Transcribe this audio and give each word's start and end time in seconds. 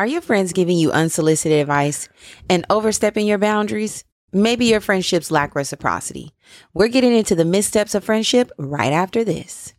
Are 0.00 0.06
your 0.06 0.22
friends 0.22 0.54
giving 0.54 0.78
you 0.78 0.90
unsolicited 0.92 1.60
advice 1.60 2.08
and 2.48 2.64
overstepping 2.70 3.26
your 3.26 3.36
boundaries? 3.36 4.02
Maybe 4.32 4.64
your 4.64 4.80
friendships 4.80 5.30
lack 5.30 5.54
reciprocity. 5.54 6.32
We're 6.72 6.88
getting 6.88 7.12
into 7.12 7.34
the 7.34 7.44
missteps 7.44 7.94
of 7.94 8.02
friendship 8.02 8.50
right 8.56 8.94
after 8.94 9.24
this. 9.24 9.74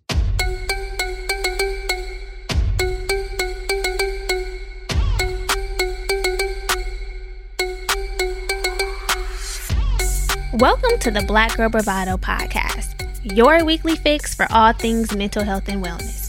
Welcome 10.54 11.00
to 11.00 11.10
the 11.10 11.24
Black 11.26 11.58
Girl 11.58 11.70
Bravado 11.70 12.18
podcast, 12.18 12.94
your 13.36 13.66
weekly 13.66 13.96
fix 13.96 14.36
for 14.36 14.46
all 14.52 14.72
things 14.74 15.16
mental 15.16 15.44
health 15.44 15.68
and 15.68 15.84
wellness. 15.84 16.21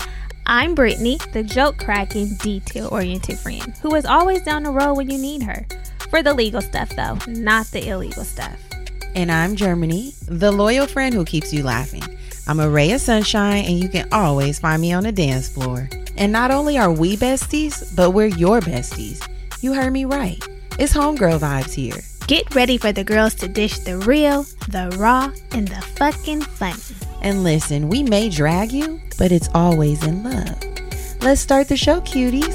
I'm 0.54 0.74
Brittany, 0.74 1.18
the 1.32 1.42
joke 1.42 1.78
cracking, 1.78 2.34
detail 2.34 2.90
oriented 2.92 3.38
friend 3.38 3.74
who 3.80 3.94
is 3.94 4.04
always 4.04 4.42
down 4.42 4.64
the 4.64 4.70
road 4.70 4.98
when 4.98 5.08
you 5.08 5.16
need 5.16 5.42
her. 5.44 5.64
For 6.10 6.22
the 6.22 6.34
legal 6.34 6.60
stuff, 6.60 6.90
though, 6.90 7.16
not 7.26 7.68
the 7.68 7.88
illegal 7.88 8.22
stuff. 8.22 8.60
And 9.14 9.32
I'm 9.32 9.56
Germany, 9.56 10.12
the 10.28 10.52
loyal 10.52 10.86
friend 10.86 11.14
who 11.14 11.24
keeps 11.24 11.54
you 11.54 11.62
laughing. 11.62 12.02
I'm 12.46 12.60
a 12.60 12.68
ray 12.68 12.92
of 12.92 13.00
sunshine, 13.00 13.64
and 13.64 13.80
you 13.80 13.88
can 13.88 14.06
always 14.12 14.58
find 14.58 14.82
me 14.82 14.92
on 14.92 15.04
the 15.04 15.12
dance 15.12 15.48
floor. 15.48 15.88
And 16.18 16.32
not 16.32 16.50
only 16.50 16.76
are 16.76 16.92
we 16.92 17.16
besties, 17.16 17.96
but 17.96 18.10
we're 18.10 18.26
your 18.26 18.60
besties. 18.60 19.26
You 19.62 19.72
heard 19.72 19.94
me 19.94 20.04
right. 20.04 20.46
It's 20.78 20.92
homegirl 20.92 21.38
vibes 21.38 21.72
here. 21.72 22.02
Get 22.28 22.54
ready 22.54 22.78
for 22.78 22.92
the 22.92 23.02
girls 23.02 23.34
to 23.36 23.48
dish 23.48 23.80
the 23.80 23.98
real, 23.98 24.44
the 24.68 24.94
raw, 24.96 25.32
and 25.50 25.66
the 25.66 25.82
fucking 25.96 26.42
funny. 26.42 26.80
And 27.20 27.42
listen, 27.42 27.88
we 27.88 28.04
may 28.04 28.28
drag 28.28 28.70
you, 28.70 29.00
but 29.18 29.32
it's 29.32 29.48
always 29.54 30.06
in 30.06 30.22
love. 30.22 30.56
Let's 31.20 31.40
start 31.40 31.66
the 31.66 31.76
show, 31.76 32.00
cuties. 32.00 32.54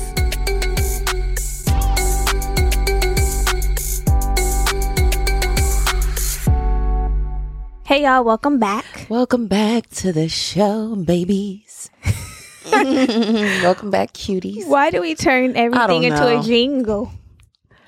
Hey, 7.86 8.04
y'all, 8.04 8.24
welcome 8.24 8.60
back. 8.60 8.86
Welcome 9.10 9.48
back 9.48 9.90
to 9.90 10.14
the 10.14 10.30
show, 10.30 10.96
babies. 10.96 11.90
Welcome 12.72 13.92
back, 13.92 14.14
cuties. 14.14 14.68
Why 14.68 14.92
do 14.92 15.02
we 15.02 15.14
turn 15.14 15.56
everything 15.58 16.04
into 16.04 16.20
know. 16.20 16.40
a 16.40 16.44
jingle? 16.44 17.12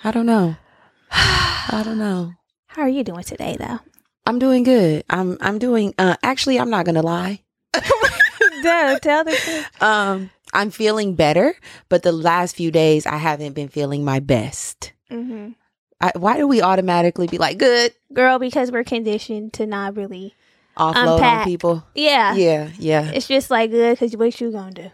I 0.03 0.11
don't 0.11 0.25
know. 0.25 0.55
I 1.11 1.81
don't 1.83 1.97
know. 1.97 2.33
How 2.67 2.83
are 2.83 2.89
you 2.89 3.03
doing 3.03 3.23
today, 3.23 3.57
though? 3.59 3.79
I'm 4.25 4.39
doing 4.39 4.63
good. 4.63 5.03
I'm 5.09 5.37
I'm 5.41 5.57
doing 5.57 5.93
uh 5.97 6.15
actually 6.21 6.59
I'm 6.59 6.69
not 6.69 6.85
gonna 6.85 7.01
lie. 7.01 7.41
Duh, 7.73 8.99
tell 8.99 9.23
the 9.23 9.35
truth. 9.35 9.65
Um 9.81 10.29
I'm 10.53 10.71
feeling 10.71 11.15
better, 11.15 11.55
but 11.89 12.03
the 12.03 12.11
last 12.11 12.55
few 12.55 12.71
days 12.71 13.05
I 13.05 13.17
haven't 13.17 13.53
been 13.53 13.69
feeling 13.69 14.03
my 14.03 14.19
best. 14.19 14.93
hmm 15.09 15.49
I, 16.01 16.13
why 16.15 16.37
do 16.37 16.47
we 16.47 16.61
automatically 16.61 17.27
be 17.27 17.37
like 17.37 17.57
good 17.57 17.93
Girl, 18.13 18.39
because 18.39 18.71
we're 18.71 18.85
conditioned 18.85 19.51
to 19.53 19.65
not 19.65 19.97
really. 19.97 20.33
offload 20.77 21.15
Unpack. 21.17 21.39
on 21.41 21.43
people? 21.45 21.83
Yeah. 21.93 22.35
Yeah, 22.35 22.69
yeah. 22.77 23.11
It's 23.13 23.27
just 23.27 23.49
like 23.51 23.71
good 23.71 23.97
because 23.99 24.15
what 24.15 24.39
you 24.39 24.51
gonna 24.51 24.71
do? 24.71 24.91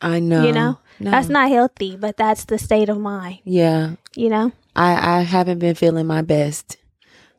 I 0.00 0.18
know. 0.20 0.46
You 0.46 0.52
know? 0.52 0.78
No. 0.98 1.10
That's 1.10 1.28
not 1.28 1.50
healthy, 1.50 1.96
but 1.96 2.16
that's 2.16 2.44
the 2.46 2.56
state 2.58 2.88
of 2.88 2.98
mind. 2.98 3.40
Yeah. 3.44 3.96
You 4.14 4.30
know, 4.30 4.52
I 4.76 5.18
I 5.18 5.20
haven't 5.22 5.58
been 5.58 5.74
feeling 5.74 6.06
my 6.06 6.22
best. 6.22 6.76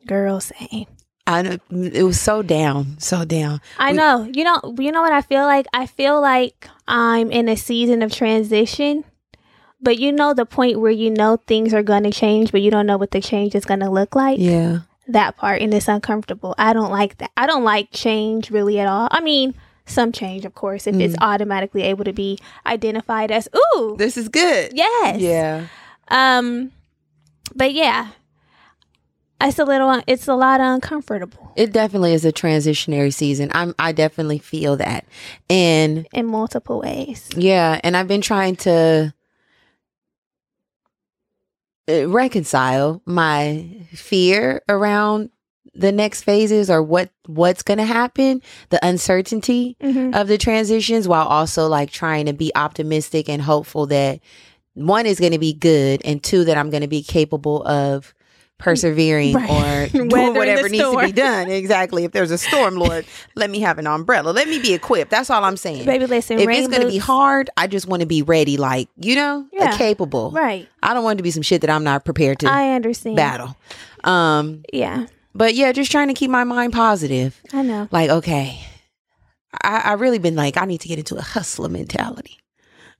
girl, 0.06 0.40
same. 0.40 0.86
I 1.26 1.42
know 1.42 1.58
it 1.70 2.02
was 2.02 2.18
so 2.18 2.40
down, 2.42 2.96
so 2.98 3.24
down. 3.26 3.60
I 3.78 3.90
We- 3.90 3.96
know. 3.98 4.28
You 4.32 4.44
know. 4.44 4.60
You 4.78 4.90
know 4.92 5.02
what 5.02 5.12
I 5.12 5.20
feel 5.22 5.44
like? 5.44 5.66
I 5.74 5.84
feel 5.86 6.20
like 6.20 6.68
I'm 6.88 7.30
in 7.30 7.48
a 7.48 7.56
season 7.56 8.02
of 8.02 8.12
transition. 8.12 9.04
But 9.80 9.98
you 9.98 10.10
know 10.10 10.34
the 10.34 10.46
point 10.46 10.80
where 10.80 10.90
you 10.90 11.10
know 11.10 11.36
things 11.46 11.72
are 11.72 11.82
going 11.84 12.02
to 12.04 12.10
change, 12.10 12.50
but 12.50 12.62
you 12.62 12.70
don't 12.70 12.86
know 12.86 12.96
what 12.96 13.12
the 13.12 13.20
change 13.20 13.54
is 13.54 13.64
going 13.64 13.80
to 13.80 13.90
look 13.90 14.16
like. 14.16 14.38
Yeah. 14.40 14.80
That 15.06 15.36
part, 15.36 15.62
and 15.62 15.72
it's 15.72 15.86
uncomfortable. 15.88 16.54
I 16.58 16.72
don't 16.72 16.90
like 16.90 17.18
that. 17.18 17.30
I 17.36 17.46
don't 17.46 17.62
like 17.64 17.88
change 17.92 18.50
really 18.50 18.80
at 18.80 18.88
all. 18.88 19.08
I 19.12 19.20
mean, 19.20 19.54
some 19.86 20.10
change, 20.12 20.44
of 20.44 20.54
course, 20.54 20.86
if 20.86 20.96
it's 20.96 21.14
automatically 21.20 21.82
able 21.82 22.04
to 22.04 22.12
be 22.12 22.38
identified 22.66 23.30
as 23.30 23.48
ooh, 23.56 23.94
This 23.98 24.16
is 24.16 24.28
good. 24.28 24.72
yes, 24.74 25.20
Yeah. 25.20 25.66
Um, 26.08 26.72
but 27.58 27.74
yeah, 27.74 28.08
it's 29.40 29.58
a 29.58 29.64
little, 29.64 30.02
it's 30.06 30.26
a 30.26 30.34
lot 30.34 30.60
uncomfortable 30.60 31.52
It 31.56 31.72
definitely 31.72 32.14
is 32.14 32.24
a 32.24 32.32
transitionary 32.32 33.12
season. 33.12 33.50
I'm 33.52 33.74
I 33.78 33.92
definitely 33.92 34.38
feel 34.38 34.76
that. 34.78 35.04
And 35.50 36.08
in 36.12 36.26
multiple 36.26 36.80
ways. 36.80 37.28
yeah, 37.36 37.80
and 37.84 37.96
I've 37.96 38.08
been 38.08 38.20
trying 38.22 38.56
to 38.56 39.12
uh, 41.88 42.08
reconcile 42.08 43.02
my 43.06 43.86
fear 43.92 44.62
around 44.68 45.30
the 45.74 45.92
next 45.92 46.22
phases 46.22 46.70
or 46.70 46.82
what 46.82 47.10
what's 47.26 47.62
going 47.62 47.78
to 47.78 47.84
happen, 47.84 48.42
the 48.70 48.84
uncertainty 48.86 49.76
hmm 49.80 50.10
of 50.14 50.26
the 50.26 50.38
transitions 50.38 51.06
while 51.06 51.26
also 51.26 51.68
like 51.68 51.90
trying 51.90 52.26
to 52.26 52.32
be 52.32 52.50
optimistic 52.54 53.28
and 53.28 53.42
hopeful 53.42 53.86
that 53.86 54.20
one 54.78 55.06
is 55.06 55.18
going 55.20 55.32
to 55.32 55.38
be 55.38 55.52
good 55.52 56.00
and 56.04 56.22
two 56.22 56.44
that 56.44 56.56
I'm 56.56 56.70
going 56.70 56.82
to 56.82 56.88
be 56.88 57.02
capable 57.02 57.62
of 57.66 58.14
persevering 58.58 59.34
Right. 59.34 59.50
or 59.50 59.88
doing 59.92 60.34
whatever 60.34 60.68
needs 60.68 60.82
to 60.90 60.98
be 60.98 61.12
done. 61.12 61.48
Exactly. 61.48 62.02
If 62.04 62.10
there's 62.12 62.32
a 62.32 62.38
storm, 62.38 62.74
Lord, 62.84 63.06
let 63.36 63.50
me 63.50 63.60
have 63.60 63.78
an 63.78 63.86
umbrella. 63.86 64.30
Let 64.30 64.48
me 64.48 64.58
be 64.58 64.74
equipped. 64.74 65.10
That's 65.12 65.30
all 65.30 65.44
I'm 65.44 65.56
saying. 65.56 65.84
Baby, 65.86 66.06
listen, 66.06 66.38
if 66.40 66.48
it's 66.48 66.66
going 66.68 66.82
to 66.82 66.88
be 66.88 66.98
hard, 66.98 67.50
I 67.56 67.68
just 67.68 67.86
want 67.86 68.00
to 68.00 68.06
be 68.06 68.22
ready 68.22 68.56
like, 68.56 68.88
you 68.96 69.14
know, 69.14 69.46
Yeah. 69.52 69.76
capable. 69.76 70.32
right? 70.32 70.68
I 70.82 70.92
don't 70.92 71.04
want 71.04 71.18
to 71.18 71.22
be 71.22 71.30
some 71.30 71.42
shit 71.42 71.60
that 71.60 71.70
I'm 71.70 71.84
not 71.84 72.04
prepared 72.04 72.40
to 72.40 72.48
I 72.50 72.70
understand. 72.74 73.14
battle. 73.16 73.56
Um 74.04 74.64
Yeah, 74.72 75.06
but 75.34 75.54
yeah, 75.54 75.70
just 75.72 75.90
trying 75.92 76.08
to 76.08 76.14
keep 76.14 76.30
my 76.30 76.44
mind 76.44 76.72
positive 76.72 77.40
I 77.52 77.62
know. 77.62 77.88
like 77.92 78.10
okay 78.10 78.60
I, 79.64 79.78
I 79.78 79.92
really 79.94 80.18
been 80.18 80.36
like 80.36 80.56
i 80.56 80.64
need 80.66 80.80
to 80.82 80.88
get 80.88 80.98
into 80.98 81.16
a 81.16 81.22
hustler 81.22 81.68
mentality 81.68 82.38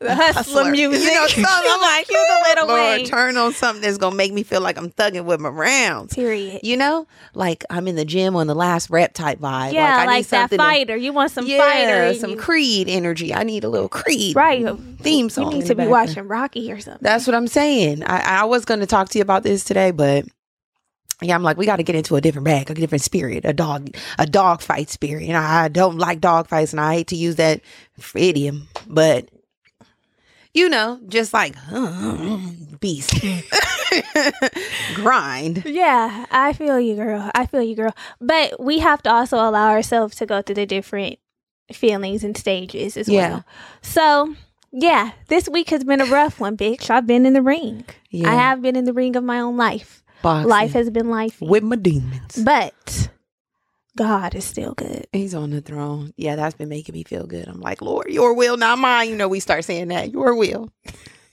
The 0.01 0.15
hustler 0.15 0.71
music. 0.71 1.03
you 1.09 1.15
know 1.15 1.27
something 1.27 1.45
i'm 1.47 1.81
like 1.81 2.07
Cue 2.07 2.17
the 2.17 2.45
little 2.51 2.69
Lord, 2.69 2.81
Wayne. 2.99 3.07
turn 3.07 3.37
on 3.37 3.53
something 3.53 3.83
that's 3.83 3.99
gonna 3.99 4.15
make 4.15 4.33
me 4.33 4.45
feel 4.45 4.61
like 4.61 4.79
i'm 4.79 4.91
thugging 4.91 5.25
with 5.25 5.41
my 5.41 5.49
rounds 5.49 6.15
Period. 6.15 6.61
you 6.63 6.77
know 6.77 7.09
like 7.35 7.65
i'm 7.69 7.89
in 7.89 7.97
the 7.97 8.05
gym 8.05 8.37
on 8.37 8.47
the 8.47 8.55
last 8.55 8.91
rep 8.91 9.13
type 9.13 9.41
vibe 9.41 9.73
Yeah, 9.73 9.83
like, 9.83 9.93
I 9.93 10.05
like, 10.07 10.17
need 10.19 10.25
that 10.27 10.29
something 10.29 10.59
to- 10.59 10.65
fighter. 10.65 10.97
you 10.97 11.13
want 11.13 11.33
some 11.33 11.47
yeah, 11.49 11.59
fighter? 11.59 12.15
some 12.15 12.31
you. 12.31 12.37
creed 12.37 12.89
energy 12.89 13.35
i 13.35 13.43
need 13.43 13.65
a 13.65 13.69
little 13.69 13.89
creed 13.89 14.37
right? 14.37 14.65
theme 15.01 15.25
You 15.25 15.31
song 15.31 15.53
in 15.53 15.59
need 15.59 15.67
to 15.67 15.75
be 15.75 15.89
watching 15.89 16.29
Rocky 16.29 16.71
or 16.71 16.79
something. 16.81 17.03
that's 17.03 17.27
what 17.27 17.35
i'm 17.35 17.49
saying 17.49 18.05
i, 18.05 18.43
I 18.43 18.45
was 18.45 18.65
gonna 18.65 18.87
talk 18.87 19.09
to 19.09 19.19
you 19.19 19.23
about 19.23 19.43
this 19.43 19.65
today 19.65 19.91
but 19.91 20.27
yeah, 21.21 21.35
I'm 21.35 21.43
like, 21.43 21.57
we 21.57 21.67
got 21.67 21.79
to 21.79 21.83
get 21.83 21.97
into 21.97 22.15
a 22.15 22.21
different 22.21 22.45
bag, 22.45 22.71
a 22.71 22.75
different 22.75 23.03
spirit, 23.03 23.45
a 23.45 23.53
dog, 23.53 23.91
a 24.21 24.25
dog 24.25 24.61
fight 24.63 24.89
spirit. 24.89 25.25
And 25.27 25.37
I 25.37 25.67
don't 25.67 25.99
like 25.99 26.21
dog 26.21 26.47
fights, 26.47 26.73
and 26.73 26.81
I 26.81 26.95
hate 26.95 27.09
to 27.09 27.17
use 27.17 27.35
that 27.35 27.61
idiom, 28.15 28.69
but 28.87 29.29
you 30.55 30.69
know, 30.69 31.01
just 31.09 31.33
like 31.33 31.55
beast, 32.81 33.15
grind. 34.95 35.63
Yeah, 35.65 36.27
I 36.31 36.53
feel 36.53 36.79
you, 36.81 36.97
girl. 36.97 37.31
I 37.35 37.47
feel 37.47 37.63
you, 37.63 37.75
girl. 37.77 37.95
But 38.21 38.61
we 38.61 38.79
have 38.81 39.03
to 39.03 39.11
also 39.13 39.37
allow 39.37 39.71
ourselves 39.71 40.17
to 40.17 40.27
go 40.27 40.43
through 40.43 40.57
the 40.57 40.67
different 40.67 41.19
feelings 41.73 42.25
and 42.25 42.37
stages 42.37 42.97
as 42.97 43.09
Yeah. 43.09 43.29
well. 43.31 43.45
So, 43.83 44.35
yeah, 44.73 45.13
this 45.29 45.49
week 45.49 45.71
has 45.71 45.85
been 45.85 46.01
a 46.01 46.07
rough 46.07 46.41
one, 46.41 46.57
bitch. 46.57 46.91
I've 46.91 47.07
been 47.07 47.27
in 47.27 47.33
the 47.35 47.43
ring. 47.43 47.85
Yeah. 48.11 48.31
I 48.31 48.35
have 48.35 48.63
been 48.63 48.77
in 48.77 48.85
the 48.85 48.93
ring 48.93 49.17
of 49.17 49.25
my 49.25 49.41
own 49.41 49.57
life. 49.57 50.03
Boxing 50.23 50.49
Life 50.49 50.73
has 50.73 50.91
been 50.91 51.11
life. 51.11 51.41
with 51.41 51.63
my 51.63 51.77
demons. 51.77 52.43
But 52.43 53.09
God 53.99 54.35
is 54.37 54.45
still 54.45 54.75
good. 54.75 55.07
He's 55.13 55.35
on 55.35 55.51
the 55.51 55.61
throne. 55.61 56.13
Yeah, 56.17 56.37
that's 56.37 56.55
been 56.55 56.69
making 56.69 56.93
me 56.95 57.03
feel 57.03 57.27
good. 57.27 57.49
I'm 57.49 57.61
like, 57.61 57.83
Lord, 57.83 58.09
your 58.11 58.33
will, 58.33 58.57
not 58.57 58.79
mine. 58.79 59.09
You 59.11 59.17
know, 59.17 59.27
we 59.27 59.41
start 59.41 59.65
saying 59.65 59.89
that. 59.89 60.13
Your 60.13 60.37
will, 60.37 60.71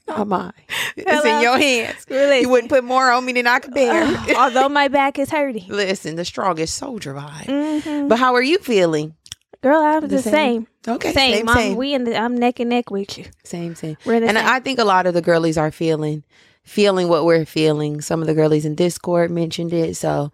not 0.08 0.28
mine. 0.28 0.52
It's 0.98 1.26
in 1.26 1.42
your 1.44 1.58
hands. 1.60 2.06
Listen, 2.10 2.42
You 2.42 2.50
wouldn't 2.50 2.72
put 2.72 2.84
more 2.84 3.12
on 3.12 3.24
me 3.24 3.34
than 3.34 3.46
I 3.46 3.60
could 3.60 3.74
bear. 3.76 4.08
although 4.36 4.68
my 4.68 4.88
back 4.88 5.20
is 5.20 5.30
hurting. 5.30 5.66
Listen, 5.68 6.16
the 6.16 6.26
strongest 6.26 6.76
soldier 6.76 7.14
vibe. 7.14 7.80
hmm 7.84 8.08
But 8.08 8.18
how 8.18 8.34
are 8.34 8.42
you 8.42 8.58
feeling? 8.58 9.14
Girl, 9.62 9.82
I'm 9.82 10.02
The 10.02 10.08
the, 10.08 10.22
same? 10.22 10.32
same. 10.34 10.68
Okay, 10.96 11.14
Same. 11.14 11.32
same, 11.38 11.50
I'm, 11.50 11.56
same, 11.58 11.78
We 11.78 11.94
in 11.94 12.04
the, 12.06 12.18
I'm 12.18 12.36
neck 12.36 12.60
and 12.60 12.70
neck 12.72 12.90
with 12.92 13.18
you. 13.18 13.26
same, 13.44 13.76
same. 13.76 13.98
We're 14.06 14.20
the 14.20 14.28
And 14.28 14.38
same. 14.38 14.48
I 14.48 14.60
think 14.60 14.80
a 14.80 14.84
lot 14.86 15.06
of 15.08 15.14
the 15.14 15.22
girlies 15.22 15.58
are 15.58 15.72
feeling, 15.72 16.24
feeling 16.64 17.10
what 17.10 17.26
we're 17.26 17.46
feeling. 17.46 18.02
Some 18.02 18.22
of 18.22 18.28
the 18.28 18.34
girlies 18.34 18.66
in 18.66 18.74
Discord 18.76 19.30
mentioned 19.32 19.72
it, 19.74 19.96
so 19.98 20.32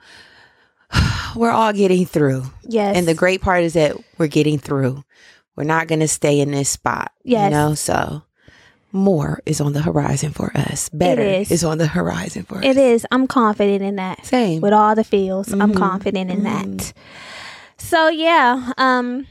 we're 1.35 1.51
all 1.51 1.73
getting 1.73 2.05
through. 2.05 2.43
yes. 2.63 2.95
And 2.97 3.07
the 3.07 3.13
great 3.13 3.41
part 3.41 3.63
is 3.63 3.73
that 3.73 3.95
we're 4.17 4.27
getting 4.27 4.57
through. 4.59 5.03
We're 5.55 5.63
not 5.65 5.87
going 5.87 5.99
to 5.99 6.07
stay 6.07 6.39
in 6.39 6.51
this 6.51 6.69
spot. 6.69 7.11
Yes. 7.23 7.45
You 7.51 7.57
know, 7.57 7.73
so 7.75 8.23
more 8.93 9.41
is 9.45 9.61
on 9.61 9.73
the 9.73 9.81
horizon 9.81 10.31
for 10.31 10.51
us. 10.55 10.89
Better 10.89 11.21
is. 11.21 11.51
is. 11.51 11.63
on 11.63 11.77
the 11.77 11.87
horizon 11.87 12.43
for 12.43 12.61
It 12.61 12.69
us. 12.71 12.75
It 12.75 12.77
is. 12.77 13.05
I'm 13.11 13.27
confident 13.27 13.81
in 13.81 13.95
that. 13.97 14.25
Same. 14.25 14.61
With 14.61 14.73
all 14.73 14.95
the 14.95 15.03
feels, 15.03 15.51
I'm 15.53 15.71
Mhm. 15.73 15.77
confident 15.77 16.29
in 16.31 16.41
Mhm. 16.41 16.77
that. 16.77 16.93
So 17.77 18.09
yeah, 18.09 18.71
um 18.77 19.27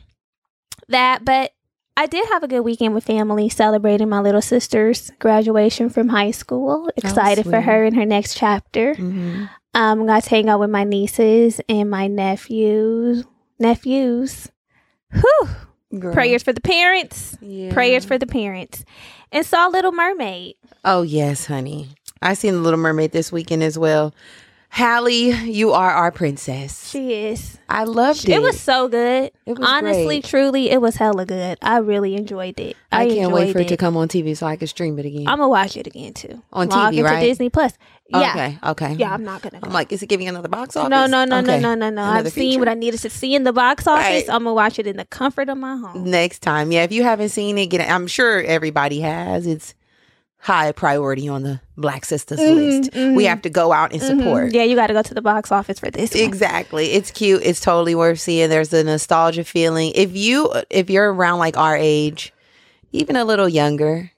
that 0.89 1.25
but 1.25 1.53
I 1.97 2.07
did 2.07 2.27
have 2.31 2.43
a 2.43 2.49
good 2.49 2.61
weekend 2.63 2.95
with 2.95 3.05
family 3.05 3.49
celebrating 3.51 4.09
my 4.09 4.21
little 4.21 4.41
sister's 4.41 5.11
graduation 5.19 5.91
from 5.91 6.09
high 6.09 6.31
school. 6.31 6.91
Excited 6.97 7.45
for 7.45 7.61
her 7.61 7.85
in 7.85 7.95
her 7.95 8.07
next 8.07 8.37
chapter. 8.37 8.95
Mm-hmm. 8.95 9.45
Um, 9.75 10.07
gonna 10.07 10.21
hang 10.21 10.49
out 10.49 10.61
with 10.61 10.71
my 10.71 10.85
nieces 10.85 11.61
and 11.69 11.89
my 11.91 12.07
nephews. 12.09 13.25
Nephews. 13.59 14.49
Whew. 15.13 15.49
Prayers 16.13 16.43
for 16.43 16.53
the 16.53 16.61
parents. 16.61 17.37
Yeah. 17.41 17.73
Prayers 17.73 18.05
for 18.05 18.19
the 18.19 18.27
parents. 18.27 18.85
And 19.33 19.45
saw 19.45 19.69
Little 19.69 19.93
Mermaid. 19.93 20.57
Oh 20.85 21.03
yes, 21.03 21.47
honey. 21.47 21.89
I 22.23 22.35
seen 22.35 22.55
the 22.55 22.61
Little 22.61 22.79
Mermaid 22.79 23.13
this 23.13 23.33
weekend 23.33 23.63
as 23.63 23.79
well. 23.79 24.15
Halle, 24.73 25.11
you 25.11 25.73
are 25.73 25.91
our 25.91 26.13
princess. 26.13 26.89
She 26.91 27.13
is. 27.13 27.59
I 27.69 27.83
loved 27.83 28.29
it. 28.29 28.35
It 28.35 28.41
was 28.41 28.61
so 28.61 28.87
good. 28.87 29.33
It 29.45 29.59
was 29.59 29.69
Honestly, 29.69 30.21
great. 30.21 30.25
truly, 30.25 30.71
it 30.71 30.81
was 30.81 30.95
hella 30.95 31.27
good. 31.27 31.59
I 31.61 31.79
really 31.79 32.15
enjoyed 32.15 32.61
it. 32.61 32.77
I, 32.93 33.03
I 33.07 33.09
can't 33.09 33.33
wait 33.33 33.53
for 33.53 33.59
it 33.59 33.69
to 33.69 33.77
come 33.77 33.97
on 33.97 34.07
TV 34.07 34.37
so 34.37 34.47
I 34.47 34.55
can 34.55 34.69
stream 34.69 34.97
it 35.01 35.07
again. 35.07 35.27
I'm 35.27 35.39
gonna 35.39 35.49
watch 35.49 35.77
it 35.77 35.89
again 35.89 36.15
too. 36.15 36.41
On 36.53 36.69
Log 36.69 36.95
TV, 36.95 37.03
right? 37.03 37.21
Disney 37.21 37.51
Plus. 37.51 37.73
Yeah. 38.13 38.31
Okay. 38.31 38.59
Okay. 38.71 38.93
Yeah, 38.95 39.13
I'm 39.15 39.25
not 39.25 39.43
gonna. 39.43 39.61
I'm 39.63 39.73
like, 39.73 39.93
is 39.93 40.03
it 40.03 40.07
giving 40.09 40.29
another 40.29 40.49
box 40.49 40.77
office? 40.77 40.91
no, 40.91 41.07
no, 41.07 41.25
no, 41.25 41.39
Okay. 41.39 41.61
no, 41.61 41.75
no, 41.75 41.75
no, 41.75 41.91
no. 41.91 42.03
Another 42.03 42.27
I've 42.29 42.33
seen 42.33 42.59
what? 42.59 42.69
I 42.69 42.75
needed 42.75 42.99
to 43.01 43.11
see 43.11 43.35
in 43.35 43.45
the 43.45 43.53
box 43.53 43.87
office. 43.87 44.05
Right. 44.05 44.25
I'm 44.29 44.45
gonna 44.45 44.55
watch 44.55 44.79
it 44.79 44.87
in 44.87 44.97
the 44.97 45.05
comfort 45.05 45.49
of 45.49 45.59
my 45.59 45.77
home. 45.77 46.05
Next 46.11 46.41
time, 46.41 46.73
yeah. 46.73 46.83
If 46.83 46.93
you 46.93 47.03
haven't 47.05 47.29
seen 47.31 47.57
it, 47.59 47.67
get. 47.67 47.81
it. 47.81 47.91
I'm 47.91 48.07
sure 48.07 48.41
everybody 48.43 49.01
has. 49.01 49.47
It's 49.47 49.75
high 50.43 50.73
priority 50.73 51.29
on 51.29 51.43
the 51.43 51.61
Black 51.77 52.05
Sisters 52.05 52.39
list. 52.41 52.95
We 52.95 53.25
have 53.25 53.43
to 53.43 53.51
go 53.51 53.73
out 53.73 53.93
and 53.93 54.01
support. 54.03 54.51
Mhm. 54.51 54.55
Yeah, 54.55 54.63
you 54.63 54.75
got 54.75 54.87
to 54.87 54.95
go 54.95 55.03
to 55.03 55.13
the 55.15 55.21
box 55.21 55.53
office 55.53 55.79
for 55.79 55.91
this. 55.91 56.15
one. 56.15 56.23
Exactly. 56.23 56.93
It's 56.93 57.11
cute. 57.11 57.43
It's 57.45 57.61
totally 57.61 57.95
worth 57.95 58.21
seeing. 58.21 58.49
There's 58.49 58.73
a 58.73 58.83
nostalgia 58.83 59.45
feeling. 59.45 59.93
If 59.95 60.17
you 60.17 60.53
if 60.71 60.89
you're 60.91 61.13
around 61.13 61.39
like 61.41 61.57
our 61.59 61.77
age, 61.77 62.33
even 62.93 63.17
a 63.17 63.25
little 63.25 63.49
younger, 63.51 64.11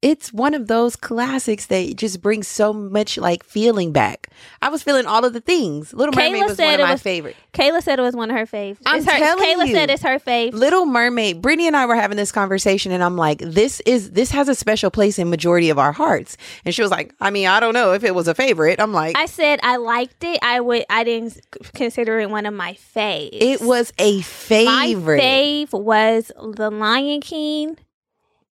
it's 0.00 0.32
one 0.32 0.54
of 0.54 0.68
those 0.68 0.94
classics 0.94 1.66
that 1.66 1.96
just 1.96 2.22
brings 2.22 2.46
so 2.46 2.72
much 2.72 3.18
like 3.18 3.42
feeling 3.42 3.92
back. 3.92 4.28
I 4.62 4.68
was 4.68 4.82
feeling 4.82 5.06
all 5.06 5.24
of 5.24 5.32
the 5.32 5.40
things. 5.40 5.92
Little 5.92 6.12
Kayla 6.14 6.30
Mermaid 6.32 6.44
was 6.48 6.58
one 6.58 6.74
of 6.74 6.80
my 6.80 6.92
was- 6.92 7.02
favorite. 7.02 7.36
Kayla 7.52 7.82
said 7.82 7.98
it 7.98 8.02
was 8.02 8.14
one 8.14 8.30
of 8.30 8.36
her 8.36 8.46
faves. 8.46 8.76
I'm 8.86 8.98
It's 8.98 9.10
her, 9.10 9.18
telling 9.18 9.42
Kayla 9.44 9.66
you. 9.66 9.74
said 9.74 9.90
it's 9.90 10.02
her 10.04 10.20
fave. 10.20 10.52
Little 10.52 10.86
Mermaid, 10.86 11.42
Brittany 11.42 11.66
and 11.66 11.76
I 11.76 11.86
were 11.86 11.96
having 11.96 12.16
this 12.16 12.30
conversation, 12.30 12.92
and 12.92 13.02
I'm 13.02 13.16
like, 13.16 13.38
"This 13.40 13.80
is 13.80 14.12
this 14.12 14.30
has 14.30 14.48
a 14.48 14.54
special 14.54 14.90
place 14.92 15.18
in 15.18 15.28
majority 15.30 15.68
of 15.70 15.78
our 15.80 15.90
hearts." 15.90 16.36
And 16.64 16.72
she 16.72 16.82
was 16.82 16.92
like, 16.92 17.12
"I 17.20 17.30
mean, 17.30 17.48
I 17.48 17.58
don't 17.58 17.74
know 17.74 17.92
if 17.94 18.04
it 18.04 18.14
was 18.14 18.28
a 18.28 18.34
favorite." 18.36 18.80
I'm 18.80 18.92
like, 18.92 19.18
I 19.18 19.26
said 19.26 19.58
I 19.64 19.76
liked 19.78 20.22
it. 20.22 20.38
I 20.42 20.60
would. 20.60 20.84
I 20.88 21.02
didn't 21.02 21.40
consider 21.74 22.20
it 22.20 22.30
one 22.30 22.46
of 22.46 22.54
my 22.54 22.74
faves. 22.96 23.30
"It 23.32 23.60
was 23.62 23.92
a 23.98 24.20
favorite." 24.20 25.18
My 25.18 25.24
fave 25.24 25.72
was 25.72 26.30
The 26.54 26.70
Lion 26.70 27.20
King 27.20 27.76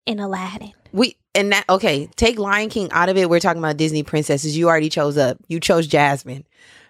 and 0.06 0.20
Aladdin. 0.20 0.72
We 0.92 1.16
and 1.34 1.52
that 1.52 1.64
okay. 1.68 2.08
Take 2.16 2.38
Lion 2.38 2.68
King 2.70 2.90
out 2.92 3.08
of 3.08 3.16
it. 3.16 3.28
We're 3.28 3.40
talking 3.40 3.60
about 3.62 3.76
Disney 3.76 4.02
princesses. 4.02 4.56
You 4.56 4.68
already 4.68 4.88
chose 4.88 5.18
up. 5.18 5.38
You 5.48 5.60
chose 5.60 5.86
Jasmine. 5.86 6.44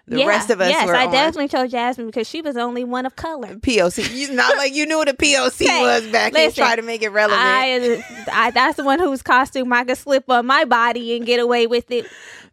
The 0.09 0.19
Yeah, 0.19 0.27
rest 0.27 0.49
of 0.49 0.61
us 0.61 0.69
yes, 0.69 0.87
were 0.87 0.95
I 0.95 1.05
on 1.07 1.11
definitely 1.11 1.49
chose 1.49 1.69
Jasmine 1.69 2.07
because 2.07 2.29
she 2.29 2.41
was 2.41 2.55
the 2.55 2.61
only 2.61 2.85
one 2.85 3.05
of 3.05 3.17
color. 3.17 3.55
POC. 3.55 4.15
You 4.15 4.31
not 4.33 4.55
like 4.55 4.73
you 4.73 4.85
knew 4.85 4.97
what 4.97 5.09
a 5.09 5.13
POC 5.13 5.65
Hey, 5.67 5.81
was 5.81 6.07
back 6.07 6.31
then. 6.31 6.45
listen, 6.45 6.63
Try 6.63 6.77
to 6.77 6.81
make 6.81 7.01
it 7.03 7.09
relevant. 7.09 7.41
I, 7.43 8.01
I, 8.31 8.51
that's 8.51 8.77
the 8.77 8.85
one 8.85 8.99
whose 8.99 9.21
costume 9.21 9.73
I 9.73 9.83
could 9.83 9.97
slip 9.97 10.29
on 10.29 10.45
my 10.45 10.63
body 10.63 11.17
and 11.17 11.25
get 11.25 11.41
away 11.41 11.67
with 11.67 11.91
it 11.91 12.05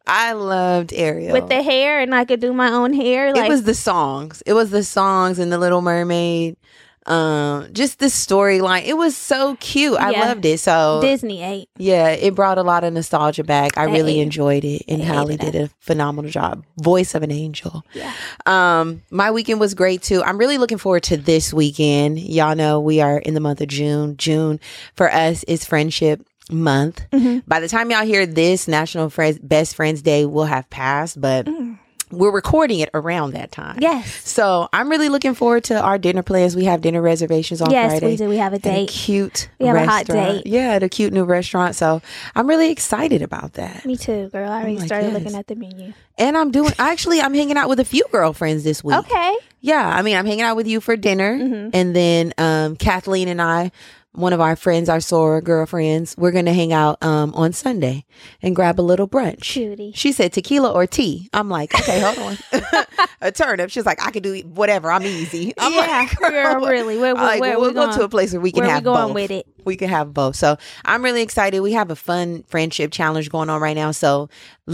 I 0.06 0.32
loved 0.32 0.92
Ariel. 0.92 1.32
with 1.32 1.48
the 1.48 1.62
hair, 1.62 1.98
and 2.00 2.14
I 2.14 2.24
could 2.24 2.40
do 2.40 2.52
my 2.52 2.70
own 2.70 2.92
hair. 2.92 3.32
Like 3.32 3.46
it 3.46 3.48
was 3.48 3.62
the 3.62 3.72
songs. 3.74 4.42
It 4.44 4.52
was 4.52 4.70
the 4.70 4.82
songs 4.84 5.38
and 5.38 5.50
the 5.52 5.56
Little 5.58 5.80
Mermaid. 5.80 6.56
Um, 7.06 7.68
just 7.72 7.98
the 7.98 8.06
storyline. 8.06 8.84
It 8.86 8.96
was 8.96 9.16
so 9.16 9.56
cute. 9.60 9.98
I 9.98 10.10
Yeah. 10.12 10.20
loved 10.28 10.44
it. 10.46 10.58
So 10.60 11.00
Disney 11.02 11.42
ate. 11.42 11.68
yeah, 11.76 12.08
it 12.08 12.34
brought 12.34 12.56
a 12.56 12.62
lot 12.62 12.82
of 12.84 12.92
nostalgia 12.94 13.44
back. 13.44 13.76
I 13.76 13.86
They 13.86 13.92
really 13.92 14.20
enjoyed 14.20 14.64
it, 14.64 14.82
and 14.88 15.02
ate 15.02 15.36
did 15.36 15.54
a 15.54 15.70
phenomenal 15.80 16.30
job. 16.30 16.64
Voice 16.78 17.14
of 17.14 17.22
an 17.22 17.30
angel. 17.30 17.82
Yeah. 17.92 18.12
Um, 18.46 19.02
my 19.10 19.30
weekend 19.30 19.60
was 19.60 19.74
great 19.74 20.02
too. 20.02 20.22
I'm 20.22 20.38
really 20.38 20.56
looking 20.58 20.78
forward 20.78 21.02
to 21.04 21.16
this 21.16 21.52
weekend. 21.52 22.18
Y'all 22.18 22.56
know 22.56 22.80
we 22.80 23.00
are 23.00 23.18
in 23.18 23.34
the 23.34 23.40
month 23.40 23.60
of 23.60 23.68
June. 23.68 24.16
June 24.16 24.58
for 24.96 25.12
us 25.12 25.44
is 25.44 25.64
friendship 25.64 26.26
month. 26.50 27.02
Mhm. 27.12 27.42
By 27.46 27.60
the 27.60 27.68
time 27.68 27.90
y'all 27.90 28.04
hear 28.04 28.26
this, 28.26 28.68
National 28.68 29.08
Friends 29.10 29.38
Best 29.42 29.74
Friends 29.76 30.02
Day 30.02 30.26
will 30.26 30.44
have 30.44 30.68
passed, 30.70 31.20
but 31.20 31.46
Mm. 31.46 31.78
We're 32.18 32.30
recording 32.32 32.80
it 32.80 32.88
around 32.94 33.32
that 33.32 33.50
time. 33.52 33.78
Yes. 33.80 34.28
So 34.28 34.68
I'm 34.72 34.88
really 34.88 35.08
looking 35.08 35.34
forward 35.34 35.64
to 35.64 35.80
our 35.80 35.98
dinner 35.98 36.22
plans. 36.22 36.56
We 36.56 36.64
have 36.64 36.80
dinner 36.80 37.02
reservations 37.02 37.60
on 37.60 37.70
yes, 37.70 37.92
Friday. 37.92 38.06
we 38.12 38.16
do. 38.16 38.28
We 38.28 38.36
have 38.38 38.52
a 38.52 38.56
at 38.56 38.60
a 38.66 38.68
date. 38.68 38.88
cute 38.88 39.48
We 39.58 39.66
have 39.66 39.76
a 39.76 39.86
hot 39.86 40.06
date. 40.06 40.46
Yeah, 40.46 40.70
at 40.74 40.82
a 40.82 40.88
cute 40.88 41.12
new 41.12 41.24
restaurant. 41.24 41.74
So 41.74 42.00
I'm 42.34 42.48
really 42.48 42.70
excited 42.70 43.22
about 43.22 43.54
that. 43.54 43.84
Me 43.84 43.96
too, 43.96 44.28
girl. 44.30 44.50
I 44.50 44.60
already 44.60 44.78
like, 44.78 44.86
started 44.86 45.12
yes. 45.12 45.22
looking 45.22 45.38
at 45.38 45.46
the 45.46 45.54
menu. 45.56 45.92
And 46.18 46.36
I'm 46.36 46.50
doing 46.50 46.72
actually 46.78 47.20
I'm 47.20 47.34
hanging 47.34 47.56
out 47.56 47.68
with 47.68 47.80
a 47.80 47.84
few 47.84 48.04
girlfriends 48.12 48.64
this 48.64 48.82
week. 48.84 48.96
Okay. 48.96 49.36
Yeah, 49.60 49.88
I 49.88 50.02
mean, 50.02 50.16
I'm 50.16 50.26
hanging 50.26 50.42
out 50.42 50.56
with 50.56 50.66
you 50.66 50.78
for 50.80 50.94
dinner, 50.94 51.38
Mhm. 51.38 51.70
and 51.72 51.96
then 51.96 52.34
um, 52.36 52.76
Kathleen 52.76 53.28
and 53.28 53.40
I, 53.40 53.72
one 54.14 54.32
of 54.32 54.40
our 54.40 54.56
friends, 54.56 54.88
our 54.88 54.98
soror 54.98 55.42
girlfriends, 55.42 56.16
we're 56.16 56.32
gonna 56.32 56.52
hang 56.52 56.72
out 56.72 57.02
um, 57.02 57.34
on 57.34 57.52
Sunday 57.52 58.04
and 58.42 58.56
grab 58.56 58.80
a 58.80 58.82
little 58.82 59.08
brunch. 59.08 59.42
Cutie. 59.42 59.92
She 59.94 60.12
said 60.12 60.32
tequila 60.32 60.72
or 60.72 60.86
tea. 60.86 61.28
I'm 61.32 61.48
like, 61.48 61.74
okay, 61.74 62.00
hold 62.00 62.18
on. 62.18 62.38
a 63.20 63.32
turnip. 63.32 63.70
She's 63.70 63.86
like, 63.86 64.04
I 64.04 64.10
can 64.10 64.22
do 64.22 64.38
whatever. 64.40 64.90
I'm 64.90 65.02
easy. 65.02 65.52
I'm 65.58 65.72
yeah, 65.72 65.78
like, 66.20 66.32
girl, 66.32 66.66
really. 66.66 66.98
Where, 66.98 67.14
where, 67.14 67.24
like, 67.24 67.40
where 67.40 67.58
we'll 67.58 67.68
we 67.68 67.74
go 67.74 67.86
going? 67.86 67.98
to 67.98 68.04
a 68.04 68.08
place 68.08 68.32
where 68.32 68.40
we 68.40 68.52
can 68.52 68.60
where 68.60 68.68
we 68.68 68.72
have 68.72 68.84
going 68.84 69.08
both. 69.08 69.14
with 69.14 69.30
it? 69.30 69.46
We 69.64 69.76
can 69.76 69.88
have 69.88 70.12
both. 70.12 70.36
So 70.36 70.56
I'm 70.84 71.02
really 71.02 71.22
excited. 71.22 71.60
We 71.60 71.72
have 71.72 71.90
a 71.90 71.96
fun 71.96 72.44
friendship 72.44 72.92
challenge 72.92 73.30
going 73.30 73.50
on 73.50 73.60
right 73.60 73.76
now. 73.76 73.90
So 73.90 74.28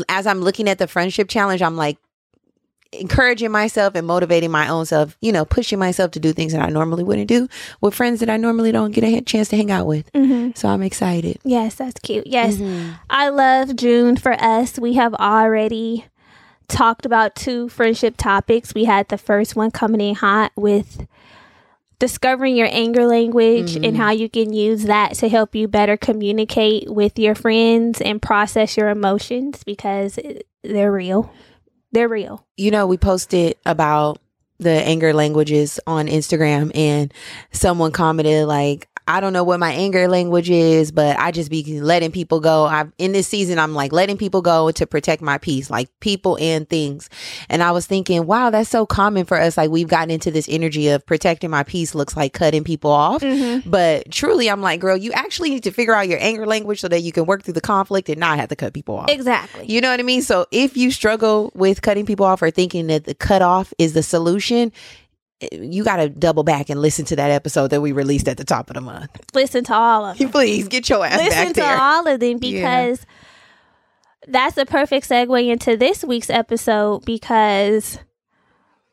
as 0.08 0.26
I'm 0.26 0.40
looking 0.40 0.68
at 0.68 0.78
the 0.78 0.86
friendship 0.86 1.28
challenge, 1.28 1.62
I'm 1.62 1.76
like 1.76 1.98
encouraging 2.92 3.50
myself 3.52 3.94
and 3.94 4.06
motivating 4.06 4.50
my 4.50 4.68
own 4.68 4.84
self, 4.84 5.16
you 5.20 5.30
know, 5.30 5.44
pushing 5.44 5.78
myself 5.78 6.10
to 6.12 6.20
do 6.20 6.32
things 6.32 6.52
that 6.52 6.60
I 6.60 6.70
normally 6.70 7.04
wouldn't 7.04 7.28
do 7.28 7.46
with 7.80 7.94
friends 7.94 8.18
that 8.20 8.28
I 8.28 8.36
normally 8.36 8.72
don't 8.72 8.90
get 8.90 9.04
a 9.04 9.20
chance 9.20 9.48
to 9.50 9.56
hang 9.56 9.70
out 9.70 9.86
with. 9.86 10.10
hmm 10.14 10.50
So 10.56 10.68
I'm 10.68 10.82
excited. 10.82 11.38
Yes, 11.44 11.76
that's 11.76 12.00
cute. 12.00 12.26
Yes, 12.26 12.56
Mm-hmm. 12.56 12.92
I 13.08 13.28
love 13.28 13.76
June 13.76 14.16
for 14.16 14.32
us. 14.32 14.78
We 14.78 14.94
have 14.94 15.14
already 15.14 16.06
talked 16.66 17.06
about 17.06 17.34
two 17.36 17.68
friendship 17.68 18.16
topics. 18.16 18.74
We 18.74 18.84
had 18.84 19.08
the 19.08 19.18
first 19.18 19.54
one 19.56 19.70
coming 19.70 20.00
in 20.00 20.14
hot 20.16 20.50
with 20.56 21.06
discovering 21.98 22.56
your 22.56 22.68
anger 22.70 23.06
language 23.06 23.76
and 23.76 23.84
Mhm. 23.84 23.96
how 23.96 24.10
you 24.10 24.28
can 24.28 24.52
use 24.52 24.84
that 24.84 25.14
to 25.14 25.28
help 25.28 25.54
you 25.54 25.68
better 25.68 25.96
communicate 25.96 26.90
with 26.90 27.18
your 27.18 27.34
friends 27.34 28.00
and 28.00 28.22
process 28.22 28.76
your 28.76 28.88
emotions 28.88 29.62
because 29.64 30.18
they're 30.64 30.92
real. 30.92 31.30
They're 31.92 32.08
real. 32.08 32.46
you 32.56 32.70
know, 32.70 32.86
we 32.86 32.96
posted 32.96 33.56
about 33.66 34.20
the 34.58 34.70
anger 34.70 35.14
languages 35.14 35.80
on 35.86 36.06
Instagram 36.06 36.70
and 36.74 37.12
someone 37.50 37.92
commented 37.92 38.46
like, 38.46 38.88
I 39.10 39.18
don't 39.18 39.32
know 39.32 39.42
what 39.42 39.58
my 39.58 39.72
anger 39.72 40.06
language 40.06 40.50
is, 40.50 40.92
but 40.92 41.18
I 41.18 41.32
just 41.32 41.50
be 41.50 41.80
letting 41.80 42.12
people 42.12 42.38
go. 42.38 42.66
I've 42.66 42.92
in 42.96 43.10
this 43.10 43.26
season, 43.26 43.58
I'm 43.58 43.74
like 43.74 43.92
letting 43.92 44.16
people 44.16 44.40
go 44.40 44.70
to 44.70 44.86
protect 44.86 45.20
my 45.20 45.36
peace, 45.36 45.68
like 45.68 45.88
people 45.98 46.38
and 46.40 46.68
things. 46.68 47.10
And 47.48 47.60
I 47.60 47.72
was 47.72 47.86
thinking, 47.86 48.24
wow, 48.24 48.50
that's 48.50 48.70
so 48.70 48.86
common 48.86 49.24
for 49.24 49.36
us. 49.36 49.56
Like 49.56 49.68
we've 49.68 49.88
gotten 49.88 50.12
into 50.12 50.30
this 50.30 50.48
energy 50.48 50.86
of 50.88 51.04
protecting 51.04 51.50
my 51.50 51.64
peace 51.64 51.92
looks 51.92 52.16
like 52.16 52.34
cutting 52.34 52.62
people 52.62 52.92
off. 52.92 53.22
Mm-hmm. 53.22 53.68
But 53.68 54.12
truly, 54.12 54.48
I'm 54.48 54.60
like, 54.60 54.78
girl, 54.78 54.96
you 54.96 55.10
actually 55.12 55.50
need 55.50 55.64
to 55.64 55.72
figure 55.72 55.94
out 55.94 56.06
your 56.06 56.20
anger 56.20 56.46
language 56.46 56.80
so 56.80 56.86
that 56.86 57.00
you 57.00 57.10
can 57.10 57.26
work 57.26 57.42
through 57.42 57.54
the 57.54 57.60
conflict 57.60 58.08
and 58.08 58.20
not 58.20 58.38
have 58.38 58.48
to 58.50 58.56
cut 58.56 58.74
people 58.74 58.96
off. 58.96 59.10
Exactly. 59.10 59.66
You 59.66 59.80
know 59.80 59.90
what 59.90 59.98
I 59.98 60.04
mean? 60.04 60.22
So 60.22 60.46
if 60.52 60.76
you 60.76 60.92
struggle 60.92 61.50
with 61.56 61.82
cutting 61.82 62.06
people 62.06 62.26
off 62.26 62.42
or 62.42 62.52
thinking 62.52 62.86
that 62.86 63.06
the 63.06 63.14
cutoff 63.14 63.74
is 63.76 63.92
the 63.92 64.04
solution, 64.04 64.70
you 65.52 65.84
got 65.84 65.96
to 65.96 66.08
double 66.08 66.42
back 66.42 66.68
and 66.70 66.80
listen 66.82 67.04
to 67.06 67.16
that 67.16 67.30
episode 67.30 67.68
that 67.68 67.80
we 67.80 67.92
released 67.92 68.28
at 68.28 68.36
the 68.36 68.44
top 68.44 68.68
of 68.70 68.74
the 68.74 68.80
month. 68.80 69.10
Listen 69.34 69.64
to 69.64 69.74
all 69.74 70.04
of 70.06 70.18
them. 70.18 70.30
Please 70.30 70.68
get 70.68 70.88
your 70.88 71.04
ass 71.06 71.16
listen 71.18 71.30
back 71.44 71.48
to 71.48 71.60
there. 71.60 71.78
all 71.78 72.06
of 72.06 72.20
them 72.20 72.38
Yeah. 72.42 72.86
because 72.86 73.06
that's 74.28 74.56
a 74.58 74.66
perfect 74.66 75.08
segue 75.08 75.48
into 75.50 75.76
this 75.76 76.04
week's 76.04 76.28
episode 76.30 77.04
because 77.06 77.98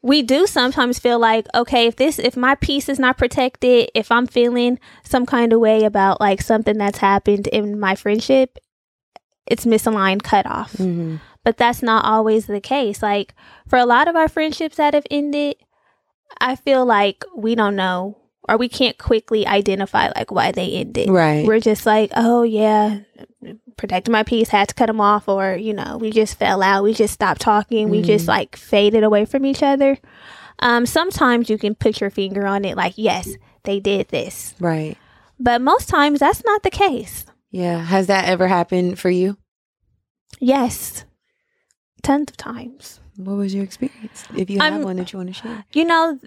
we 0.01 0.21
do 0.21 0.47
sometimes 0.47 0.99
feel 0.99 1.19
like 1.19 1.47
okay 1.53 1.87
if 1.87 1.97
this 1.97 2.17
if 2.17 2.37
my 2.37 2.55
peace 2.55 2.87
is 2.87 2.97
not 2.97 3.17
protected 3.17 3.89
if 3.93 4.09
i'm 4.09 4.25
feeling 4.25 4.79
some 5.03 5.25
kind 5.25 5.51
of 5.51 5.59
way 5.59 5.83
about 5.83 6.21
like 6.21 6.41
something 6.41 6.77
that's 6.77 6.99
happened 6.99 7.47
in 7.47 7.77
my 7.77 7.93
friendship 7.93 8.57
it's 9.47 9.65
misaligned 9.65 10.23
cut 10.23 10.45
off 10.45 10.73
Mhm. 10.73 11.19
but 11.43 11.57
that's 11.57 11.81
not 11.81 12.05
always 12.05 12.45
the 12.45 12.61
case 12.61 13.01
like 13.03 13.33
for 13.67 13.77
a 13.77 13.85
lot 13.85 14.07
of 14.07 14.15
our 14.15 14.29
friendships 14.29 14.77
that 14.77 14.93
have 14.93 15.05
ended 15.11 15.55
i 16.41 16.55
feel 16.55 16.85
like 16.85 17.23
we 17.35 17.55
don't 17.55 17.75
know 17.75 18.17
or 18.49 18.57
we 18.57 18.69
can't 18.69 18.97
quickly 18.97 19.45
identify 19.45 20.09
like 20.15 20.31
why 20.31 20.51
they 20.51 20.71
ended 20.73 21.09
Right. 21.09 21.45
we're 21.45 21.59
just 21.59 21.85
like, 21.85 22.11
oh 22.15 22.43
yeah, 22.43 22.99
protecting 23.75 24.13
my 24.13 24.23
peace, 24.23 24.47
had 24.47 24.69
to 24.69 24.73
cut 24.73 24.85
them 24.85 25.01
off, 25.01 25.27
or 25.27 25.55
you 25.55 25.73
know, 25.73 25.97
we 25.99 26.11
just 26.11 26.39
fell 26.39 26.63
out, 26.63 26.83
we 26.85 26.93
just 26.93 27.13
stopped 27.13 27.41
talking, 27.41 27.89
we 27.89 28.01
just 28.01 28.25
like 28.25 28.55
faded 28.55 29.03
away 29.03 29.25
from 29.25 29.45
each 29.45 29.61
other. 29.61 29.97
Um, 30.59 30.85
sometimes 30.85 31.49
you 31.49 31.57
can 31.57 31.75
put 31.75 31.99
your 31.99 32.09
finger 32.09 32.47
on 32.47 32.63
it, 32.63 32.77
like, 32.77 32.93
yes, 32.95 33.35
they 33.63 33.81
did 33.81 34.07
this, 34.07 34.55
right. 34.61 34.97
But 35.37 35.61
most 35.61 35.89
times 35.89 36.19
that's 36.21 36.45
not 36.45 36.63
the 36.63 36.71
case. 36.71 37.25
Yeah. 37.51 37.79
Has 37.83 38.07
that 38.07 38.29
ever 38.29 38.47
happened 38.47 38.97
for 38.97 39.09
you? 39.09 39.37
Yes. 40.39 41.03
Tons 42.01 42.31
of 42.31 42.37
times. 42.37 43.01
What 43.17 43.35
was 43.35 43.53
your 43.53 43.63
experience? 43.63 44.23
If 44.35 44.49
you 44.49 44.59
have 44.59 44.73
I'm- 44.73 44.83
one 44.83 44.95
that 44.97 45.11
you 45.11 45.17
want 45.19 45.29
to 45.29 45.33
share. 45.33 45.65
You 45.73 45.85
know, 45.85 46.19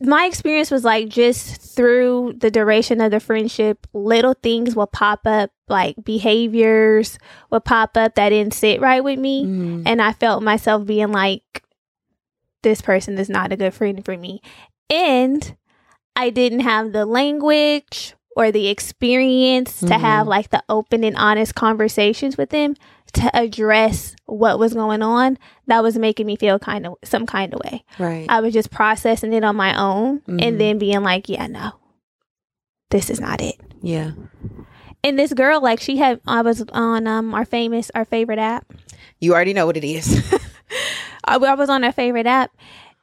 my 0.00 0.24
experience 0.26 0.70
was 0.70 0.84
like 0.84 1.08
just 1.08 1.60
through 1.76 2.34
the 2.38 2.50
duration 2.50 3.00
of 3.00 3.10
the 3.12 3.20
friendship, 3.20 3.86
little 3.92 4.34
things 4.34 4.74
will 4.74 4.86
pop 4.88 5.20
up, 5.26 5.50
like 5.68 5.96
behaviors 6.02 7.18
will 7.50 7.60
pop 7.60 7.96
up 7.96 8.14
that 8.16 8.30
didn't 8.30 8.54
sit 8.54 8.80
right 8.80 9.02
with 9.02 9.18
me. 9.18 9.44
Mhm. 9.46 9.82
And 9.86 10.02
I 10.02 10.12
felt 10.12 10.42
myself 10.42 10.84
being 10.86 11.12
like, 11.12 11.62
this 12.62 12.80
person 12.80 13.16
is 13.18 13.28
not 13.28 13.52
a 13.52 13.56
good 13.56 13.74
friend 13.74 14.04
for 14.04 14.16
me. 14.16 14.40
And 14.90 15.56
I 16.16 16.30
didn't 16.30 16.60
have 16.60 16.92
the 16.92 17.06
language 17.06 18.14
or 18.36 18.50
the 18.50 18.68
experience 18.68 19.80
to 19.80 19.86
Mhm. 19.86 20.00
have 20.00 20.26
like 20.26 20.50
the 20.50 20.62
open 20.68 21.04
and 21.04 21.16
honest 21.16 21.54
conversations 21.54 22.36
with 22.36 22.50
them 22.50 22.74
to 23.14 23.30
address 23.36 24.14
what 24.26 24.58
was 24.58 24.72
going 24.74 25.02
on 25.02 25.36
that 25.66 25.82
was 25.82 25.98
making 25.98 26.26
me 26.26 26.36
feel 26.36 26.58
kind 26.58 26.86
of 26.86 26.94
some 27.04 27.26
kind 27.26 27.52
of 27.52 27.60
way. 27.64 27.84
Right. 27.98 28.26
I 28.28 28.40
was 28.40 28.54
just 28.54 28.70
processing 28.70 29.32
it 29.32 29.44
on 29.44 29.54
my 29.56 29.78
own 29.78 30.20
Mhm. 30.20 30.42
and 30.42 30.60
then 30.60 30.78
being 30.78 31.02
like, 31.02 31.28
yeah, 31.28 31.46
no, 31.46 31.72
this 32.90 33.10
is 33.10 33.20
not 33.20 33.40
it. 33.40 33.56
yeah. 33.80 34.12
And 35.04 35.18
this 35.18 35.32
girl, 35.32 35.60
like, 35.60 35.80
she 35.80 35.96
had, 35.96 36.20
I 36.28 36.42
was 36.42 36.62
on 36.72 37.06
um 37.08 37.34
our 37.34 37.44
famous, 37.44 37.90
our 37.94 38.04
favorite 38.04 38.38
app. 38.38 38.72
You 39.18 39.34
already 39.34 39.52
know 39.52 39.66
what 39.66 39.76
it 39.76 39.82
is. 39.84 40.32
I, 41.24 41.36
I 41.36 41.54
was 41.54 41.68
on 41.68 41.82
our 41.82 41.90
favorite 41.92 42.26
app, 42.26 42.50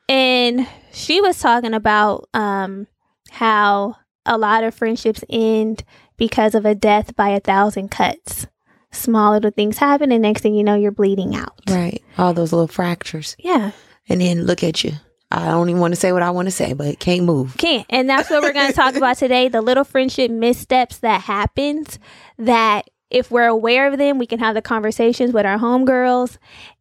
and 0.08 0.66
she 0.94 1.20
was 1.20 1.38
talking 1.40 1.74
about 1.74 2.30
um 2.34 2.88
how 3.32 3.98
a 4.26 4.38
lot 4.38 4.64
of 4.64 4.74
friendships 4.74 5.24
end 5.30 5.84
because 6.18 6.56
of 6.56 6.66
a 6.66 6.74
death 6.74 7.16
by 7.18 7.30
a 7.30 7.40
thousand 7.42 7.90
cuts. 7.92 8.48
Small 8.92 9.34
little 9.34 9.52
things 9.52 9.78
happen, 9.78 10.12
and 10.12 10.22
next 10.22 10.42
thing 10.42 10.56
you 10.56 10.64
know, 10.64 10.76
you're 10.76 10.92
bleeding 10.92 11.36
out. 11.36 11.54
right. 11.70 12.02
All 12.18 12.34
those 12.34 12.52
little 12.52 12.68
fractures. 12.68 13.36
Yeah, 13.40 13.72
And 14.08 14.20
then 14.22 14.46
look 14.46 14.64
at 14.64 14.84
you. 14.84 14.94
I 15.32 15.46
don't 15.50 15.70
even 15.70 15.80
want 15.80 15.94
to 15.94 16.00
say 16.00 16.12
what 16.12 16.24
I 16.24 16.32
want 16.32 16.48
to 16.48 16.52
say, 16.52 16.74
but 16.74 17.00
can't 17.00 17.24
move. 17.24 17.56
can't. 17.58 17.86
And 17.92 18.10
that's 18.10 18.32
what 18.32 18.42
we're 18.42 18.52
going 18.54 18.68
to 18.68 18.74
talk 18.74 18.96
about 18.96 19.18
today: 19.18 19.48
the 19.48 19.62
little 19.62 19.84
friendship 19.84 20.32
missteps 20.32 20.98
that 21.00 21.22
happens. 21.22 22.00
That 22.40 22.90
if 23.12 23.30
we're 23.30 23.46
aware 23.48 23.88
of 23.92 23.98
them, 24.00 24.18
we 24.18 24.26
can 24.26 24.40
have 24.40 24.56
the 24.56 24.62
conversations 24.64 25.34
with 25.34 25.46
our 25.46 25.60
homegirls, 25.60 26.38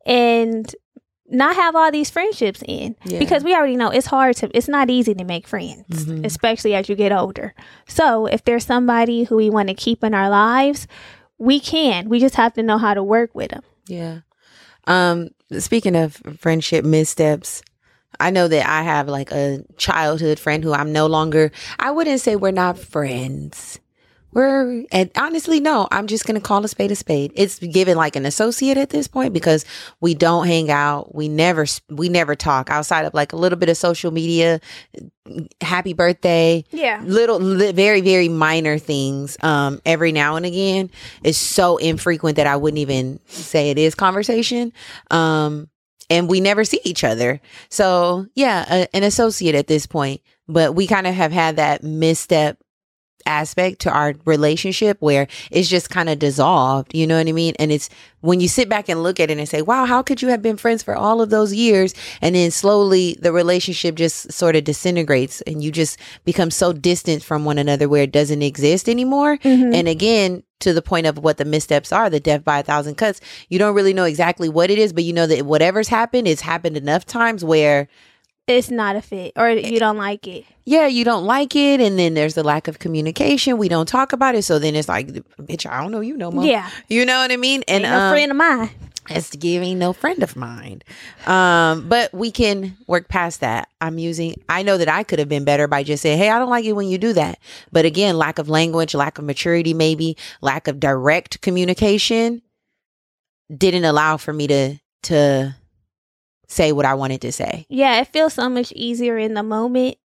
and 0.06 0.74
not 1.30 1.56
have 1.56 1.76
all 1.76 1.90
these 1.90 2.08
friendships 2.08 2.62
in 2.66 2.96
Yeah. 3.04 3.18
because 3.18 3.44
we 3.44 3.54
already 3.54 3.76
know 3.76 3.90
it's 3.90 4.06
hard 4.06 4.34
to 4.36 4.50
it's 4.56 4.66
not 4.66 4.88
easy 4.88 5.14
to 5.14 5.24
make 5.24 5.46
friends 5.46 6.06
Mhm. 6.06 6.24
especially 6.24 6.74
as 6.74 6.88
you 6.88 6.94
get 6.96 7.12
older 7.12 7.54
so 7.86 8.24
if 8.24 8.42
there's 8.44 8.64
somebody 8.64 9.24
who 9.24 9.36
we 9.36 9.50
want 9.50 9.68
to 9.68 9.74
keep 9.74 10.02
in 10.02 10.14
our 10.14 10.30
lives 10.30 10.86
we 11.38 11.60
can 11.60 12.08
we 12.08 12.18
just 12.18 12.34
have 12.34 12.52
to 12.52 12.62
know 12.62 12.78
how 12.78 12.94
to 12.94 13.02
work 13.02 13.30
with 13.34 13.50
them 13.50 13.62
Yeah. 13.86 14.20
Um, 14.86 15.30
speaking 15.58 15.96
of 15.96 16.16
friendship 16.38 16.84
missteps, 16.84 17.62
I 18.18 18.30
know 18.30 18.48
that 18.48 18.66
I 18.66 18.82
have 18.82 19.06
like 19.06 19.30
a 19.30 19.62
childhood 19.76 20.38
friend 20.38 20.64
who 20.64 20.72
I'm 20.72 20.92
no 20.92 21.06
longer 21.06 21.52
I 21.78 21.90
wouldn't 21.90 22.20
say 22.20 22.36
we're 22.36 22.50
not 22.50 22.78
friends. 22.78 23.78
We're 24.32 24.84
and 24.92 25.10
honestly 25.16 25.58
no, 25.60 25.88
I'm 25.90 26.06
just 26.06 26.26
gonna 26.26 26.40
call 26.40 26.64
a 26.64 26.68
spade 26.68 26.90
a 26.90 26.96
spade. 26.96 27.32
It's 27.34 27.58
given 27.58 27.96
like 27.96 28.14
an 28.16 28.26
associate 28.26 28.76
at 28.76 28.90
this 28.90 29.08
point 29.08 29.32
because 29.32 29.64
we 30.00 30.14
don't 30.14 30.46
hang 30.46 30.70
out. 30.70 31.14
We 31.14 31.28
never 31.28 31.66
we 31.88 32.08
never 32.08 32.34
talk 32.34 32.70
outside 32.70 33.04
of 33.06 33.14
like 33.14 33.32
a 33.32 33.36
little 33.36 33.58
bit 33.58 33.68
of 33.68 33.76
social 33.76 34.10
media. 34.10 34.60
Happy 35.60 35.92
birthday, 35.92 36.64
yeah 36.70 37.02
little 37.04 37.38
li- 37.38 37.72
very 37.72 38.00
very 38.00 38.28
minor 38.28 38.78
things 38.78 39.36
um 39.42 39.80
every 39.84 40.12
now 40.12 40.36
and 40.36 40.46
again 40.46 40.90
is 41.22 41.36
so 41.36 41.76
infrequent 41.76 42.36
that 42.36 42.46
i 42.46 42.56
wouldn't 42.56 42.78
even 42.78 43.20
say 43.26 43.70
it 43.70 43.78
is 43.78 43.94
conversation 43.94 44.72
um 45.10 45.68
and 46.08 46.28
we 46.30 46.40
never 46.40 46.64
see 46.64 46.80
each 46.84 47.04
other 47.04 47.40
so 47.68 48.26
yeah 48.34 48.64
a, 48.70 48.96
an 48.96 49.02
associate 49.02 49.54
at 49.54 49.66
this 49.66 49.86
point 49.86 50.20
but 50.46 50.74
we 50.74 50.86
kind 50.86 51.06
of 51.06 51.14
have 51.14 51.32
had 51.32 51.56
that 51.56 51.82
misstep 51.82 52.58
aspect 53.28 53.78
to 53.80 53.90
our 53.90 54.14
relationship 54.24 54.96
where 55.00 55.28
it's 55.50 55.68
just 55.68 55.90
kind 55.90 56.08
of 56.08 56.18
dissolved 56.18 56.94
you 56.94 57.06
know 57.06 57.18
what 57.18 57.28
i 57.28 57.32
mean? 57.32 57.54
And 57.58 57.70
it's 57.70 57.88
when 58.20 58.40
you 58.40 58.48
sit 58.48 58.68
back 58.68 58.88
and 58.88 59.02
look 59.04 59.20
at 59.20 59.30
it 59.30 59.38
and 59.38 59.48
say 59.48 59.62
wow 59.62 59.84
how 59.84 60.02
could 60.02 60.22
you 60.22 60.28
have 60.28 60.42
been 60.42 60.56
friends 60.56 60.82
for 60.82 60.96
all 60.96 61.20
of 61.20 61.30
those 61.30 61.52
years? 61.54 61.94
And 62.20 62.34
then 62.34 62.50
slowly 62.50 63.16
the 63.20 63.30
relationship 63.32 63.94
just 63.94 64.32
sort 64.32 64.56
of 64.56 64.64
disintegrates 64.64 65.40
and 65.42 65.62
you 65.62 65.70
just 65.70 65.98
become 66.24 66.50
so 66.50 66.72
distant 66.72 67.22
from 67.22 67.44
one 67.44 67.58
another 67.58 67.88
where 67.88 68.02
it 68.02 68.12
doesn't 68.12 68.42
exist 68.42 68.88
anymore. 68.88 69.36
Mhm. 69.38 69.74
and 69.74 69.86
again 69.88 70.42
to 70.60 70.72
the 70.72 70.82
point 70.82 71.06
of 71.06 71.18
what 71.18 71.36
the 71.36 71.44
missteps 71.44 71.92
are 71.92 72.10
the 72.10 72.18
death 72.18 72.42
by 72.44 72.58
a 72.58 72.62
thousand 72.64 72.96
cuts 72.96 73.20
you 73.48 73.58
don't 73.58 73.74
really 73.76 73.92
know 73.94 74.04
exactly 74.04 74.48
what 74.48 74.70
it 74.70 74.78
is 74.78 74.92
but 74.92 75.04
you 75.04 75.12
know 75.12 75.26
that 75.26 75.46
whatever's 75.46 75.88
happened 75.88 76.26
it's 76.26 76.40
happened 76.40 76.76
enough 76.76 77.04
times 77.06 77.44
where 77.44 77.86
it's 78.48 78.70
not 78.70 78.96
a 78.96 79.02
fit 79.02 79.32
or 79.36 79.50
you 79.50 79.78
don't 79.78 79.98
like 79.98 80.26
it 80.26 80.44
yeah, 80.68 80.86
you 80.86 81.02
don't 81.02 81.24
like 81.24 81.56
it, 81.56 81.80
and 81.80 81.98
then 81.98 82.12
there's 82.12 82.34
the 82.34 82.44
lack 82.44 82.68
of 82.68 82.78
communication. 82.78 83.56
We 83.56 83.70
don't 83.70 83.88
talk 83.88 84.12
about 84.12 84.34
it, 84.34 84.42
so 84.42 84.58
then 84.58 84.74
it's 84.76 84.86
like, 84.86 85.06
bitch, 85.40 85.64
I 85.64 85.80
don't 85.80 85.90
know 85.90 86.00
you 86.00 86.14
no 86.14 86.30
more. 86.30 86.44
yeah 86.44 86.68
you 86.88 87.06
know 87.06 87.20
what 87.20 87.32
I 87.32 87.38
mean. 87.38 87.64
And 87.66 87.86
a 87.86 87.88
no 87.88 87.98
um, 87.98 88.12
friend 88.12 88.30
of 88.30 88.36
mine 88.36 88.70
it's 89.10 89.34
giving 89.34 89.78
no 89.78 89.92
friend 89.92 90.22
of 90.22 90.36
mine. 90.36 90.82
Um, 91.26 91.88
but 91.88 92.12
we 92.12 92.30
can 92.30 92.76
work 92.86 93.08
past 93.08 93.40
that. 93.40 93.68
I'm 93.80 93.98
using. 93.98 94.34
I 94.48 94.62
know 94.62 94.76
that 94.76 94.88
I 94.88 95.02
could 95.02 95.18
have 95.18 95.28
been 95.28 95.44
better 95.44 95.66
by 95.66 95.82
just 95.82 96.02
saying, 96.02 96.18
"Hey, 96.18 96.30
I 96.30 96.38
don't 96.38 96.50
like 96.50 96.64
it 96.64 96.72
when 96.72 96.88
you 96.88 96.98
do 96.98 97.12
that." 97.14 97.38
But 97.72 97.84
again, 97.84 98.18
lack 98.18 98.38
of 98.38 98.48
language, 98.48 98.94
lack 98.94 99.18
of 99.18 99.24
maturity, 99.24 99.74
maybe 99.74 100.16
lack 100.40 100.68
of 100.68 100.80
direct 100.80 101.40
communication, 101.40 102.42
didn't 103.56 103.84
allow 103.84 104.16
for 104.16 104.32
me 104.32 104.46
to 104.48 104.78
to 105.04 105.56
say 106.48 106.72
what 106.72 106.84
I 106.86 106.94
wanted 106.94 107.20
to 107.22 107.32
say. 107.32 107.66
yeah 107.68 108.00
it 108.00 108.08
feels 108.08 108.34
so 108.34 108.48
much 108.48 108.72
easier 108.72 109.16
in 109.18 109.34
the 109.34 109.42
moment 109.42 109.96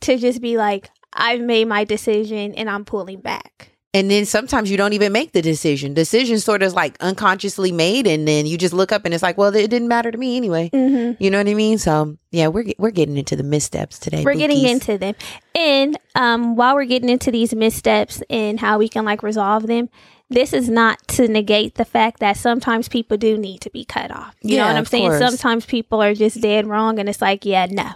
to 0.00 0.16
just 0.18 0.40
be 0.42 0.56
like 0.56 0.90
i've 1.14 1.40
made 1.40 1.66
my 1.66 1.84
decision 1.84 2.52
and 2.54 2.68
i'm 2.68 2.84
pulling 2.84 3.20
back 3.20 3.70
And 3.94 4.10
then 4.10 4.26
sometimes 4.26 4.70
you 4.72 4.76
don't 4.76 4.92
even 4.92 5.12
make 5.12 5.30
the 5.32 5.40
decision. 5.40 5.94
Decision 5.94 6.40
sort 6.40 6.64
of 6.64 6.72
like 6.74 6.96
unconsciously 7.00 7.70
made, 7.70 8.08
and 8.08 8.26
then 8.26 8.44
you 8.44 8.58
just 8.58 8.74
look 8.74 8.90
up 8.90 9.04
and 9.04 9.14
it's 9.14 9.22
like, 9.22 9.38
well, 9.38 9.54
it 9.54 9.70
didn't 9.70 9.86
matter 9.86 10.10
to 10.10 10.18
me 10.18 10.36
anyway. 10.36 10.68
mm-hmm. 10.74 11.22
You 11.22 11.30
know 11.30 11.38
what 11.38 11.46
I 11.46 11.54
mean? 11.54 11.78
So 11.78 12.18
yeah, 12.32 12.48
we're 12.48 12.72
we're 12.76 12.90
getting 12.90 13.16
into 13.16 13.36
the 13.36 13.44
missteps 13.44 14.00
today. 14.00 14.24
we're 14.26 14.34
getting 14.34 14.66
into 14.66 14.98
them 14.98 15.14
and 15.54 15.96
um 16.16 16.56
while 16.56 16.74
we're 16.74 16.90
getting 16.90 17.08
into 17.08 17.30
these 17.30 17.54
missteps 17.54 18.20
and 18.28 18.58
how 18.58 18.78
we 18.82 18.88
can 18.88 19.04
like 19.04 19.22
resolve 19.22 19.68
them 19.68 19.88
this 20.34 20.52
is 20.52 20.68
not 20.68 21.06
to 21.08 21.28
negate 21.28 21.76
the 21.76 21.84
fact 21.84 22.20
that 22.20 22.36
sometimes 22.36 22.88
people 22.88 23.16
do 23.16 23.38
need 23.38 23.60
to 23.62 23.70
be 23.70 23.84
cut 23.84 24.10
off. 24.10 24.34
You 24.42 24.58
know 24.58 24.66
what 24.66 24.76
i'm 24.76 24.84
saying? 24.84 25.08
course. 25.08 25.18
sometimes 25.18 25.66
people 25.66 26.02
are 26.02 26.14
just 26.14 26.40
dead 26.40 26.66
wrong 26.66 26.98
and 26.98 27.08
it's 27.08 27.22
like 27.22 27.44
yeah 27.44 27.66
no. 27.70 27.90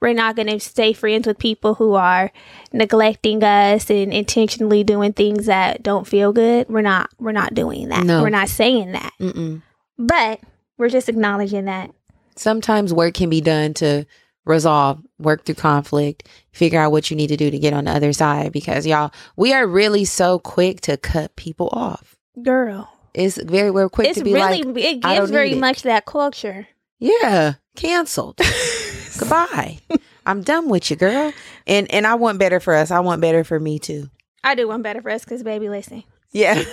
We're 0.00 0.14
not 0.14 0.36
going 0.36 0.46
to 0.46 0.60
stay 0.60 0.92
friends 0.92 1.26
with 1.26 1.38
people 1.38 1.74
who 1.74 1.94
are 1.94 2.30
neglecting 2.72 3.42
us 3.42 3.90
and 3.90 4.12
intentionally 4.12 4.84
doing 4.84 5.12
things 5.12 5.46
that 5.46 5.82
don't 5.82 6.06
feel 6.06 6.32
good. 6.32 6.68
We're 6.68 6.82
not 6.82 7.10
we're 7.18 7.32
not 7.32 7.54
doing 7.54 7.88
that. 7.88 8.04
No. 8.04 8.22
we're 8.22 8.28
not 8.28 8.48
saying 8.48 8.92
that. 8.92 9.12
Mm-mm. 9.20 9.62
but 9.98 10.40
we're 10.76 10.88
just 10.88 11.08
acknowledging 11.08 11.64
that. 11.64 11.90
Sometimes 12.36 12.94
work 12.94 13.14
can 13.14 13.28
be 13.28 13.40
done 13.40 13.74
to 13.74 14.06
resolve, 14.48 15.00
work 15.18 15.44
through 15.44 15.54
conflict, 15.56 16.28
figure 16.52 16.80
out 16.80 16.90
what 16.90 17.10
you 17.10 17.16
need 17.16 17.28
to 17.28 17.36
do 17.36 17.50
to 17.50 17.58
get 17.58 17.72
on 17.72 17.84
the 17.84 17.92
other 17.92 18.12
side. 18.12 18.52
Because 18.52 18.86
y'all, 18.86 19.12
we 19.36 19.52
are 19.52 19.66
really 19.66 20.04
so 20.04 20.38
quick 20.38 20.80
to 20.82 20.96
cut 20.96 21.36
people 21.36 21.68
off. 21.72 22.16
girl 22.42 22.90
It's 23.14 23.36
very, 23.36 23.70
we're 23.70 23.88
quick 23.88 24.08
it's 24.08 24.18
to 24.18 24.24
be 24.24 24.32
really 24.34 24.62
like, 24.62 24.84
it 24.84 25.00
gives 25.00 25.30
very 25.30 25.50
need 25.50 25.58
it. 25.58 25.60
much 25.60 25.82
that 25.82 26.06
culture 26.06 26.66
yeah, 26.98 27.54
canceled. 27.76 28.40
Goodbye. 29.18 29.78
I'm 30.26 30.42
done 30.42 30.68
with 30.68 30.90
you, 30.90 30.96
girl. 30.96 31.32
And 31.66 31.90
and 31.92 32.06
I 32.06 32.16
want 32.16 32.38
better 32.38 32.60
for 32.60 32.74
us. 32.74 32.90
I 32.90 33.00
want 33.00 33.20
better 33.20 33.44
for 33.44 33.58
me 33.58 33.78
too. 33.78 34.10
I 34.44 34.54
do 34.54 34.68
one 34.68 34.82
better 34.82 35.00
for 35.00 35.10
us 35.10 35.24
because 35.24 35.42
baby, 35.42 35.68
listen. 35.68 36.04
Yeah. 36.32 36.62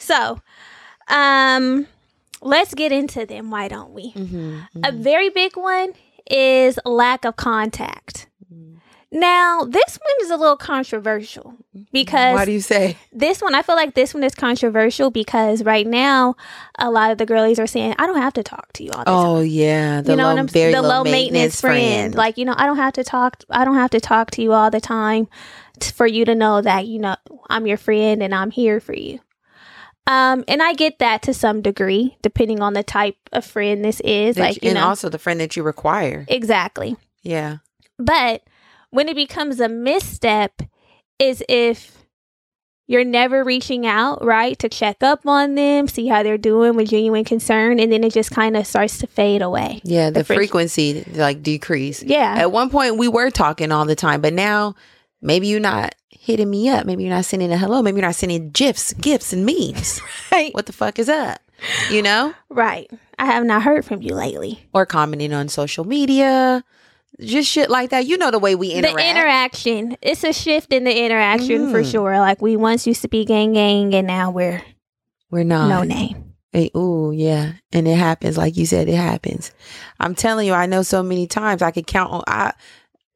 So, 0.00 0.40
um, 1.08 1.88
let's 2.40 2.72
get 2.72 2.92
into 2.92 3.26
them. 3.26 3.50
Why 3.50 3.66
don't 3.66 3.92
we? 3.92 4.10
hmm 4.10 4.60
A 4.84 4.92
very 4.92 5.28
big 5.28 5.56
one 5.56 5.92
is 6.30 6.78
lack 6.84 7.24
of 7.24 7.36
contact. 7.36 8.28
Now, 9.10 9.64
this 9.64 9.96
one 9.96 10.16
is 10.20 10.30
a 10.30 10.36
little 10.36 10.58
controversial 10.58 11.54
because 11.92 12.34
Why 12.34 12.44
do 12.44 12.52
you 12.52 12.60
say? 12.60 12.98
this 13.10 13.40
one, 13.40 13.54
I 13.54 13.62
feel 13.62 13.74
like 13.74 13.94
this 13.94 14.12
one 14.12 14.22
is 14.22 14.34
controversial 14.34 15.10
because 15.10 15.64
right 15.64 15.86
now, 15.86 16.36
a 16.78 16.90
lot 16.90 17.10
of 17.10 17.16
the 17.16 17.24
girlies 17.24 17.58
are 17.58 17.66
saying, 17.66 17.94
I 17.98 18.06
don't 18.06 18.20
have 18.20 18.34
to 18.34 18.42
talk 18.42 18.70
to 18.74 18.84
you 18.84 18.90
all 18.90 19.04
the 19.04 19.10
oh, 19.10 19.14
time. 19.14 19.26
Oh 19.26 19.40
yeah, 19.40 20.00
the 20.02 20.10
you 20.10 20.16
know 20.18 20.24
low, 20.24 20.30
what 20.30 20.38
I'm 20.38 20.48
saying? 20.48 20.72
the 20.72 20.82
low 20.82 21.04
maintenance, 21.04 21.58
friend. 21.58 21.78
friend. 21.78 22.14
Like, 22.14 22.36
you 22.36 22.44
know, 22.44 22.54
I 22.54 22.66
don't 22.66 22.76
have 22.76 22.92
to 22.94 23.04
talk 23.04 23.42
I 23.48 23.64
don't 23.64 23.76
have 23.76 23.90
to 23.90 24.00
talk 24.00 24.30
to 24.32 24.42
you 24.42 24.52
all 24.52 24.70
the 24.70 24.80
time 24.80 25.26
t- 25.80 25.90
for 25.92 26.06
you 26.06 26.26
to 26.26 26.34
know 26.34 26.60
that, 26.60 26.86
you 26.86 26.98
know, 26.98 27.16
I'm 27.48 27.66
your 27.66 27.78
friend 27.78 28.22
and 28.22 28.34
I'm 28.34 28.50
here 28.50 28.78
for 28.78 28.94
you. 28.94 29.20
Um, 30.08 30.42
and 30.48 30.62
I 30.62 30.72
get 30.72 30.98
that 31.00 31.22
to 31.22 31.34
some 31.34 31.60
degree, 31.62 32.16
depending 32.22 32.60
on 32.60 32.72
the 32.72 32.82
type 32.82 33.16
of 33.32 33.44
friend 33.44 33.84
this 33.84 34.00
is. 34.00 34.36
That 34.36 34.42
like, 34.42 34.54
you- 34.56 34.60
you 34.62 34.70
and 34.70 34.78
know, 34.80 34.86
also 34.88 35.08
the 35.08 35.18
friend 35.18 35.38
that 35.40 35.54
you 35.56 35.62
require. 35.62 36.24
exactly. 36.28 36.96
Yeah. 37.22 37.58
But 37.98 38.42
when 38.90 39.08
it 39.08 39.14
becomes 39.16 39.60
a 39.60 39.68
misstep 39.68 40.62
is 41.18 41.42
if 41.48 41.94
you're 42.86 43.04
never 43.04 43.44
reaching 43.44 43.86
out, 43.86 44.24
right, 44.24 44.58
to 44.60 44.68
check 44.68 45.02
up 45.02 45.26
on 45.26 45.56
them, 45.56 45.86
see 45.88 46.06
how 46.06 46.22
they're 46.22 46.38
doing 46.38 46.74
with 46.74 46.88
genuine 46.88 47.24
concern, 47.24 47.78
and 47.78 47.92
then 47.92 48.02
it 48.02 48.14
just 48.14 48.30
kind 48.30 48.56
of 48.56 48.66
starts 48.66 48.96
to 48.98 49.06
fade 49.06 49.42
away. 49.42 49.82
Yeah, 49.84 50.08
the, 50.08 50.20
The 50.20 50.24
frequency 50.24 51.04
like 51.14 51.42
decrease. 51.42 52.02
Yeah. 52.02 52.34
At 52.38 52.50
one 52.50 52.70
point 52.70 52.96
we 52.96 53.08
were 53.08 53.30
talking 53.30 53.72
all 53.72 53.84
the 53.84 53.94
time, 53.96 54.22
but 54.22 54.32
now 54.32 54.74
maybe 55.20 55.46
you're 55.48 55.60
not 55.60 55.94
hitting 56.10 56.50
me 56.50 56.68
up. 56.68 56.86
Maybe 56.86 57.02
you're 57.04 57.14
not 57.14 57.24
sending 57.24 57.50
a 57.52 57.58
hello. 57.58 57.82
Maybe 57.82 57.96
you're 57.98 58.06
not 58.06 58.14
sending 58.14 58.50
gifs, 58.50 58.92
gifts, 58.94 59.32
and 59.32 59.44
memes. 59.46 60.00
Right. 60.32 60.54
what 60.54 60.66
the 60.66 60.72
fuck 60.72 60.98
is 60.98 61.08
up? 61.08 61.40
You 61.90 62.02
know? 62.02 62.34
Right. 62.48 62.88
I 63.18 63.26
have 63.26 63.44
not 63.44 63.62
heard 63.62 63.84
from 63.84 64.02
you 64.02 64.14
lately. 64.14 64.68
Or 64.72 64.86
commenting 64.86 65.32
on 65.32 65.48
social 65.48 65.84
media. 65.84 66.62
Just 67.20 67.50
shit 67.50 67.68
like 67.68 67.90
that. 67.90 68.06
You 68.06 68.16
know 68.16 68.30
the 68.30 68.38
way 68.38 68.54
we 68.54 68.70
interact. 68.70 68.96
The 68.98 69.10
interaction. 69.10 69.96
It's 70.02 70.22
a 70.22 70.32
shift 70.32 70.72
in 70.72 70.84
the 70.84 71.04
interaction 71.04 71.70
for 71.72 71.82
Mm. 71.82 71.90
sure. 71.90 72.18
Like 72.20 72.40
we 72.40 72.54
once 72.56 72.86
used 72.86 73.02
to 73.02 73.08
be 73.08 73.24
gang 73.24 73.54
gang 73.54 73.92
and 73.94 74.06
now 74.06 74.30
we're 74.30 74.62
we're 75.30 75.42
not. 75.44 75.68
no 75.68 75.82
name. 75.82 76.34
Hey, 76.52 76.70
ooh, 76.76 77.10
yeah. 77.12 77.54
And 77.72 77.88
it 77.88 77.96
happens. 77.96 78.38
Like 78.38 78.56
you 78.56 78.64
said, 78.66 78.88
it 78.88 78.94
happens. 78.94 79.50
I'm 79.98 80.14
telling 80.14 80.46
you, 80.46 80.52
I 80.54 80.66
know 80.66 80.82
so 80.82 81.02
many 81.02 81.26
times 81.26 81.60
I 81.60 81.72
could 81.72 81.86
count 81.88 82.12
on 82.12 82.22
I 82.28 82.52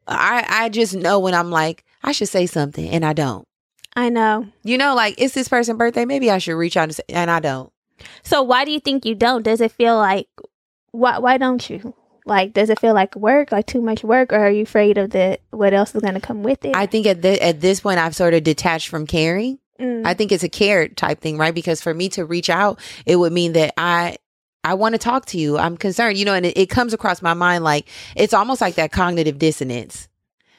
I 0.08 0.44
I 0.48 0.68
just 0.68 0.94
know 0.96 1.20
when 1.20 1.34
I'm 1.34 1.50
like, 1.52 1.84
I 2.02 2.12
should 2.12 2.28
say 2.28 2.46
something 2.46 2.88
and 2.88 3.04
I 3.04 3.12
don't. 3.12 3.46
I 3.94 4.08
know. 4.08 4.46
You 4.64 4.78
know, 4.78 4.94
like 4.94 5.14
it's 5.18 5.34
this 5.34 5.48
person's 5.48 5.78
birthday. 5.78 6.04
Maybe 6.04 6.30
I 6.30 6.38
should 6.38 6.56
reach 6.56 6.76
out 6.76 6.84
and 6.84 6.94
say, 6.94 7.02
and 7.08 7.30
I 7.30 7.40
don't. 7.40 7.72
So 8.22 8.42
why 8.42 8.64
do 8.64 8.70
you 8.70 8.80
think 8.80 9.04
you 9.04 9.14
don't? 9.14 9.42
Does 9.42 9.60
it 9.60 9.72
feel 9.72 9.96
like 9.96 10.28
why 10.92 11.18
why 11.18 11.38
don't 11.38 11.68
you? 11.68 11.94
Like 12.24 12.52
does 12.52 12.70
it 12.70 12.78
feel 12.78 12.94
like 12.94 13.16
work, 13.16 13.52
like 13.52 13.66
too 13.66 13.82
much 13.82 14.04
work, 14.04 14.32
or 14.32 14.38
are 14.38 14.50
you 14.50 14.62
afraid 14.62 14.96
of 14.96 15.10
the 15.10 15.38
what 15.50 15.74
else 15.74 15.94
is 15.94 16.02
gonna 16.02 16.20
come 16.20 16.42
with 16.42 16.64
it? 16.64 16.74
I 16.74 16.86
think 16.86 17.06
at 17.06 17.22
the, 17.22 17.42
at 17.42 17.60
this 17.60 17.80
point 17.80 17.98
I've 17.98 18.16
sort 18.16 18.34
of 18.34 18.44
detached 18.44 18.88
from 18.88 19.06
caring. 19.06 19.58
Mm. 19.80 20.06
I 20.06 20.14
think 20.14 20.30
it's 20.30 20.44
a 20.44 20.48
care 20.48 20.88
type 20.88 21.20
thing, 21.20 21.36
right? 21.36 21.54
Because 21.54 21.82
for 21.82 21.92
me 21.92 22.08
to 22.10 22.24
reach 22.24 22.48
out, 22.48 22.78
it 23.06 23.16
would 23.16 23.32
mean 23.32 23.54
that 23.54 23.74
I 23.76 24.16
I 24.64 24.74
want 24.74 24.94
to 24.94 24.98
talk 24.98 25.26
to 25.26 25.38
you. 25.38 25.58
I'm 25.58 25.76
concerned, 25.76 26.16
you 26.16 26.24
know, 26.24 26.34
and 26.34 26.46
it, 26.46 26.56
it 26.56 26.70
comes 26.70 26.92
across 26.92 27.20
my 27.20 27.34
mind 27.34 27.64
like 27.64 27.88
it's 28.14 28.32
almost 28.32 28.60
like 28.60 28.76
that 28.76 28.92
cognitive 28.92 29.38
dissonance, 29.38 30.08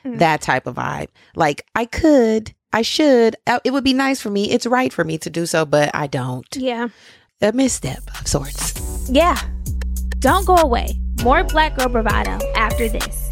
That 0.19 0.41
type 0.41 0.67
of 0.67 0.75
vibe. 0.75 1.07
Like 1.35 1.65
I 1.75 1.85
could, 1.85 2.53
I 2.73 2.81
should. 2.81 3.35
uh, 3.47 3.59
It 3.63 3.71
would 3.71 3.83
be 3.83 3.93
nice 3.93 4.21
for 4.21 4.29
me. 4.29 4.51
It's 4.51 4.65
right 4.65 4.91
for 4.91 5.03
me 5.03 5.17
to 5.19 5.29
do 5.29 5.45
so, 5.45 5.65
but 5.65 5.91
I 5.93 6.07
don't. 6.07 6.45
yeah. 6.55 6.89
A 7.41 7.51
misstep 7.51 7.99
of 8.19 8.27
sorts. 8.27 9.09
Yeah. 9.09 9.37
Don't 10.19 10.45
go 10.45 10.55
away. 10.55 10.99
More 11.23 11.43
Black 11.43 11.77
Girl 11.77 11.89
Bravado 11.89 12.39
after 12.55 12.87
this. 12.87 13.29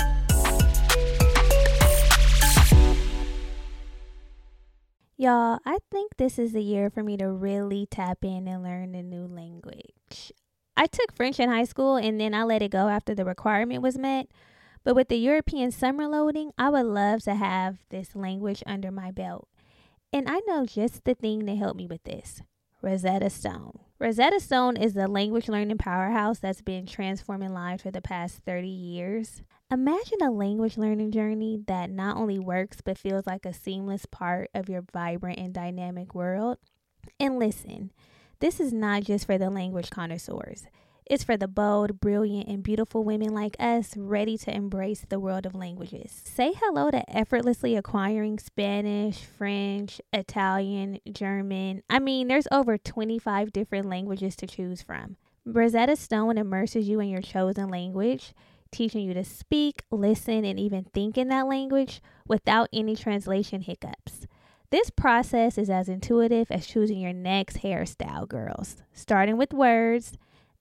Y'all, 5.18 5.60
I 5.66 5.78
think 5.92 6.18
this 6.18 6.40
is 6.40 6.52
the 6.54 6.64
year 6.64 6.90
for 6.90 7.04
me 7.04 7.16
to 7.18 7.28
really 7.30 7.86
tap 7.90 8.20
in 8.24 8.48
and 8.48 8.64
learn 8.64 8.96
a 8.96 9.04
new 9.04 9.28
language. 9.28 10.32
I 10.76 10.88
took 10.88 11.14
French 11.16 11.40
in 11.40 11.50
high 11.50 11.66
school 11.66 11.96
and 11.96 12.20
then 12.20 12.34
I 12.34 12.44
let 12.44 12.64
it 12.64 12.72
go 12.72 12.88
after 12.88 13.14
the 13.14 13.24
requirement 13.26 13.84
was 13.84 13.98
met. 14.00 14.28
But 14.84 14.96
with 14.96 15.10
the 15.10 15.18
European 15.18 15.72
summer 15.72 16.08
loading, 16.08 16.52
I 16.58 16.70
would 16.70 16.86
love 16.86 17.24
to 17.24 17.36
have 17.36 17.78
this 17.90 18.16
language 18.16 18.64
under 18.66 18.92
my 18.92 19.12
belt. 19.12 19.48
And 20.12 20.28
I 20.30 20.42
know 20.48 20.66
just 20.66 21.04
the 21.04 21.14
thing 21.14 21.46
to 21.46 21.56
help 21.56 21.78
me 21.78 21.88
with 21.88 22.04
this 22.04 22.42
Rosetta 22.82 23.30
Stone. 23.30 23.80
Rosetta 24.00 24.40
Stone 24.40 24.78
is 24.78 24.96
the 24.96 25.08
language 25.08 25.48
learning 25.48 25.78
powerhouse 25.78 26.40
that's 26.40 26.64
been 26.64 26.88
transforming 26.88 27.54
lives 27.54 27.84
for 27.84 27.92
the 27.92 28.02
past 28.02 28.40
30 28.46 28.68
years. 28.68 29.44
Imagine 29.72 30.24
a 30.24 30.32
language 30.32 30.78
learning 30.78 31.12
journey 31.12 31.60
that 31.68 31.92
not 31.92 32.18
only 32.18 32.40
works 32.40 32.82
but 32.84 32.98
feels 32.98 33.28
like 33.28 33.46
a 33.46 33.54
seamless 33.54 34.08
part 34.08 34.50
of 34.56 34.68
your 34.68 34.84
vibrant 34.92 35.38
and 35.38 35.54
dynamic 35.54 36.16
world. 36.16 36.58
And 37.20 37.38
listen, 37.38 37.92
this 38.40 38.60
is 38.60 38.74
not 38.74 39.04
just 39.04 39.28
for 39.28 39.38
the 39.38 39.52
language 39.52 39.92
connoisseurs. 39.92 40.66
It's 41.12 41.26
for 41.26 41.36
the 41.36 41.50
bold, 41.50 42.00
brilliant, 42.00 42.48
and 42.48 42.64
beautiful 42.64 43.04
women 43.04 43.34
like 43.34 43.58
us 43.60 43.98
ready 43.98 44.38
to 44.38 44.56
embrace 44.56 45.06
the 45.10 45.20
world 45.20 45.46
of 45.46 45.54
languages. 45.54 46.22
Say 46.24 46.54
hello 46.56 46.90
to 46.90 47.04
effortlessly 47.14 47.76
acquiring 47.76 48.40
Spanish, 48.40 49.18
French, 49.20 50.00
Italian, 50.14 51.00
German. 51.12 51.84
I 51.90 52.00
mean, 52.00 52.30
there's 52.30 52.48
over 52.50 52.78
25 52.78 53.52
different 53.52 53.88
languages 53.88 54.38
to 54.38 54.48
choose 54.48 54.82
from. 54.82 55.18
Rosetta 55.46 55.98
Stone 55.98 56.38
immerses 56.38 56.88
you 56.88 57.02
in 57.02 57.10
your 57.10 57.22
chosen 57.22 57.68
language, 57.68 58.34
teaching 58.72 59.06
you 59.06 59.14
to 59.14 59.26
speak, 59.26 59.84
listen, 59.92 60.46
and 60.46 60.58
even 60.58 60.86
think 60.86 61.18
in 61.18 61.28
that 61.28 61.46
language 61.46 62.02
without 62.26 62.70
any 62.72 62.96
translation 62.96 63.60
hiccups. 63.60 64.28
This 64.70 64.90
process 64.90 65.58
is 65.58 65.70
as 65.70 65.90
intuitive 65.90 66.50
as 66.50 66.66
choosing 66.66 67.02
your 67.02 67.12
next 67.12 67.58
hairstyle, 67.58 68.30
girls. 68.30 68.78
Starting 68.94 69.36
with 69.36 69.52
words, 69.52 70.14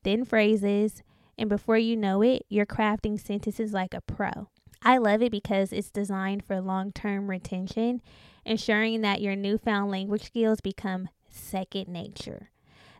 then 0.02 0.24
phrases, 0.24 1.02
and 1.38 1.48
before 1.48 1.78
you 1.78 1.96
know 1.96 2.22
it, 2.22 2.44
you're 2.48 2.66
crafting 2.66 3.18
sentences 3.18 3.72
like 3.72 3.94
a 3.94 4.00
pro. 4.00 4.48
I 4.82 4.98
love 4.98 5.22
it 5.22 5.32
because 5.32 5.72
it's 5.72 5.90
designed 5.90 6.44
for 6.44 6.60
long 6.60 6.92
term 6.92 7.28
retention, 7.28 8.00
ensuring 8.44 9.02
that 9.02 9.20
your 9.20 9.36
newfound 9.36 9.90
language 9.90 10.24
skills 10.24 10.60
become 10.60 11.08
second 11.28 11.88
nature. 11.88 12.50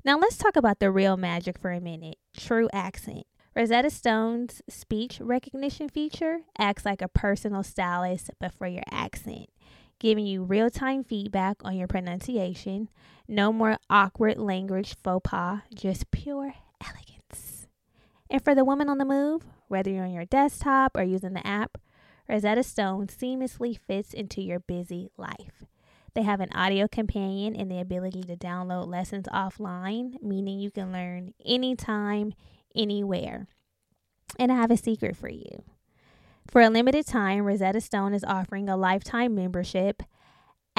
Now, 0.05 0.19
let's 0.19 0.37
talk 0.37 0.57
about 0.57 0.79
the 0.79 0.91
real 0.91 1.17
magic 1.17 1.59
for 1.59 1.71
a 1.71 1.81
minute 1.81 2.17
true 2.37 2.69
accent. 2.73 3.27
Rosetta 3.55 3.91
Stone's 3.91 4.63
speech 4.69 5.21
recognition 5.21 5.89
feature 5.89 6.41
acts 6.57 6.85
like 6.85 7.03
a 7.03 7.09
personal 7.09 7.63
stylist, 7.63 8.31
but 8.39 8.55
for 8.55 8.67
your 8.67 8.85
accent, 8.91 9.51
giving 9.99 10.25
you 10.25 10.45
real 10.45 10.71
time 10.71 11.03
feedback 11.03 11.57
on 11.63 11.77
your 11.77 11.89
pronunciation. 11.89 12.89
No 13.27 13.53
more 13.53 13.77
awkward 13.89 14.39
language 14.39 14.97
faux 15.03 15.29
pas, 15.29 15.61
just 15.75 16.11
pure 16.11 16.55
elegance. 16.85 17.67
And 18.29 18.43
for 18.43 18.55
the 18.55 18.65
woman 18.65 18.89
on 18.89 18.99
the 18.99 19.05
move, 19.05 19.43
whether 19.69 19.91
you're 19.91 20.05
on 20.05 20.13
your 20.13 20.25
desktop 20.25 20.97
or 20.97 21.03
using 21.03 21.35
the 21.35 21.47
app, 21.47 21.79
Rosetta 22.29 22.63
Stone 22.63 23.09
seamlessly 23.09 23.79
fits 23.79 24.15
into 24.15 24.41
your 24.41 24.61
busy 24.61 25.11
life. 25.17 25.65
They 26.15 26.23
have 26.23 26.41
an 26.41 26.53
audio 26.53 26.89
companion 26.89 27.55
and 27.55 27.71
the 27.71 27.81
ability 27.81 28.23
to 28.25 28.37
download 28.37 28.89
lessons 28.89 29.27
offline, 29.33 30.21
meaning 30.23 30.59
you 30.59 30.71
can 30.71 30.93
learn 30.93 31.35
anytime, 31.45 32.35
anywhere. 32.75 33.47
And 34.39 34.51
I 34.53 34.57
have 34.57 34.71
a 34.71 34.77
secret 34.77 35.17
for 35.17 35.29
you. 35.29 35.65
For 36.49 36.61
a 36.61 36.71
limited 36.71 37.07
time, 37.07 37.45
Rosetta 37.45 37.81
Stone 37.81 38.15
is 38.15 38.25
offering 38.25 38.69
a 38.69 38.77
lifetime 38.77 39.35
membership 39.35 40.03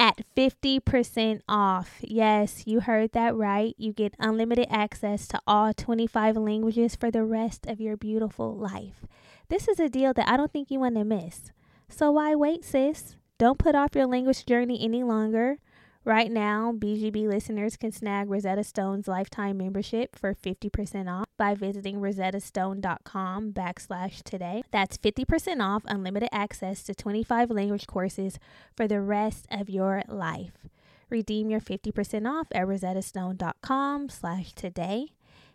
at 0.02 0.24
50% 0.36 1.42
off. 1.48 1.98
Yes, 2.00 2.66
you 2.66 2.80
heard 2.80 3.12
that 3.12 3.36
right. 3.36 3.72
You 3.78 3.92
get 3.92 4.16
unlimited 4.18 4.66
access 4.68 5.28
to 5.28 5.40
all 5.46 5.72
25 5.72 6.36
languages 6.36 6.96
for 6.96 7.12
the 7.12 7.22
rest 7.22 7.66
of 7.66 7.80
your 7.80 7.96
beautiful 7.96 8.52
life. 8.52 9.06
This 9.48 9.68
is 9.68 9.78
a 9.78 9.88
deal 9.88 10.12
that 10.14 10.28
I 10.28 10.36
don't 10.36 10.52
think 10.52 10.72
you 10.72 10.80
want 10.80 10.96
to 10.96 11.04
miss. 11.04 11.52
So 11.88 12.10
why 12.10 12.34
wait, 12.34 12.64
sis? 12.64 13.14
Don't 13.38 13.60
put 13.60 13.76
off 13.76 13.94
your 13.94 14.06
language 14.06 14.44
journey 14.44 14.82
any 14.82 15.04
longer. 15.04 15.58
Right 16.04 16.32
now, 16.32 16.72
BGB 16.76 17.28
listeners 17.28 17.76
can 17.76 17.92
snag 17.92 18.28
Rosetta 18.28 18.64
Stone's 18.64 19.06
lifetime 19.06 19.56
membership 19.56 20.16
for 20.18 20.34
50% 20.34 21.08
off 21.08 21.26
by 21.38 21.54
visiting 21.54 22.00
rosettastone.com 22.00 23.52
backslash 23.52 24.20
today. 24.24 24.64
That's 24.72 24.98
50% 24.98 25.62
off 25.62 25.84
unlimited 25.86 26.28
access 26.32 26.82
to 26.84 26.94
25 26.94 27.52
language 27.52 27.86
courses 27.86 28.40
for 28.76 28.88
the 28.88 29.00
rest 29.00 29.46
of 29.48 29.70
your 29.70 30.02
life. 30.08 30.66
Redeem 31.08 31.50
your 31.50 31.60
50% 31.60 32.28
off 32.28 32.48
at 32.50 32.66
rosettastone.com 32.66 34.08
slash 34.08 34.54
today. 34.54 35.06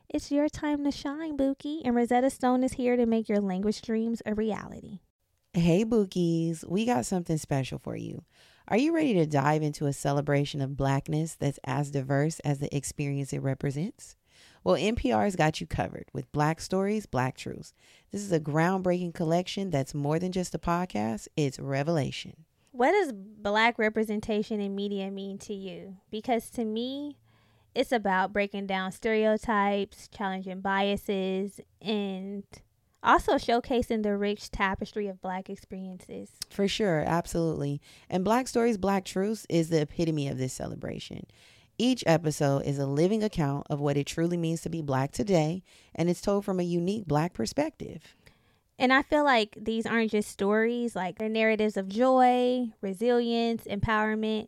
It's 0.07 0.31
your 0.31 0.47
time 0.47 0.85
to 0.85 0.91
shine, 0.91 1.35
Bookie, 1.35 1.81
and 1.83 1.93
Rosetta 1.93 2.29
Stone 2.29 2.63
is 2.63 2.73
here 2.73 2.95
to 2.95 3.05
make 3.05 3.27
your 3.27 3.41
language 3.41 3.81
dreams 3.81 4.21
a 4.25 4.33
reality. 4.33 4.99
Hey, 5.51 5.83
Bookies, 5.83 6.63
we 6.65 6.85
got 6.85 7.05
something 7.05 7.37
special 7.37 7.79
for 7.79 7.97
you. 7.97 8.23
Are 8.69 8.77
you 8.77 8.93
ready 8.93 9.13
to 9.13 9.25
dive 9.25 9.63
into 9.63 9.85
a 9.85 9.93
celebration 9.93 10.59
of 10.59 10.75
blackness 10.75 11.35
that's 11.35 11.57
as 11.63 11.89
diverse 11.89 12.41
as 12.41 12.59
the 12.59 12.75
experience 12.75 13.31
it 13.31 13.41
represents? 13.41 14.17
Well, 14.61 14.75
NPR's 14.75 15.37
got 15.37 15.61
you 15.61 15.67
covered 15.67 16.07
with 16.11 16.29
Black 16.33 16.59
Stories, 16.59 17.05
Black 17.05 17.37
Truths. 17.37 17.73
This 18.11 18.21
is 18.21 18.33
a 18.33 18.41
groundbreaking 18.41 19.13
collection 19.13 19.69
that's 19.69 19.93
more 19.93 20.19
than 20.19 20.33
just 20.33 20.53
a 20.53 20.59
podcast, 20.59 21.29
it's 21.37 21.59
revelation. 21.59 22.43
What 22.73 22.91
does 22.91 23.13
black 23.13 23.79
representation 23.79 24.59
in 24.59 24.75
media 24.75 25.11
mean 25.11 25.37
to 25.39 25.53
you? 25.53 25.95
Because 26.11 26.49
to 26.49 26.65
me, 26.65 27.15
it's 27.73 27.93
about 27.93 28.33
breaking 28.33 28.67
down 28.67 28.91
stereotypes, 28.91 30.09
challenging 30.09 30.59
biases, 30.59 31.61
and 31.81 32.43
also 33.03 33.33
showcasing 33.33 34.03
the 34.03 34.17
rich 34.17 34.51
tapestry 34.51 35.07
of 35.07 35.21
black 35.21 35.49
experiences. 35.49 36.31
For 36.49 36.67
sure, 36.67 37.03
absolutely. 37.05 37.81
And 38.09 38.23
Black 38.23 38.47
Stories, 38.47 38.77
Black 38.77 39.05
Truths 39.05 39.45
is 39.49 39.69
the 39.69 39.81
epitome 39.81 40.27
of 40.27 40.37
this 40.37 40.53
celebration. 40.53 41.25
Each 41.77 42.03
episode 42.07 42.63
is 42.65 42.79
a 42.79 42.87
living 42.87 43.23
account 43.23 43.67
of 43.69 43.79
what 43.79 43.97
it 43.97 44.07
truly 44.07 44.37
means 44.37 44.61
to 44.61 44.69
be 44.69 44.81
black 44.81 45.11
today, 45.11 45.63
and 45.93 46.09
it's 46.09 46.21
told 46.21 46.43
from 46.43 46.59
a 46.59 46.63
unique 46.63 47.05
black 47.05 47.33
perspective. 47.33 48.15
And 48.79 48.91
I 48.91 49.03
feel 49.03 49.23
like 49.23 49.57
these 49.59 49.85
aren't 49.85 50.11
just 50.11 50.29
stories, 50.29 50.95
like 50.95 51.17
they're 51.17 51.29
narratives 51.29 51.77
of 51.77 51.87
joy, 51.87 52.69
resilience, 52.81 53.63
empowerment, 53.65 54.47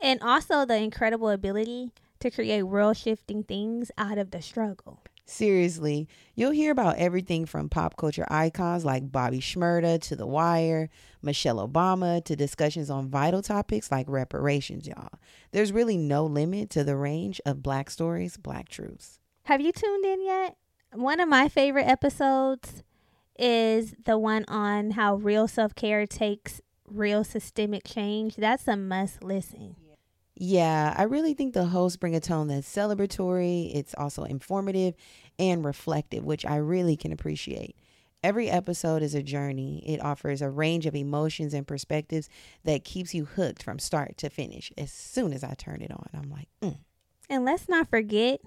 and 0.00 0.20
also 0.22 0.64
the 0.64 0.76
incredible 0.76 1.30
ability 1.30 1.90
to 2.20 2.30
create 2.30 2.62
world 2.64 2.96
shifting 2.96 3.42
things 3.42 3.90
out 3.96 4.18
of 4.18 4.30
the 4.30 4.42
struggle. 4.42 5.00
Seriously, 5.32 6.08
you'll 6.34 6.50
hear 6.50 6.70
about 6.70 6.96
everything 6.98 7.46
from 7.46 7.70
pop 7.70 7.96
culture 7.96 8.26
icons 8.28 8.84
like 8.84 9.10
Bobby 9.10 9.40
Shmurda 9.40 9.98
to 10.02 10.14
The 10.14 10.26
Wire, 10.26 10.90
Michelle 11.22 11.66
Obama 11.66 12.22
to 12.26 12.36
discussions 12.36 12.90
on 12.90 13.08
vital 13.08 13.40
topics 13.40 13.90
like 13.90 14.10
reparations, 14.10 14.86
y'all. 14.86 15.08
There's 15.50 15.72
really 15.72 15.96
no 15.96 16.26
limit 16.26 16.68
to 16.70 16.84
the 16.84 16.96
range 16.96 17.40
of 17.46 17.62
black 17.62 17.88
stories, 17.88 18.36
black 18.36 18.68
truths. 18.68 19.20
Have 19.44 19.62
you 19.62 19.72
tuned 19.72 20.04
in 20.04 20.22
yet? 20.22 20.58
One 20.92 21.18
of 21.18 21.30
my 21.30 21.48
favorite 21.48 21.88
episodes 21.88 22.82
is 23.38 23.94
the 24.04 24.18
one 24.18 24.44
on 24.48 24.90
how 24.90 25.14
real 25.14 25.48
self 25.48 25.74
care 25.74 26.06
takes 26.06 26.60
real 26.86 27.24
systemic 27.24 27.84
change. 27.84 28.36
That's 28.36 28.68
a 28.68 28.76
must 28.76 29.24
listen. 29.24 29.76
Yeah, 30.34 30.94
I 30.96 31.04
really 31.04 31.34
think 31.34 31.52
the 31.52 31.66
hosts 31.66 31.96
bring 31.96 32.16
a 32.16 32.20
tone 32.20 32.48
that's 32.48 32.68
celebratory, 32.68 33.70
it's 33.74 33.94
also 33.96 34.24
informative 34.24 34.94
and 35.38 35.64
reflective, 35.64 36.24
which 36.24 36.44
I 36.44 36.56
really 36.56 36.96
can 36.96 37.12
appreciate. 37.12 37.76
Every 38.22 38.48
episode 38.48 39.02
is 39.02 39.14
a 39.14 39.22
journey. 39.22 39.82
It 39.84 40.00
offers 40.00 40.42
a 40.42 40.50
range 40.50 40.86
of 40.86 40.94
emotions 40.94 41.54
and 41.54 41.66
perspectives 41.66 42.28
that 42.64 42.84
keeps 42.84 43.14
you 43.14 43.24
hooked 43.24 43.62
from 43.62 43.80
start 43.80 44.16
to 44.18 44.30
finish. 44.30 44.72
As 44.78 44.92
soon 44.92 45.32
as 45.32 45.42
I 45.42 45.54
turn 45.54 45.82
it 45.82 45.90
on, 45.90 46.08
I'm 46.14 46.30
like, 46.30 46.48
mm. 46.62 46.78
And 47.28 47.44
let's 47.44 47.68
not 47.68 47.88
forget, 47.88 48.40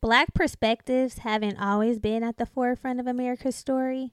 Black 0.00 0.32
perspectives 0.32 1.18
haven't 1.18 1.60
always 1.60 1.98
been 1.98 2.22
at 2.22 2.38
the 2.38 2.46
forefront 2.46 3.00
of 3.00 3.06
America's 3.06 3.56
story. 3.56 4.12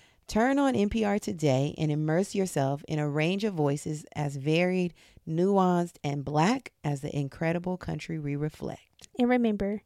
Turn 0.27 0.59
on 0.59 0.73
NPR 0.73 1.19
today 1.19 1.75
and 1.77 1.91
immerse 1.91 2.33
yourself 2.35 2.83
in 2.87 2.99
a 2.99 3.09
range 3.09 3.43
of 3.43 3.53
voices 3.53 4.05
as 4.15 4.37
varied, 4.37 4.93
nuanced, 5.27 5.95
and 6.03 6.23
black 6.23 6.71
as 6.83 7.01
the 7.01 7.15
incredible 7.15 7.77
country 7.77 8.17
we 8.17 8.35
reflect. 8.35 9.07
And 9.19 9.29
remember, 9.29 9.83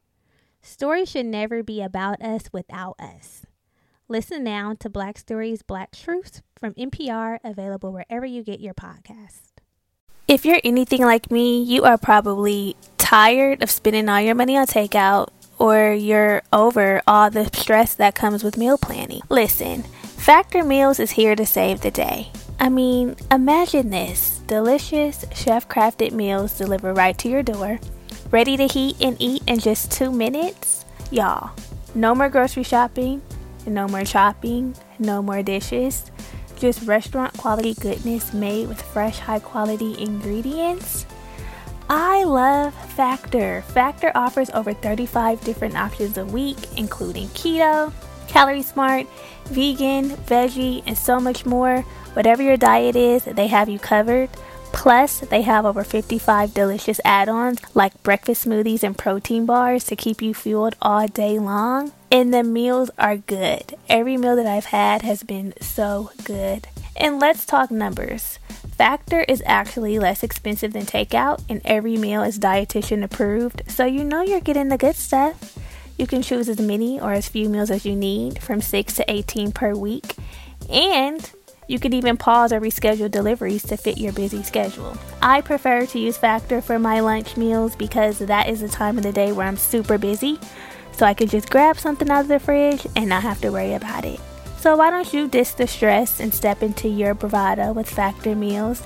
stories 0.62 1.10
should 1.10 1.26
never 1.26 1.64
be 1.64 1.82
about 1.82 2.22
us 2.22 2.44
without 2.52 2.96
us. 3.00 3.46
Listen 4.08 4.44
now 4.44 4.76
to 4.80 4.88
Black 4.88 5.18
Stories, 5.18 5.64
Black 5.64 5.92
Truths 5.92 6.44
from 6.56 6.76
NPR, 6.76 7.40
available 7.44 7.92
wherever 7.92 8.26
you 8.26 8.44
get 8.44 8.60
your 8.60 8.76
podcast. 8.76 9.42
If 10.28 10.46
you're 10.46 10.62
anything 10.64 11.02
like 11.02 11.32
me, 11.32 11.62
you 11.64 11.84
are 11.86 11.98
probably 11.98 12.76
tired 12.98 13.64
of 13.64 13.72
spending 13.72 14.08
all 14.10 14.22
your 14.22 14.36
money 14.36 14.58
on 14.58 14.68
takeout 14.68 15.30
or 15.58 15.92
you're 15.92 16.44
over 16.52 17.02
all 17.08 17.30
the 17.30 17.46
stress 17.46 17.96
that 17.96 18.16
comes 18.16 18.44
with 18.44 18.58
meal 18.58 18.78
planning. 18.78 19.22
Listen, 19.30 19.86
Factor 20.26 20.64
Meals 20.64 21.00
is 21.00 21.12
here 21.12 21.36
to 21.36 21.46
save 21.46 21.82
the 21.82 21.92
day. 21.92 22.32
I 22.60 22.68
mean, 22.68 23.16
imagine 23.30 23.92
this 23.92 24.40
delicious, 24.48 25.24
chef 25.36 25.70
crafted 25.70 26.14
meals 26.14 26.58
delivered 26.58 26.96
right 26.96 27.16
to 27.20 27.30
your 27.30 27.44
door, 27.44 27.80
ready 28.32 28.58
to 28.58 28.66
heat 28.66 28.96
and 29.00 29.16
eat 29.20 29.44
in 29.46 29.60
just 29.60 29.92
two 29.92 30.12
minutes. 30.12 30.84
Y'all, 31.12 31.52
no 31.94 32.16
more 32.16 32.28
grocery 32.28 32.64
shopping, 32.64 33.22
no 33.68 33.88
more 33.88 34.04
chopping, 34.04 34.76
no 34.98 35.22
more 35.22 35.44
dishes. 35.44 36.10
Just 36.58 36.88
restaurant 36.88 37.38
quality 37.38 37.76
goodness 37.76 38.34
made 38.34 38.68
with 38.68 38.82
fresh, 38.82 39.20
high 39.20 39.38
quality 39.38 39.96
ingredients. 40.02 41.06
I 41.88 42.24
love 42.24 42.74
Factor. 42.94 43.62
Factor 43.62 44.12
offers 44.16 44.50
over 44.56 44.74
35 44.74 45.42
different 45.42 45.76
options 45.76 46.18
a 46.18 46.26
week, 46.26 46.58
including 46.78 47.28
keto, 47.28 47.94
calorie 48.36 48.62
smart, 48.62 49.08
vegan, 49.46 50.10
veggie, 50.28 50.84
and 50.86 50.98
so 50.98 51.22
much 51.22 51.46
more. 51.46 51.80
Whatever 52.16 52.44
your 52.44 52.58
diet 52.58 52.98
is, 52.98 53.24
they 53.24 53.48
have 53.48 53.70
you 53.70 53.80
covered. 53.80 54.30
Plus, 54.74 55.22
they 55.22 55.42
have 55.44 55.66
over 55.66 55.86
55 55.86 56.54
delicious 56.54 57.00
add 57.06 57.30
ons 57.30 57.62
like 57.74 58.04
breakfast 58.04 58.46
smoothies 58.46 58.84
and 58.84 58.98
protein 58.98 59.46
bars 59.46 59.86
to 59.86 59.96
keep 59.96 60.22
you 60.22 60.34
fueled 60.34 60.76
all 60.82 61.08
day 61.08 61.40
long. 61.40 61.94
And 62.12 62.34
the 62.34 62.44
meals 62.44 62.92
are 62.98 63.16
good. 63.16 63.78
Every 63.88 64.18
meal 64.18 64.36
that 64.36 64.46
I've 64.46 64.66
had 64.66 65.02
has 65.04 65.24
been 65.24 65.54
so 65.62 66.12
good. 66.26 66.68
And 66.98 67.22
let's 67.22 67.46
talk 67.46 67.72
numbers. 67.72 68.40
Factor 68.78 69.22
is 69.22 69.42
actually 69.46 69.98
less 69.98 70.24
expensive 70.24 70.74
than 70.74 70.86
takeout, 70.86 71.42
and 71.48 71.62
every 71.64 71.96
meal 71.96 72.22
is 72.22 72.38
dietitian 72.38 73.02
approved, 73.02 73.62
so 73.70 73.86
you 73.86 74.04
know 74.04 74.22
you're 74.22 74.42
getting 74.42 74.68
the 74.68 74.78
good 74.78 74.98
stuff. 74.98 75.58
You 75.98 76.08
can 76.08 76.22
choose 76.22 76.50
as 76.50 76.60
many 76.60 77.00
or 77.00 77.14
as 77.14 77.28
few 77.28 77.50
meals 77.50 77.72
as 77.72 77.86
you 77.86 77.96
need, 77.96 78.42
from 78.44 78.62
6 78.62 78.96
to 78.96 79.12
18 79.12 79.52
per 79.52 79.74
week. 79.74 80.16
And 80.70 81.30
you 81.68 81.80
can 81.80 81.94
even 81.94 82.18
pause 82.18 82.52
or 82.52 82.60
reschedule 82.60 83.10
deliveries 83.10 83.64
to 83.64 83.78
fit 83.78 83.98
your 83.98 84.14
busy 84.14 84.44
schedule. 84.44 84.98
I 85.22 85.42
prefer 85.42 85.86
to 85.88 86.00
use 86.00 86.18
Factor 86.18 86.62
for 86.62 86.78
my 86.78 87.00
lunch 87.00 87.38
meals 87.38 87.76
because 87.76 88.20
that 88.20 88.50
is 88.50 88.62
the 88.62 88.68
time 88.68 88.98
of 88.98 89.04
the 89.04 89.12
day 89.12 89.32
where 89.32 89.48
I'm 89.48 89.58
super 89.58 89.98
busy. 89.98 90.40
So 90.92 91.06
I 91.06 91.14
can 91.14 91.28
just 91.28 91.50
grab 91.50 91.78
something 91.78 92.10
out 92.10 92.22
of 92.22 92.28
the 92.28 92.40
fridge 92.40 92.86
and 92.96 93.10
not 93.10 93.24
have 93.24 93.42
to 93.42 93.50
worry 93.50 93.74
about 93.74 94.06
it. 94.06 94.20
So 94.60 94.78
why 94.78 94.90
don't 94.90 95.14
you 95.14 95.28
ditch 95.28 95.56
the 95.56 95.68
stress 95.68 96.20
and 96.20 96.34
step 96.34 96.64
into 96.64 96.88
your 96.88 97.14
bravado 97.14 97.74
with 97.74 97.90
Factor 97.90 98.36
meals? 98.36 98.84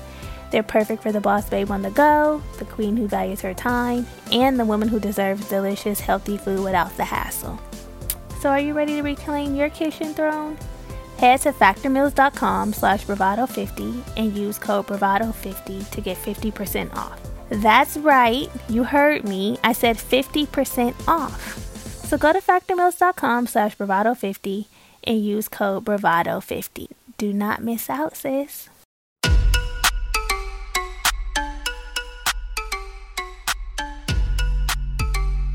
They're 0.50 0.62
perfect 0.62 1.02
for 1.02 1.12
the 1.12 1.20
boss 1.20 1.48
babe 1.48 1.70
on 1.70 1.82
the 1.82 1.90
go, 1.90 2.42
the 2.58 2.64
queen 2.64 2.96
who 2.96 3.06
values 3.06 3.40
her 3.42 3.54
time, 3.54 4.06
and 4.32 4.58
the 4.58 4.64
woman 4.64 4.88
who 4.88 4.98
deserves 4.98 5.48
delicious, 5.48 6.00
healthy 6.00 6.36
food 6.36 6.64
without 6.64 6.96
the 6.96 7.04
hassle. 7.04 7.60
So 8.40 8.48
are 8.48 8.60
you 8.60 8.74
ready 8.74 8.96
to 8.96 9.02
reclaim 9.02 9.54
your 9.54 9.70
kitchen 9.70 10.14
throne? 10.14 10.58
Head 11.18 11.42
to 11.42 11.52
factormeals.com 11.52 12.72
slash 12.72 13.04
bravado50 13.04 14.02
and 14.16 14.34
use 14.34 14.58
code 14.58 14.86
bravado50 14.86 15.90
to 15.90 16.00
get 16.00 16.16
50% 16.16 16.94
off. 16.96 17.20
That's 17.50 17.96
right, 17.98 18.48
you 18.68 18.84
heard 18.84 19.24
me. 19.24 19.58
I 19.62 19.72
said 19.72 19.98
50% 19.98 20.94
off. 21.06 21.58
So 22.06 22.16
go 22.16 22.32
to 22.32 22.40
factormeals.com 22.40 23.46
slash 23.48 23.76
bravado50 23.76 24.66
and 25.04 25.22
use 25.24 25.48
code 25.48 25.84
bravado50. 25.84 26.88
Do 27.18 27.32
not 27.34 27.62
miss 27.62 27.90
out, 27.90 28.16
sis. 28.16 28.70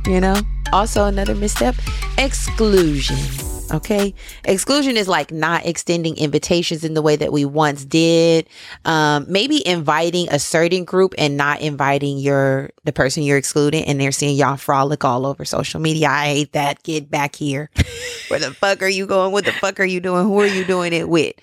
You 0.05 0.21
know? 0.21 0.35
Also, 0.71 1.05
another 1.05 1.35
misstep 1.35 1.75
exclusion. 2.17 3.17
Okay. 3.71 4.13
Exclusion 4.43 4.95
is 4.95 5.07
like 5.07 5.31
not 5.31 5.65
extending 5.65 6.15
invitations 6.17 6.83
in 6.83 6.93
the 6.93 7.01
way 7.01 7.15
that 7.15 7.31
we 7.31 7.45
once 7.45 7.83
did. 7.83 8.47
Um, 8.85 9.25
maybe 9.27 9.65
inviting 9.67 10.29
a 10.29 10.37
certain 10.37 10.85
group 10.85 11.15
and 11.17 11.35
not 11.35 11.61
inviting 11.61 12.17
your, 12.19 12.69
the 12.83 12.93
person 12.93 13.23
you're 13.23 13.37
excluding 13.37 13.83
and 13.85 13.99
they're 13.99 14.11
seeing 14.11 14.37
y'all 14.37 14.57
frolic 14.57 15.03
all 15.03 15.25
over 15.25 15.45
social 15.45 15.79
media. 15.79 16.09
I 16.09 16.25
hate 16.25 16.53
that. 16.53 16.83
Get 16.83 17.09
back 17.09 17.35
here. 17.35 17.71
Where 18.27 18.39
the 18.39 18.53
fuck 18.53 18.81
are 18.83 18.87
you 18.87 19.07
going? 19.07 19.31
What 19.31 19.45
the 19.45 19.53
fuck 19.53 19.79
are 19.79 19.85
you 19.85 19.99
doing? 19.99 20.25
Who 20.25 20.39
are 20.39 20.47
you 20.47 20.65
doing 20.65 20.93
it 20.93 21.09
with? 21.09 21.33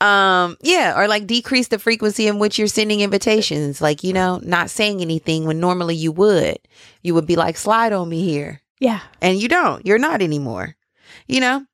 Um, 0.00 0.56
yeah, 0.60 0.98
or 0.98 1.08
like 1.08 1.26
decrease 1.26 1.68
the 1.68 1.78
frequency 1.78 2.26
in 2.26 2.38
which 2.38 2.58
you're 2.58 2.68
sending 2.68 3.00
invitations. 3.00 3.80
Like, 3.80 4.04
you 4.04 4.12
know, 4.12 4.40
not 4.42 4.70
saying 4.70 5.00
anything 5.00 5.46
when 5.46 5.60
normally 5.60 5.94
you 5.94 6.12
would. 6.12 6.58
You 7.02 7.14
would 7.14 7.26
be 7.26 7.36
like, 7.36 7.56
slide 7.56 7.92
on 7.92 8.08
me 8.08 8.22
here. 8.22 8.60
Yeah. 8.80 9.00
And 9.22 9.40
you 9.40 9.48
don't. 9.48 9.84
You're 9.86 9.98
not 9.98 10.20
anymore. 10.20 10.76
You 11.26 11.40
know? 11.40 11.66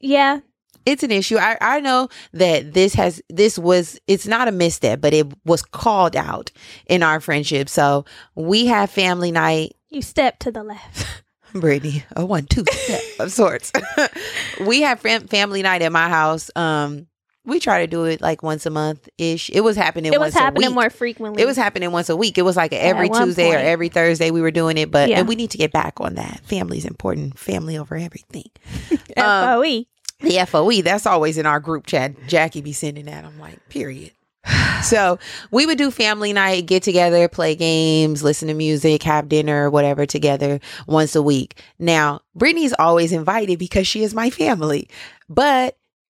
Yeah. 0.00 0.40
It's 0.84 1.02
an 1.02 1.10
issue. 1.10 1.36
I, 1.36 1.58
I 1.60 1.80
know 1.80 2.08
that 2.32 2.72
this 2.72 2.94
has 2.94 3.20
this 3.28 3.58
was 3.58 4.00
it's 4.06 4.26
not 4.26 4.48
a 4.48 4.52
misstep, 4.52 5.00
but 5.00 5.12
it 5.12 5.26
was 5.44 5.62
called 5.62 6.16
out 6.16 6.50
in 6.86 7.02
our 7.02 7.20
friendship. 7.20 7.68
So 7.68 8.06
we 8.34 8.66
have 8.66 8.90
family 8.90 9.30
night. 9.30 9.76
You 9.90 10.00
step 10.00 10.38
to 10.40 10.50
the 10.50 10.62
left. 10.62 11.06
Brittany, 11.52 12.04
a 12.16 12.24
one 12.24 12.46
two 12.46 12.64
step 12.70 13.02
of 13.18 13.32
sorts. 13.32 13.70
we 14.66 14.82
have 14.82 15.00
fam- 15.00 15.26
family 15.26 15.62
night 15.62 15.82
at 15.82 15.92
my 15.92 16.08
house. 16.08 16.50
Um, 16.56 17.06
we 17.48 17.58
try 17.58 17.80
to 17.80 17.86
do 17.86 18.04
it 18.04 18.20
like 18.20 18.42
once 18.42 18.66
a 18.66 18.70
month 18.70 19.08
ish. 19.18 19.50
It 19.50 19.62
was 19.62 19.76
happening. 19.76 20.12
It 20.12 20.20
was 20.20 20.26
once 20.26 20.36
a 20.36 20.38
happening 20.38 20.68
week. 20.68 20.74
more 20.74 20.90
frequently. 20.90 21.42
It 21.42 21.46
was 21.46 21.56
happening 21.56 21.90
once 21.90 22.08
a 22.08 22.16
week. 22.16 22.36
It 22.38 22.42
was 22.42 22.56
like 22.56 22.72
every 22.72 23.08
one 23.08 23.24
Tuesday 23.24 23.50
or 23.54 23.58
every 23.58 23.88
Thursday 23.88 24.30
we 24.30 24.40
were 24.40 24.50
doing 24.50 24.76
it. 24.78 24.90
But 24.90 25.08
Yeah. 25.08 25.18
and 25.20 25.28
we 25.28 25.34
need 25.34 25.50
to 25.52 25.58
get 25.58 25.72
back 25.72 25.94
on 26.00 26.14
that. 26.16 26.42
Family's 26.44 26.84
important. 26.84 27.38
Family 27.38 27.78
over 27.78 27.96
everything. 27.96 28.44
FOE. 29.16 29.78
um, 29.78 29.84
The 30.20 30.44
FOE, 30.46 30.82
that's 30.82 31.06
always 31.06 31.38
in 31.38 31.46
our 31.46 31.58
group 31.60 31.86
chat. 31.86 32.12
Jackie 32.26 32.60
be 32.60 32.72
sending 32.72 33.06
that. 33.06 33.24
I'm 33.24 33.38
like, 33.40 33.66
period. 33.70 34.12
so 34.82 35.18
we 35.50 35.64
would 35.64 35.78
do 35.78 35.90
family 35.90 36.32
night, 36.32 36.66
get 36.66 36.82
together, 36.82 37.28
play 37.28 37.54
games, 37.54 38.22
listen 38.22 38.48
to 38.48 38.54
music, 38.54 39.02
have 39.04 39.28
dinner, 39.28 39.70
whatever 39.70 40.04
together 40.06 40.60
once 40.86 41.16
a 41.16 41.22
week. 41.22 41.62
Now, 41.78 42.20
Brittany's 42.34 42.74
always 42.78 43.12
invited 43.12 43.58
because 43.58 43.86
she 43.86 44.02
is 44.02 44.14
my 44.14 44.28
family, 44.30 44.88
but 45.30 45.77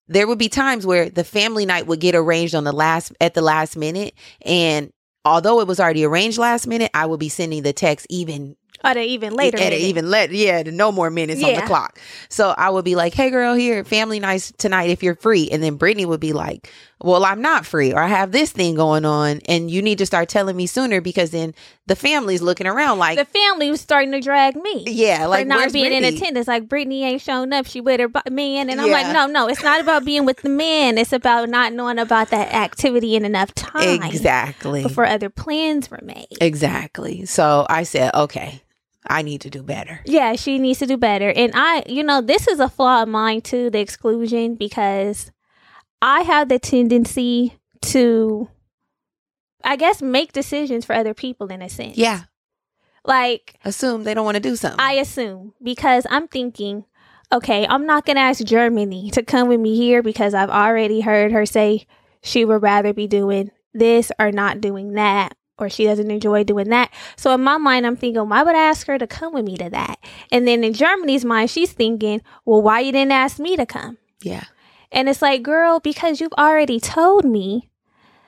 there 0.10 0.28
would 0.28 0.39
be 0.39 0.50
times 0.50 0.86
where 0.86 1.10
the 1.10 1.24
family 1.24 1.65
night 1.65 1.88
would 1.88 2.02
get 2.02 2.15
arranged 2.15 2.56
on 2.56 2.65
the 2.65 2.74
last 2.74 3.13
at 3.22 3.34
the 3.36 3.41
last 3.41 3.78
minute. 3.78 4.13
And 4.41 4.91
although 5.26 5.60
it 5.60 5.67
was 5.67 5.80
already 5.80 6.04
arranged 6.04 6.38
last 6.38 6.67
minute 6.67 6.89
i 6.93 7.06
would 7.06 7.19
be 7.19 7.30
sending 7.30 7.63
the 7.63 7.74
text 7.74 8.08
even 8.10 8.56
At 8.83 8.97
an 8.97 9.03
even 9.03 9.33
later. 9.33 9.57
at 9.57 9.73
an 9.73 9.79
even 9.79 10.09
let 10.09 10.31
yeah 10.31 10.63
no 10.65 10.91
more 10.91 11.09
minutes 11.09 11.43
on 11.43 11.53
the 11.53 11.61
clock 11.61 11.99
so 12.29 12.53
i 12.57 12.69
would 12.69 12.85
be 12.85 12.95
like 12.95 13.13
hey 13.13 13.29
girl 13.29 13.53
here 13.53 13.83
family 13.83 14.19
night 14.19 14.51
tonight 14.57 14.89
if 14.89 15.03
you're 15.03 15.15
free 15.15 15.49
and 15.49 15.61
then 15.61 15.75
brittany 15.75 16.05
would 16.05 16.19
be 16.19 16.33
like 16.33 16.71
well 17.01 17.25
i'm 17.25 17.41
not 17.41 17.65
free 17.65 17.91
or 17.93 17.99
i 17.99 18.07
have 18.07 18.31
this 18.31 18.51
thing 18.51 18.75
going 18.75 19.05
on 19.05 19.39
and 19.47 19.69
you 19.69 19.81
need 19.81 19.97
to 19.97 20.05
start 20.05 20.29
telling 20.29 20.55
me 20.55 20.65
sooner 20.65 21.01
because 21.01 21.31
then 21.31 21.53
the 21.87 21.95
family's 21.95 22.41
looking 22.41 22.67
around 22.67 22.99
like 22.99 23.17
the 23.17 23.25
family 23.25 23.71
was 23.71 23.81
starting 23.81 24.11
to 24.11 24.21
drag 24.21 24.55
me. 24.55 24.83
yeah 24.87 25.25
like 25.25 25.47
not 25.47 25.73
being 25.73 25.91
in 25.91 26.03
attendance. 26.03 26.47
Like 26.47 26.69
Brittany 26.69 27.03
ain't 27.03 27.21
showing 27.21 27.51
up. 27.51 27.65
She 27.65 27.81
with 27.81 27.99
her 27.99 28.09
man, 28.29 28.69
and 28.69 28.79
I'm 28.79 28.91
like, 28.91 29.11
no, 29.11 29.25
no, 29.25 29.47
it's 29.47 29.63
not 29.63 29.81
about 29.81 30.05
being 30.05 30.23
with 30.23 30.37
the 30.43 30.49
man. 30.49 30.99
It's 30.99 31.11
about 31.13 31.49
not 31.49 31.73
knowing 31.73 31.97
about 31.97 32.29
that 32.29 32.53
activity 32.53 33.15
in 33.15 33.25
enough 33.25 33.55
time 33.55 34.03
exactly 34.03 34.83
before 34.83 35.05
other 35.07 35.29
plans 35.29 35.89
were 35.89 35.99
made. 36.03 36.27
exactly 36.41 37.25
so 37.25 37.65
i 37.69 37.83
said 37.83 38.13
okay 38.13 38.61
i 39.07 39.21
need 39.21 39.41
to 39.41 39.49
do 39.49 39.63
better 39.63 40.01
Yeah, 40.05 40.35
she 40.35 40.59
needs 40.59 40.79
to 40.79 40.85
do 40.85 40.97
better. 40.97 41.31
And 41.31 41.51
I, 41.55 41.83
you 41.88 42.03
know, 42.03 42.21
this 42.21 42.47
is 42.47 42.59
a 42.59 42.69
flaw 42.69 43.03
of 43.03 43.09
mine 43.09 43.41
too, 43.41 43.69
the 43.69 43.79
exclusion, 43.79 44.55
because 44.55 45.31
I 46.01 46.21
have 46.21 46.49
the 46.49 46.59
tendency 46.59 47.59
to, 47.81 48.49
I 49.63 49.75
guess, 49.75 50.01
make 50.01 50.33
decisions 50.33 50.85
for 50.85 50.93
other 50.93 51.13
people 51.13 51.47
in 51.47 51.62
a 51.62 51.69
sense. 51.69 51.97
yeah 51.97 52.23
Like, 53.05 53.57
assume 53.63 54.03
they 54.03 54.13
don't 54.13 54.25
want 54.25 54.35
to 54.35 54.41
do 54.41 54.55
something 54.55 54.79
I 54.79 54.93
assume 54.93 55.53
because 55.63 56.05
I'm 56.09 56.27
thinking, 56.27 56.85
okay, 57.31 57.65
I'm 57.67 57.85
not 57.85 58.05
going 58.05 58.15
to 58.17 58.21
ask 58.21 58.43
Germany 58.43 59.12
to 59.12 59.23
come 59.23 59.47
with 59.47 59.59
me 59.59 59.75
here 59.75 60.03
because 60.03 60.33
I've 60.33 60.49
already 60.49 61.01
heard 61.01 61.31
her 61.31 61.45
say 61.45 61.85
she 62.21 62.43
would 62.43 62.62
rather 62.62 62.93
be 62.93 63.07
doing 63.07 63.51
this 63.73 64.12
or 64.19 64.31
not 64.31 64.59
doing 64.62 64.93
that, 64.93 65.38
or 65.60 65.69
she 65.69 65.86
doesn't 65.86 66.10
enjoy 66.12 66.43
doing 66.43 66.69
that. 66.69 66.91
So 67.17 67.34
in 67.34 67.41
my 67.41 67.58
mind, 67.58 67.86
I'm 67.86 67.95
thinking, 67.95 68.28
why 68.30 68.43
would 68.43 68.56
I 68.56 68.63
ask 68.69 68.88
her 68.88 68.98
to 68.98 69.08
come 69.08 69.34
with 69.34 69.45
me 69.45 69.58
to 69.58 69.69
that? 69.69 70.00
And 70.32 70.48
then 70.48 70.63
in 70.63 70.74
Germany's 70.74 71.26
mind, 71.26 71.50
she's 71.50 71.72
thinking, 71.72 72.22
well, 72.45 72.62
why 72.62 72.80
you 72.82 72.91
didn't 72.91 73.12
ask 73.12 73.39
me 73.39 73.56
to 73.58 73.65
come? 73.65 73.98
yeah 74.22 74.43
And 74.91 75.08
it's 75.10 75.22
like, 75.22 75.43
girl, 75.43 75.80
because 75.80 76.19
you've 76.19 76.34
already 76.38 76.80
told 76.80 77.26
me 77.26 77.69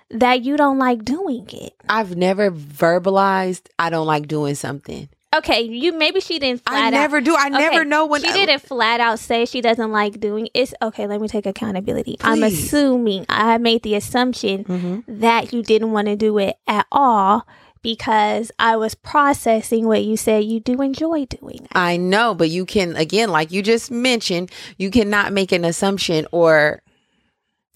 that 0.09 0.43
you 0.43 0.57
don't 0.57 0.77
like 0.77 1.05
doing 1.05 1.47
it. 1.53 1.73
i've 1.87 2.17
never 2.17 2.51
verbalized 2.51 3.67
i 3.79 3.89
don't 3.89 4.05
like 4.07 4.27
doing 4.27 4.55
something 4.55 5.07
Okay, 5.33 5.61
you 5.61 5.93
maybe 5.93 6.19
she 6.19 6.39
didn't 6.39 6.61
flat 6.65 6.75
i 6.83 6.87
out 6.87 6.91
never 6.91 7.21
do. 7.21 7.35
I 7.37 7.47
never 7.47 7.85
know 7.85 8.05
when 8.05 8.21
she 8.21 8.27
I- 8.29 8.33
didn't 8.33 8.63
flat 8.63 8.99
out 8.99 9.17
say 9.19 9.45
she 9.45 9.61
doesn't 9.61 9.91
like 9.91 10.19
doing 10.19 10.49
it's 10.53 10.73
okay 10.81 11.07
let 11.07 11.21
me 11.21 11.27
take 11.29 11.45
accountability. 11.45 12.17
I'm 12.21 12.43
assuming 12.43 13.25
i 13.29 13.57
made 13.57 13.83
the 13.83 13.95
assumption 13.95 14.65
Mhm. 14.65 15.03
that 15.07 15.53
you 15.53 15.63
didn't 15.63 15.91
want 15.93 16.07
to 16.07 16.15
do 16.17 16.37
it 16.37 16.57
at 16.67 16.85
all 16.91 17.47
because 17.81 18.51
i 18.59 18.75
was 18.75 18.93
processing 18.93 19.87
what 19.87 20.03
you 20.03 20.17
said 20.17 20.43
you 20.43 20.59
do 20.59 20.81
enjoy 20.81 21.25
doing. 21.25 21.65
I 21.71 21.95
know, 21.97 22.35
but 22.35 22.49
you 22.49 22.65
can 22.65 22.95
again, 22.97 23.29
like 23.31 23.51
you 23.51 23.61
just 23.63 23.89
mentioned, 23.89 24.51
you 24.77 24.91
cannot 24.91 25.31
make 25.33 25.51
an 25.53 25.63
assumption 25.65 26.27
or 26.33 26.81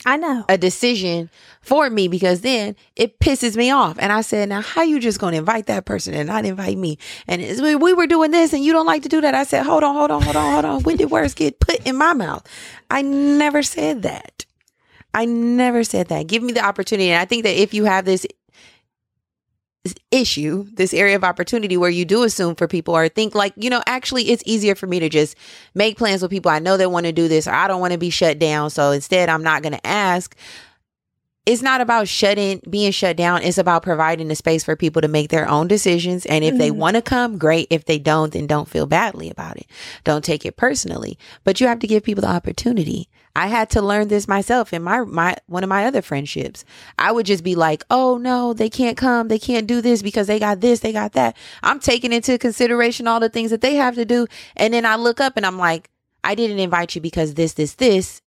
i 0.05 0.17
know 0.17 0.45
a 0.49 0.57
decision 0.57 1.29
for 1.65 1.89
me 1.89 2.07
because 2.07 2.41
then 2.41 2.75
it 2.95 3.19
pisses 3.19 3.57
me 3.57 3.71
off. 3.71 3.97
And 3.99 4.13
I 4.13 4.21
said, 4.21 4.49
now 4.49 4.61
how 4.61 4.83
you 4.83 4.99
just 4.99 5.19
gonna 5.19 5.37
invite 5.37 5.65
that 5.65 5.85
person 5.85 6.13
and 6.13 6.27
not 6.27 6.45
invite 6.45 6.77
me? 6.77 6.99
And 7.27 7.41
we 7.41 7.75
we 7.75 7.91
were 7.91 8.07
doing 8.07 8.31
this 8.31 8.53
and 8.53 8.63
you 8.63 8.71
don't 8.71 8.85
like 8.85 9.03
to 9.03 9.09
do 9.09 9.19
that. 9.21 9.33
I 9.33 9.43
said, 9.43 9.63
hold 9.63 9.83
on, 9.83 9.95
hold 9.95 10.11
on, 10.11 10.21
hold 10.21 10.35
on, 10.35 10.53
hold 10.53 10.65
on. 10.65 10.83
When 10.83 10.97
did 10.97 11.09
words 11.09 11.33
get 11.33 11.59
put 11.59 11.85
in 11.85 11.97
my 11.97 12.13
mouth? 12.13 12.47
I 12.91 13.01
never 13.01 13.63
said 13.63 14.03
that. 14.03 14.45
I 15.13 15.25
never 15.25 15.83
said 15.83 16.09
that. 16.09 16.27
Give 16.27 16.43
me 16.43 16.53
the 16.53 16.63
opportunity. 16.63 17.09
And 17.09 17.19
I 17.19 17.25
think 17.25 17.43
that 17.43 17.59
if 17.59 17.73
you 17.73 17.85
have 17.85 18.05
this 18.05 18.27
issue, 20.11 20.65
this 20.73 20.93
area 20.93 21.15
of 21.15 21.23
opportunity 21.23 21.77
where 21.77 21.89
you 21.89 22.05
do 22.05 22.23
assume 22.23 22.55
for 22.55 22.67
people 22.67 22.95
or 22.95 23.07
think 23.09 23.35
like, 23.35 23.53
you 23.55 23.69
know, 23.69 23.83
actually 23.85 24.29
it's 24.31 24.43
easier 24.45 24.73
for 24.75 24.87
me 24.87 24.99
to 24.99 25.09
just 25.09 25.35
make 25.73 25.97
plans 25.97 26.21
with 26.21 26.31
people. 26.31 26.49
I 26.49 26.59
know 26.59 26.77
they 26.77 26.87
want 26.87 27.05
to 27.05 27.11
do 27.11 27.27
this 27.27 27.47
or 27.47 27.51
I 27.51 27.67
don't 27.67 27.81
want 27.81 27.93
to 27.93 27.99
be 27.99 28.09
shut 28.09 28.39
down. 28.39 28.69
So 28.69 28.91
instead 28.91 29.29
I'm 29.29 29.43
not 29.43 29.61
going 29.61 29.73
to 29.73 29.87
ask. 29.87 30.35
It's 31.45 31.61
not 31.61 31.79
about 31.79 32.07
shutting 32.07 32.61
being 32.69 32.91
shut 32.91 33.17
down. 33.17 33.43
It's 33.43 33.57
about 33.59 33.83
providing 33.83 34.29
the 34.29 34.35
space 34.35 34.63
for 34.63 34.75
people 34.75 35.01
to 35.01 35.07
make 35.07 35.29
their 35.29 35.47
own 35.47 35.67
decisions. 35.67 36.25
And 36.25 36.43
if 36.43 36.57
they 36.57 36.71
Mhm. 36.71 36.75
want 36.77 36.95
to 36.95 37.01
come, 37.03 37.37
great. 37.37 37.67
If 37.69 37.85
they 37.85 37.99
don't, 37.99 38.33
then 38.33 38.47
don't 38.47 38.67
feel 38.67 38.87
badly 38.87 39.29
about 39.29 39.57
it. 39.57 39.67
Don't 40.03 40.23
take 40.23 40.45
it 40.45 40.57
personally. 40.57 41.19
But 41.43 41.61
you 41.61 41.67
have 41.67 41.79
to 41.79 41.87
give 41.87 42.03
people 42.03 42.23
the 42.23 42.29
opportunity. 42.29 43.09
I 43.35 43.47
had 43.47 43.69
to 43.71 43.81
learn 43.81 44.07
this 44.07 44.27
myself 44.29 44.73
in 44.73 44.81
my 44.81 45.01
my 45.01 45.35
one 45.47 45.61
of 45.63 45.69
my 45.69 45.85
other 45.85 46.01
friendships. 46.01 46.63
I 46.97 47.11
would 47.11 47.25
just 47.25 47.43
be 47.43 47.53
like, 47.53 47.83
"Oh 47.91 48.17
no, 48.17 48.53
they 48.53 48.69
can't 48.69 48.95
come. 48.97 49.27
They 49.27 49.39
can't 49.39 49.67
do 49.67 49.81
this 49.81 50.01
because 50.01 50.27
they 50.27 50.39
got 50.39 50.61
this, 50.61 50.79
they 50.79 50.93
got 50.93 51.11
that." 51.13 51.35
I'm 51.61 51.79
taking 51.79 52.13
into 52.13 52.37
consideration 52.37 53.07
all 53.07 53.19
the 53.19 53.29
things 53.29 53.51
that 53.51 53.59
they 53.61 53.75
have 53.75 53.95
to 53.95 54.05
do, 54.05 54.25
and 54.55 54.73
then 54.73 54.85
I 54.85 54.95
look 54.95 55.19
up 55.19 55.33
and 55.35 55.45
I'm 55.45 55.57
like, 55.57 55.89
"I 56.23 56.33
didn't 56.33 56.59
invite 56.59 56.95
you 56.95 57.01
because 57.01 57.33
this, 57.33 57.53
this, 57.53 57.73
this. 57.73 58.21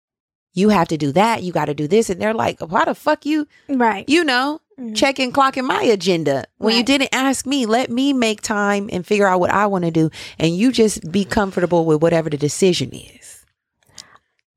You 0.57 0.69
have 0.69 0.87
to 0.89 0.97
do 0.97 1.11
that. 1.13 1.43
You 1.43 1.51
got 1.53 1.65
to 1.65 1.73
do 1.73 1.87
this." 1.87 2.09
And 2.09 2.19
they're 2.21 2.33
like, 2.33 2.59
"Why 2.59 2.83
the 2.85 2.95
fuck 2.95 3.25
you? 3.25 3.47
right 3.69 4.03
You 4.09 4.23
know, 4.23 4.59
Mhm. 4.79 4.95
checking 4.95 5.31
clocking 5.31 5.65
my 5.67 5.83
agenda 5.83 6.45
when 6.57 6.75
you 6.75 6.83
didn't 6.83 7.09
ask 7.13 7.45
me. 7.45 7.65
Let 7.65 7.89
me 7.89 8.13
make 8.13 8.41
time 8.41 8.89
and 8.91 9.05
figure 9.05 9.27
out 9.27 9.39
what 9.39 9.51
I 9.51 9.65
want 9.67 9.85
to 9.85 9.91
do, 9.91 10.09
and 10.37 10.55
you 10.55 10.71
just 10.71 11.11
be 11.11 11.23
comfortable 11.25 11.85
with 11.85 12.01
whatever 12.01 12.29
the 12.29 12.37
decision 12.37 12.89
is." 12.93 13.45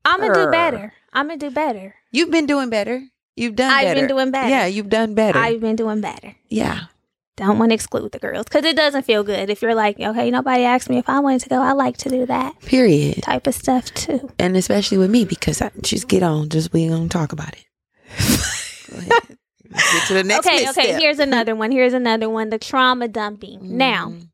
i'm 0.05 0.21
gonna 0.21 0.33
do 0.33 0.51
better 0.51 0.93
i'm 1.13 1.27
gonna 1.29 1.37
do 1.39 1.51
better 1.51 1.95
You've 2.11 2.31
been 2.33 2.47
doing 2.47 2.71
better. 2.71 3.05
You've 3.37 3.55
done 3.55 3.69
better. 3.71 3.79
i've 3.79 3.85
better. 3.95 4.01
been 4.01 4.09
doing 4.09 4.31
better 4.33 4.49
Yeah, 4.49 4.67
you've 4.67 4.89
done 4.89 5.15
better. 5.15 5.39
i've 5.39 5.61
been 5.61 5.77
doing 5.77 6.01
better 6.01 6.35
yeah. 6.49 6.89
Don't 7.47 7.59
want 7.59 7.71
to 7.71 7.75
exclude 7.75 8.13
the 8.13 8.19
girls 8.19 8.45
because 8.45 8.65
it 8.65 8.77
doesn't 8.77 9.03
feel 9.05 9.23
good 9.25 9.51
if 9.51 9.61
you're 9.63 9.75
like 9.75 9.99
okay 10.01 10.31
nobody 10.31 10.65
asked 10.65 10.89
me 10.89 10.99
if 10.99 11.09
i 11.09 11.19
wanted 11.21 11.41
to 11.41 11.49
go 11.49 11.61
i 11.61 11.73
like 11.73 11.97
to 11.97 12.09
do 12.09 12.25
that 12.27 12.59
Period. 12.61 13.23
type 13.23 13.47
of 13.47 13.55
stuff 13.55 13.93
too 13.95 14.31
And 14.39 14.57
especially 14.57 14.99
with 14.99 15.11
me 15.11 15.25
because 15.25 15.61
I 15.61 15.71
just 15.83 16.09
get 16.09 16.23
on. 16.23 16.49
Just 16.49 16.73
we 16.73 16.89
gonna 16.89 17.09
talk 17.09 17.33
about 17.33 17.53
it. 17.55 17.65
Go 18.91 18.97
ahead. 18.99 19.39
Let's 19.71 19.93
get 19.93 20.07
to 20.09 20.15
the 20.15 20.25
next 20.25 20.47
okay, 20.47 20.69
okay. 20.71 21.01
Here's 21.01 21.19
another 21.21 21.55
one. 21.55 21.71
Here's 21.71 21.93
another 21.93 22.29
one. 22.29 22.51
The 22.51 22.59
trauma 22.59 23.07
dumping. 23.09 23.77
Now, 23.77 24.09
Mhm. 24.09 24.29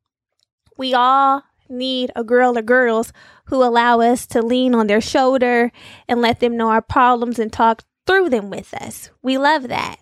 we 0.79 0.95
all 0.95 1.43
need 1.69 2.11
a 2.17 2.25
girl 2.25 2.57
or 2.57 2.63
girls 2.63 3.13
who 3.47 3.63
allow 3.63 4.01
us 4.01 4.27
to 4.29 4.41
lean 4.43 4.75
on 4.75 4.87
their 4.87 5.01
shoulder 5.01 5.71
and 6.09 6.21
let 6.23 6.41
them 6.41 6.57
know 6.57 6.71
our 6.71 6.81
problems 6.83 7.39
and 7.39 7.53
talk 7.53 7.83
through 8.07 8.31
them 8.31 8.49
with 8.51 8.73
us. 8.75 9.11
We 9.23 9.37
love 9.37 9.69
that. 9.69 9.97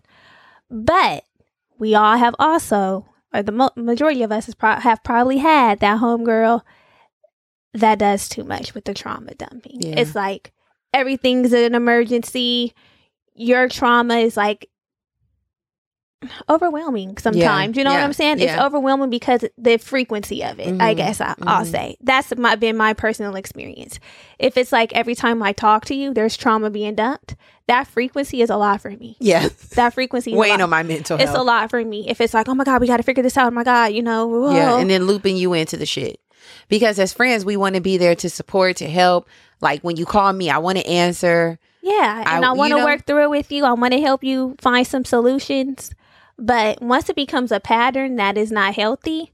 But 0.71 1.25
we 1.79 1.95
all 1.95 2.17
have 2.17 2.35
also, 2.39 3.07
or 3.33 3.43
the 3.43 3.53
mo- 3.53 3.71
majority 3.77 4.23
of 4.23 4.33
us 4.33 4.53
pro- 4.55 4.81
have 4.81 5.03
probably 5.05 5.39
had 5.39 5.81
that 5.81 6.01
homegirl 6.01 6.63
that 7.73 7.99
does 7.99 8.29
too 8.29 8.45
much 8.45 8.75
with 8.75 8.85
the 8.85 8.95
trauma 8.95 9.35
dumping. 9.35 9.81
Yeah. 9.81 9.95
It's 10.01 10.15
like 10.15 10.53
everything's 10.93 11.53
an 11.53 11.75
emergency. 11.75 12.73
Your 13.35 13.69
trauma 13.69 14.19
is 14.19 14.37
like 14.37 14.69
overwhelming 16.49 17.19
sometimes. 17.19 17.77
You 17.77 17.85
know 17.85 17.91
what 17.93 18.03
I'm 18.03 18.13
saying? 18.13 18.39
It's 18.41 18.55
overwhelming 18.55 19.11
because 19.11 19.45
the 19.59 19.77
frequency 19.77 20.43
of 20.43 20.59
it, 20.59 20.69
I 20.81 20.95
Mhm, 20.95 20.97
guess 20.97 21.21
I, 21.21 21.35
I'll 21.43 21.65
mhm. 21.65 21.71
say. 21.71 21.97
That's 22.01 22.35
my, 22.37 22.55
been 22.57 22.77
my 22.77 22.95
personal 22.95 23.35
experience. 23.37 23.99
If 24.39 24.57
it's 24.57 24.73
like 24.73 24.93
every 24.95 25.15
time 25.15 25.43
I 25.43 25.53
talk 25.53 25.85
to 25.87 25.95
you, 25.95 26.15
there's 26.15 26.37
trauma 26.37 26.71
being 26.71 26.95
dumped, 26.95 27.37
that 27.67 27.87
frequency 27.87 28.43
is 28.43 28.51
a 28.51 28.57
lot 28.57 28.81
for 28.83 28.91
me. 28.91 29.17
yeah, 29.21 29.49
That 29.75 29.95
frequency 29.95 30.33
is 30.33 30.37
a 30.37 30.39
weighing 30.39 30.59
lot. 30.59 30.65
on 30.65 30.71
my 30.71 30.83
mental 30.83 31.17
It's 31.17 31.25
health. 31.31 31.39
a 31.39 31.43
lot 31.43 31.71
for 31.71 31.83
me. 31.85 32.09
If 32.09 32.21
it's 32.21 32.35
like, 32.35 32.49
oh 32.49 32.55
my 32.55 32.65
God, 32.65 32.81
we 32.81 32.87
got 32.87 32.99
to 32.99 33.03
figure 33.03 33.23
this 33.23 33.37
out. 33.37 33.47
Oh 33.49 33.51
my 33.55 33.65
God, 33.65 33.87
you 33.93 34.03
know, 34.03 34.27
whoa. 34.27 34.55
Yeah, 34.55 34.79
and 34.79 34.91
then 34.91 35.05
looping 35.07 35.37
you 35.37 35.53
into 35.55 35.77
the 35.77 35.87
shit. 35.87 36.21
Because 36.69 36.99
as 36.99 37.13
friends, 37.13 37.45
we 37.45 37.57
want 37.57 37.75
to 37.75 37.81
be 37.81 37.97
there 37.97 38.15
to 38.17 38.29
support, 38.31 38.77
to 38.77 38.89
help. 38.89 39.29
Like 39.61 39.81
when 39.83 39.97
you 39.97 40.05
call 40.07 40.33
me, 40.33 40.51
I 40.51 40.59
want 40.59 40.79
to 40.79 40.87
answer. 40.87 41.59
Yeah, 41.83 42.21
and 42.27 42.45
I, 42.45 42.51
you 42.53 42.55
want 42.59 42.73
to 42.73 42.79
know- 42.79 42.85
work 42.85 43.07
through 43.07 43.25
it 43.25 43.31
with 43.31 43.51
you. 43.53 43.65
I 43.65 43.73
want 43.73 43.93
to 43.95 44.01
help 44.01 44.25
you 44.25 44.57
find 44.61 44.87
some 44.87 45.05
solutions. 45.05 45.91
But 46.39 46.83
once 46.83 47.09
it 47.09 47.17
becomes 47.17 47.53
a 47.53 47.61
pattern 47.61 48.17
that 48.17 48.37
is 48.37 48.51
not 48.51 48.75
healthy, 48.75 49.33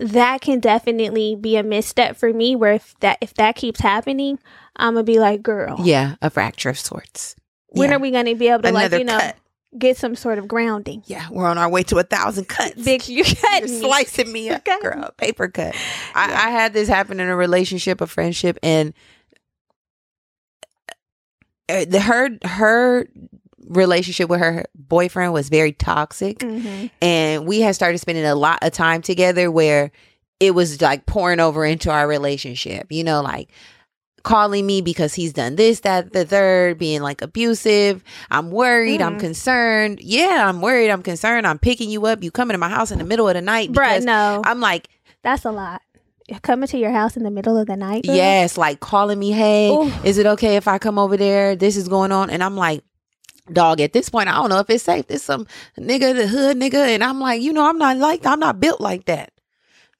that 0.00 0.40
can 0.40 0.60
definitely 0.60 1.36
be 1.36 1.56
a 1.56 1.62
misstep 1.62 2.16
for 2.16 2.32
me. 2.32 2.56
Where 2.56 2.72
if 2.74 2.94
that 3.00 3.18
if 3.20 3.34
that 3.34 3.56
keeps 3.56 3.80
happening, 3.80 4.38
I'm 4.76 4.94
gonna 4.94 5.04
be 5.04 5.18
like, 5.18 5.42
girl, 5.42 5.76
Yeah, 5.80 6.16
a 6.22 6.30
fracture 6.30 6.70
of 6.70 6.78
sorts. 6.78 7.36
when 7.68 7.90
Yeah. 7.90 7.96
are 7.96 7.98
we 7.98 8.10
gonna 8.10 8.34
be 8.34 8.48
able 8.48 8.62
to 8.62 8.68
Another 8.68 8.96
like 8.96 9.00
you 9.00 9.04
know 9.04 9.18
cut. 9.18 9.36
get 9.78 9.96
some 9.96 10.14
sort 10.16 10.38
of 10.38 10.48
grounding? 10.48 11.02
Yeah, 11.06 11.26
we're 11.30 11.46
on 11.46 11.58
our 11.58 11.68
way 11.68 11.82
to 11.84 11.98
a 11.98 12.02
thousand 12.02 12.46
cuts. 12.48 12.74
Bitch, 12.82 13.08
you 13.08 13.22
cut 13.24 13.60
You're 13.60 13.68
slicing 13.80 14.32
me 14.32 14.50
up, 14.50 14.64
girl. 14.82 15.10
Paper 15.18 15.48
cut. 15.48 15.74
I, 16.14 16.28
Yeah. 16.30 16.40
I 16.46 16.50
had 16.50 16.72
this 16.72 16.88
happen 16.88 17.20
in 17.20 17.28
a 17.28 17.36
relationship, 17.36 18.00
a 18.00 18.06
friendship, 18.06 18.58
and 18.62 18.94
uh, 21.68 21.84
the 21.86 22.00
her 22.00 22.30
her 22.44 23.06
relationship 23.68 24.28
with 24.28 24.40
her 24.40 24.64
boyfriend 24.74 25.32
was 25.32 25.48
very 25.48 25.72
toxic 25.72 26.38
Mhm. 26.40 26.90
and 27.00 27.46
we 27.46 27.60
had 27.60 27.74
started 27.74 27.98
spending 27.98 28.24
a 28.24 28.34
lot 28.34 28.58
of 28.62 28.72
time 28.72 29.02
together 29.02 29.50
where 29.50 29.90
it 30.40 30.54
was 30.54 30.80
like 30.82 31.06
pouring 31.06 31.38
over 31.40 31.64
into 31.64 31.90
our 31.90 32.08
relationship 32.08 32.86
you 32.90 33.04
know 33.04 33.22
like 33.22 33.48
calling 34.24 34.64
me 34.66 34.80
because 34.80 35.14
he's 35.14 35.32
done 35.32 35.56
this 35.56 35.80
that 35.80 36.12
the 36.12 36.24
third 36.24 36.78
being 36.78 37.02
like 37.02 37.20
abusive 37.22 38.04
i'm 38.30 38.50
worried 38.52 39.02
i'm 39.02 39.16
Mm. 39.16 39.20
concerned 39.20 40.00
yeah 40.00 40.48
i'm 40.48 40.60
worried 40.60 40.90
i'm 40.90 41.02
concerned 41.02 41.44
i'm 41.46 41.58
picking 41.58 41.90
you 41.90 42.06
up 42.06 42.22
you 42.22 42.30
coming 42.30 42.54
to 42.54 42.58
my 42.58 42.68
house 42.68 42.92
in 42.92 42.98
the 42.98 43.04
middle 43.04 43.28
of 43.28 43.34
the 43.34 43.40
night 43.40 43.72
Bruh, 43.72 44.02
no, 44.04 44.40
i'm 44.44 44.60
like 44.60 44.88
that's 45.22 45.44
a 45.44 45.50
lot. 45.52 45.82
Coming 46.42 46.66
to 46.68 46.78
your 46.78 46.90
house 46.92 47.16
in 47.16 47.24
the 47.24 47.30
middle 47.30 47.58
of 47.58 47.66
the 47.66 47.76
night. 47.76 48.04
girl? 48.06 48.14
yes 48.14 48.56
like 48.56 48.78
calling 48.80 49.18
me 49.18 49.32
hey 49.32 49.70
Ooh. 49.70 49.90
is 50.04 50.18
it 50.18 50.26
okay 50.26 50.54
if 50.56 50.66
i 50.68 50.78
come 50.78 50.98
over 50.98 51.16
there 51.16 51.56
this 51.56 51.76
is 51.76 51.88
going 51.88 52.12
on 52.12 52.30
and 52.30 52.42
i'm 52.44 52.56
like 52.56 52.82
dog 53.50 53.80
at 53.80 53.92
this 53.92 54.08
point 54.08 54.28
i 54.28 54.32
don't 54.32 54.50
know 54.50 54.58
if 54.58 54.70
it's 54.70 54.84
safe 54.84 55.06
there's 55.08 55.22
some 55.22 55.46
nigga 55.78 56.14
the 56.14 56.26
hood 56.26 56.56
nigga 56.56 56.86
and 56.86 57.02
i'm 57.02 57.18
like 57.18 57.42
you 57.42 57.52
know 57.52 57.68
i'm 57.68 57.78
not 57.78 57.96
like 57.96 58.24
i'm 58.24 58.38
not 58.38 58.60
built 58.60 58.80
like 58.80 59.04
that 59.06 59.32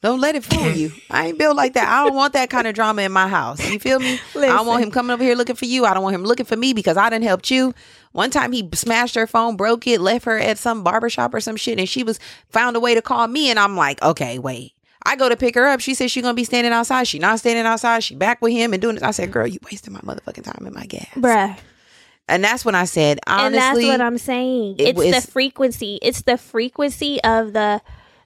don't 0.00 0.20
let 0.20 0.34
it 0.34 0.44
fool 0.44 0.70
you 0.70 0.92
i 1.10 1.26
ain't 1.28 1.38
built 1.38 1.56
like 1.56 1.74
that 1.74 1.88
i 1.88 2.04
don't 2.04 2.14
want 2.14 2.32
that 2.34 2.50
kind 2.50 2.66
of 2.66 2.74
drama 2.74 3.02
in 3.02 3.10
my 3.10 3.26
house 3.26 3.58
you 3.68 3.78
feel 3.80 3.98
me 3.98 4.20
i 4.36 4.46
don't 4.46 4.66
want 4.66 4.82
him 4.82 4.90
coming 4.90 5.12
over 5.12 5.24
here 5.24 5.34
looking 5.34 5.56
for 5.56 5.64
you 5.64 5.84
i 5.84 5.92
don't 5.92 6.04
want 6.04 6.14
him 6.14 6.22
looking 6.22 6.46
for 6.46 6.56
me 6.56 6.72
because 6.72 6.96
i 6.96 7.10
didn't 7.10 7.24
help 7.24 7.50
you 7.50 7.74
one 8.12 8.30
time 8.30 8.52
he 8.52 8.68
smashed 8.74 9.14
her 9.16 9.26
phone 9.26 9.56
broke 9.56 9.86
it 9.86 10.00
left 10.00 10.24
her 10.24 10.38
at 10.38 10.56
some 10.56 10.84
barbershop 10.84 11.34
or 11.34 11.40
some 11.40 11.56
shit 11.56 11.78
and 11.78 11.88
she 11.88 12.04
was 12.04 12.20
found 12.48 12.76
a 12.76 12.80
way 12.80 12.94
to 12.94 13.02
call 13.02 13.26
me 13.26 13.50
and 13.50 13.58
i'm 13.58 13.76
like 13.76 14.00
okay 14.02 14.38
wait 14.38 14.72
I 15.04 15.16
go 15.16 15.28
to 15.28 15.36
pick 15.36 15.56
her 15.56 15.66
up. 15.66 15.80
She 15.80 15.94
says 15.94 16.12
she's 16.12 16.22
gonna 16.22 16.34
be 16.34 16.44
standing 16.44 16.72
outside. 16.72 17.08
She 17.08 17.18
not 17.18 17.40
standing 17.40 17.66
outside. 17.66 18.04
She 18.04 18.14
back 18.14 18.40
with 18.40 18.52
him 18.52 18.72
and 18.72 18.80
doing 18.80 18.94
this. 18.94 19.02
I 19.02 19.10
said, 19.10 19.30
mm. 19.30 19.32
"Girl, 19.32 19.48
you 19.48 19.58
wasting 19.64 19.92
my 19.92 19.98
motherfucking 19.98 20.44
time 20.44 20.64
and 20.64 20.72
my 20.72 20.86
gas." 20.86 21.08
Bruh. 21.16 21.58
And 22.28 22.42
that's 22.42 22.64
when 22.64 22.74
I 22.74 22.84
said, 22.84 23.18
honestly, 23.26 23.46
and 23.46 23.54
that's 23.54 23.84
what 23.86 24.00
I'm 24.00 24.18
saying. 24.18 24.76
it 24.78 24.88
It's 24.90 24.98
was- 24.98 25.24
the 25.24 25.30
frequency. 25.30 25.98
It's 26.02 26.22
the 26.22 26.38
frequency 26.38 27.22
of 27.22 27.52
the 27.52 27.80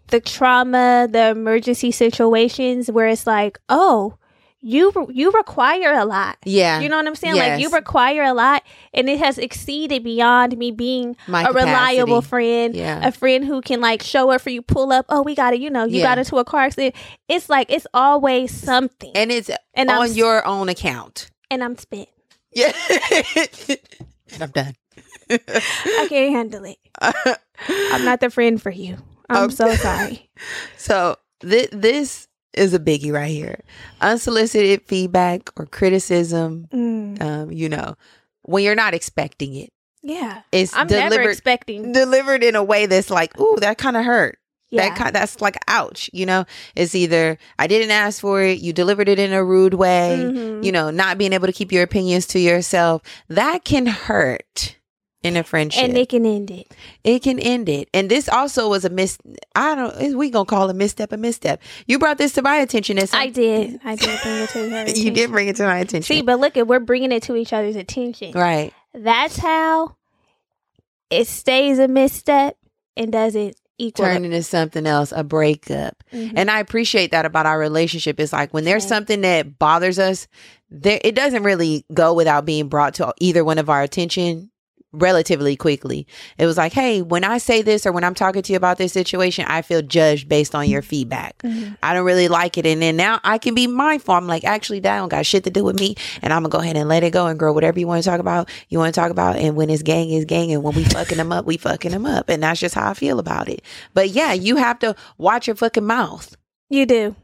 the 0.08 0.20
trauma, 0.20 1.08
the 1.10 1.30
emergency 1.30 1.90
situations 1.90 2.88
where 2.90 3.08
it's 3.08 3.26
like, 3.26 3.58
oh, 3.68 4.14
you 4.60 4.92
you 5.12 5.30
require 5.32 5.92
a 5.92 6.04
lot. 6.04 6.36
yeah, 6.44 6.80
You 6.80 6.88
know 6.88 6.96
what 6.96 7.06
I'm 7.06 7.14
saying? 7.14 7.36
Like 7.36 7.60
you 7.60 7.68
require 7.70 8.22
a 8.22 8.32
lot, 8.34 8.62
and 8.94 9.08
it 9.08 9.18
has 9.18 9.38
exceeded 9.38 10.02
beyond 10.04 10.56
me 10.58 10.70
being 10.70 11.16
my 11.28 11.44
a 11.44 11.52
reliable 11.52 12.22
friend, 12.22 12.74
Yeah. 12.74 13.06
a 13.06 13.12
friend 13.12 13.44
who 13.44 13.60
can 13.60 13.80
like 13.80 14.02
show 14.02 14.30
up 14.30 14.40
for 14.42 14.50
you, 14.50 14.62
pull 14.62 14.92
up. 14.92 15.06
Oh, 15.08 15.22
we 15.22 15.34
got 15.34 15.54
it. 15.54 15.60
You 15.60 15.70
know, 15.70 15.84
you 15.84 15.98
Yeah. 15.98 16.04
got 16.06 16.18
into 16.18 16.36
a 16.38 16.44
car 16.44 16.62
accident. 16.62 16.94
It's 17.28 17.48
like 17.48 17.70
it's 17.70 17.86
always 17.94 18.50
something, 18.52 19.10
and, 19.14 19.30
and 19.30 19.32
it's 19.32 19.50
I'm 19.76 19.88
on 19.90 20.14
your 20.14 20.44
own 20.46 20.68
account. 20.68 21.30
And 21.50 21.62
I'm 21.62 21.76
spent. 21.78 22.08
Yeah, 22.56 22.72
and 24.32 24.42
I'm 24.42 24.50
done. 24.50 24.74
I 25.30 26.06
can't 26.08 26.32
handle 26.32 26.64
it. 26.64 26.78
I'm 27.92 28.02
not 28.04 28.20
the 28.20 28.30
friend 28.30 28.60
for 28.60 28.70
you. 28.70 28.96
I'm 29.28 29.44
Okay. 29.46 29.54
so 29.54 29.74
sorry. 29.76 30.30
So 30.78 31.16
th- 31.40 31.70
this 31.72 32.28
is 32.54 32.72
a 32.72 32.78
biggie 32.78 33.12
right 33.12 33.30
here. 33.30 33.60
Unsolicited 34.00 34.82
feedback 34.86 35.50
or 35.58 35.66
criticism. 35.66 36.66
Mm, 36.72 37.20
Um, 37.20 37.52
you 37.52 37.68
know, 37.68 37.96
when 38.42 38.62
you're 38.64 38.74
not 38.74 38.94
expecting 38.94 39.54
it, 39.54 39.70
yeah, 40.02 40.42
it's 40.52 40.74
I'm 40.74 40.86
never 40.86 41.10
delivered 41.16 41.30
expecting. 41.30 41.92
delivered 41.92 42.42
in 42.44 42.54
a 42.56 42.62
way 42.64 42.86
that's 42.86 43.10
like, 43.10 43.38
ooh, 43.40 43.56
that 43.60 43.76
kind 43.78 43.96
of 43.96 44.04
hurt. 44.04 44.38
Yeah, 44.70 44.88
That 44.88 44.96
kind 44.98 45.14
that's 45.14 45.40
like 45.40 45.56
ouch, 45.68 46.10
you 46.12 46.26
know. 46.26 46.44
It's 46.74 46.94
either 46.94 47.38
I 47.58 47.66
didn't 47.68 47.92
ask 47.92 48.20
for 48.20 48.42
it, 48.42 48.58
you 48.58 48.72
delivered 48.72 49.08
it 49.08 49.18
in 49.18 49.32
a 49.32 49.44
rude 49.44 49.74
way, 49.74 50.18
Mhm. 50.20 50.64
you 50.64 50.72
know, 50.72 50.90
not 50.90 51.18
being 51.18 51.32
able 51.32 51.46
to 51.46 51.52
keep 51.52 51.70
your 51.70 51.84
opinions 51.84 52.26
to 52.28 52.40
yourself. 52.40 53.02
That 53.28 53.64
can 53.64 53.86
hurt 53.86 54.76
in 55.22 55.36
a 55.36 55.42
friendship. 55.44 55.82
and 55.84 55.96
it 55.96 56.08
can 56.08 56.24
end 56.26 56.50
it. 56.50 56.72
it 57.04 57.20
can 57.22 57.38
end 57.38 57.68
it. 57.68 57.88
And 57.94 58.08
this 58.10 58.28
also 58.28 58.68
was 58.68 58.84
a 58.84 58.90
mis 58.90 59.18
I 59.54 59.74
don't 59.76 60.16
we 60.16 60.30
gonna 60.30 60.44
call 60.44 60.68
a 60.68 60.74
misstep 60.74 61.12
a 61.12 61.16
misstep. 61.16 61.60
You 61.86 61.98
brought 62.00 62.18
this 62.18 62.32
to 62.34 62.42
my 62.42 62.56
attention 62.56 62.98
as 62.98 63.14
I 63.14 63.28
did. 63.28 63.80
I 63.84 63.94
did 63.96 64.20
bring 64.22 64.36
it 64.36 64.48
to 64.50 64.70
her. 64.70 64.88
you 64.96 65.10
did 65.12 65.30
bring 65.30 65.46
it 65.48 65.56
to 65.56 65.64
my 65.64 65.78
attention. 65.78 66.02
See, 66.16 66.22
but 66.22 66.38
look 66.40 66.56
at 66.56 66.66
we're 66.66 66.80
bringing 66.80 67.12
it 67.12 67.22
to 67.24 67.36
each 67.36 67.52
other's 67.52 67.76
attention. 67.76 68.32
right. 68.32 68.72
That's 68.94 69.36
how 69.38 69.96
it 71.10 71.26
stays 71.28 71.78
a 71.78 71.86
misstep 71.88 72.56
and 72.96 73.12
doesn't 73.12 73.56
equal. 73.78 74.06
Turn 74.06 74.24
into 74.24 74.42
something 74.42 74.86
else, 74.86 75.12
a 75.12 75.24
breakup. 75.24 76.02
Mhm. 76.12 76.32
And 76.36 76.50
I 76.50 76.60
appreciate 76.60 77.10
that 77.12 77.26
about 77.26 77.46
our 77.46 77.58
relationship. 77.58 78.18
It's 78.20 78.32
like 78.32 78.52
when 78.54 78.64
there's 78.64 78.82
Same. 78.84 78.88
something 78.88 79.20
that 79.22 79.58
bothers 79.58 79.98
us, 79.98 80.26
there 80.70 81.00
it 81.04 81.14
doesn't 81.14 81.42
really 81.42 81.84
go 81.94 82.12
without 82.14 82.44
being 82.44 82.68
brought 82.68 82.94
to 82.94 83.12
either 83.20 83.44
one 83.44 83.58
of 83.58 83.70
our 83.70 83.82
attention 83.82 84.50
relatively 84.92 85.56
quickly. 85.56 86.06
It 86.38 86.46
was 86.46 86.56
like, 86.56 86.72
hey, 86.72 87.02
when 87.02 87.24
I 87.24 87.38
say 87.38 87.62
this 87.62 87.86
or 87.86 87.92
when 87.92 88.04
I'm 88.04 88.14
talking 88.14 88.42
to 88.42 88.52
you 88.52 88.56
about 88.56 88.78
this 88.78 88.92
situation, 88.92 89.44
I 89.46 89.62
feel 89.62 89.82
judged 89.82 90.28
based 90.28 90.54
on 90.54 90.68
your 90.68 90.82
feedback. 90.82 91.38
Mhm. 91.42 91.76
I 91.82 91.92
don't 91.92 92.06
really 92.06 92.28
like 92.28 92.56
it. 92.56 92.66
And 92.66 92.80
then 92.80 92.96
now 92.96 93.20
I 93.24 93.38
can 93.38 93.54
be 93.54 93.66
mindful. 93.66 94.14
I'm 94.14 94.26
like, 94.26 94.44
actually, 94.44 94.80
that 94.80 94.98
don't 94.98 95.08
got 95.08 95.26
shit 95.26 95.44
to 95.44 95.50
do 95.50 95.64
with 95.64 95.78
me. 95.78 95.96
And 96.22 96.32
I'm 96.32 96.42
gonna 96.42 96.50
go 96.52 96.58
ahead 96.60 96.76
and 96.76 96.88
let 96.88 97.02
it 97.02 97.12
go 97.12 97.26
and 97.26 97.38
grow 97.38 97.52
whatever 97.52 97.78
you 97.78 97.86
want 97.86 98.02
to 98.02 98.08
talk 98.08 98.20
about, 98.20 98.48
you 98.68 98.78
want 98.78 98.94
to 98.94 99.00
talk 99.00 99.10
about. 99.10 99.36
And 99.36 99.56
when 99.56 99.70
it's 99.70 99.82
gang, 99.82 100.10
is 100.10 100.24
gang. 100.24 100.52
And 100.52 100.62
when 100.62 100.74
we 100.74 100.84
fucking 100.84 101.18
them 101.18 101.32
up, 101.32 101.44
we 101.44 101.56
fucking 101.56 101.90
them 101.90 102.06
up. 102.06 102.28
And 102.28 102.42
that's 102.42 102.60
just 102.60 102.74
how 102.74 102.90
I 102.90 102.94
feel 102.94 103.18
about 103.18 103.48
it. 103.48 103.62
But 103.92 104.10
yeah, 104.10 104.32
you 104.32 104.56
have 104.56 104.78
to 104.80 104.94
watch 105.18 105.46
your 105.46 105.56
fucking 105.56 105.86
mouth. 105.86 106.36
You 106.70 106.86
do. 106.86 107.16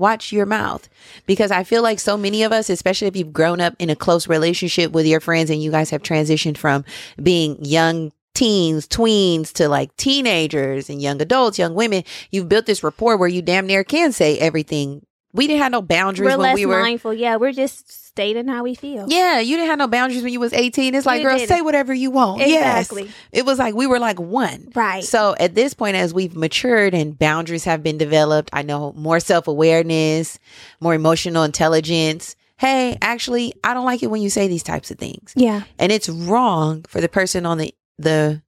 Watch 0.00 0.32
your 0.32 0.46
mouth. 0.46 0.88
Because 1.26 1.50
I 1.50 1.62
feel 1.62 1.82
like 1.82 2.00
so 2.00 2.16
many 2.16 2.42
of 2.42 2.52
us, 2.52 2.70
especially 2.70 3.06
if 3.06 3.16
you've 3.16 3.32
grown 3.32 3.60
up 3.60 3.74
in 3.78 3.90
a 3.90 3.96
close 3.96 4.26
relationship 4.26 4.92
with 4.92 5.06
your 5.06 5.20
friends 5.20 5.50
and 5.50 5.62
you 5.62 5.70
guys 5.70 5.90
have 5.90 6.02
transitioned 6.02 6.56
from 6.56 6.84
being 7.22 7.62
young 7.62 8.10
teens, 8.34 8.88
tweens 8.88 9.52
to 9.52 9.68
like 9.68 9.94
teenagers 9.96 10.88
and 10.88 11.02
young 11.02 11.20
adults, 11.20 11.58
young 11.58 11.74
women, 11.74 12.02
you've 12.30 12.48
built 12.48 12.66
this 12.66 12.82
rapport 12.82 13.16
where 13.16 13.28
you 13.28 13.42
damn 13.42 13.66
near 13.66 13.84
can 13.84 14.12
say 14.12 14.38
everything. 14.38 15.04
We 15.32 15.46
didn't 15.46 15.62
have 15.62 15.72
no 15.72 15.82
boundaries 15.82 16.26
We're 16.26 16.38
when 16.38 16.40
less 16.40 16.54
we 16.54 16.66
were 16.66 16.80
mindful. 16.80 17.14
Yeah, 17.14 17.36
we're 17.36 17.52
just 17.52 17.99
stating 18.10 18.48
how 18.48 18.64
we 18.64 18.74
feel. 18.74 19.06
Yeah, 19.08 19.38
you 19.38 19.56
didn't 19.56 19.68
have 19.68 19.78
no 19.78 19.86
boundaries 19.86 20.22
when 20.22 20.32
you 20.32 20.40
was 20.40 20.52
18. 20.52 20.94
It's 20.94 21.06
like, 21.06 21.22
You 21.22 21.28
girl, 21.28 21.38
didn't. 21.38 21.48
say 21.48 21.62
whatever 21.62 21.94
you 21.94 22.10
want. 22.10 22.42
Exactly. 22.42 23.04
Yes. 23.04 23.14
It 23.32 23.46
was 23.46 23.58
like 23.58 23.74
we 23.74 23.86
were 23.86 23.98
like 24.00 24.20
one. 24.20 24.68
Right. 24.74 25.04
So 25.04 25.34
at 25.38 25.54
this 25.54 25.74
point, 25.74 25.96
as 25.96 26.12
we've 26.12 26.36
matured 26.36 26.92
and 26.92 27.18
boundaries 27.18 27.64
have 27.64 27.82
been 27.82 27.98
developed, 27.98 28.50
I 28.52 28.62
know 28.62 28.92
more 28.94 29.20
self 29.20 29.46
awareness, 29.48 30.38
more 30.80 30.94
emotional 30.94 31.44
intelligence. 31.44 32.36
Hey, 32.58 32.98
actually, 33.00 33.54
I 33.64 33.72
don't 33.72 33.86
like 33.86 34.02
it 34.02 34.08
when 34.10 34.20
you 34.20 34.28
say 34.28 34.48
these 34.48 34.62
types 34.62 34.90
of 34.90 34.98
things, 34.98 35.32
yeah. 35.34 35.62
and 35.78 35.90
it's 35.90 36.10
wrong 36.10 36.82
for 36.88 37.00
the 37.00 37.08
person 37.08 37.46
on 37.46 37.56
the 37.56 37.74
the 37.98 38.42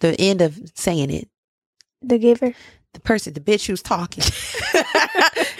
the 0.00 0.20
end 0.20 0.40
of 0.40 0.60
saying 0.74 1.10
it. 1.10 1.28
The 2.02 2.18
giver. 2.18 2.54
The 2.94 3.00
person, 3.00 3.34
the 3.34 3.40
bitch 3.40 3.66
who's 3.66 3.82
talking. 3.82 4.24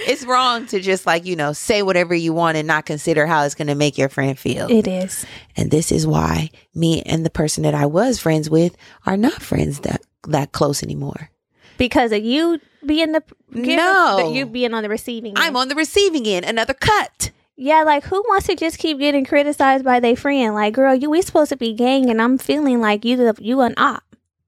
it's 0.06 0.24
wrong 0.24 0.66
to 0.66 0.80
just 0.80 1.04
like 1.06 1.26
you 1.26 1.36
know 1.36 1.52
say 1.52 1.82
whatever 1.82 2.14
you 2.14 2.32
want 2.32 2.56
and 2.56 2.66
not 2.66 2.86
consider 2.86 3.26
how 3.26 3.44
it's 3.44 3.54
going 3.54 3.66
to 3.68 3.74
make 3.74 3.98
your 3.98 4.08
friend 4.08 4.38
feel. 4.38 4.70
It 4.70 4.86
is. 4.86 5.26
And 5.56 5.70
this 5.70 5.92
is 5.92 6.06
why 6.06 6.50
me 6.74 7.02
and 7.02 7.26
the 7.26 7.30
person 7.30 7.64
that 7.64 7.74
I 7.74 7.86
was 7.86 8.20
friends 8.20 8.48
with 8.48 8.76
are 9.06 9.16
not 9.16 9.42
friends 9.42 9.80
that 9.80 10.02
that 10.28 10.52
close 10.52 10.82
anymore. 10.82 11.30
Because 11.76 12.12
of 12.12 12.24
you 12.24 12.60
being 12.86 13.12
the 13.12 13.22
No. 13.50 14.32
you 14.32 14.46
being 14.46 14.74
on 14.74 14.82
the 14.82 14.88
receiving 14.88 15.30
end. 15.30 15.38
I'm 15.38 15.56
on 15.56 15.68
the 15.68 15.74
receiving 15.74 16.26
end, 16.26 16.44
another 16.44 16.74
cut. 16.74 17.30
Yeah, 17.56 17.82
like 17.84 18.04
who 18.04 18.20
wants 18.28 18.46
to 18.46 18.56
just 18.56 18.78
keep 18.78 18.98
getting 18.98 19.24
criticized 19.24 19.84
by 19.84 20.00
their 20.00 20.16
friend? 20.16 20.54
Like, 20.54 20.74
girl, 20.74 20.94
you 20.94 21.10
we 21.10 21.22
supposed 21.22 21.50
to 21.50 21.56
be 21.56 21.72
gang, 21.72 22.10
and 22.10 22.20
I'm 22.20 22.36
feeling 22.38 22.80
like 22.80 23.04
you 23.04 23.16
the 23.16 23.34
you 23.40 23.60
an 23.60 23.74
op. 23.76 24.03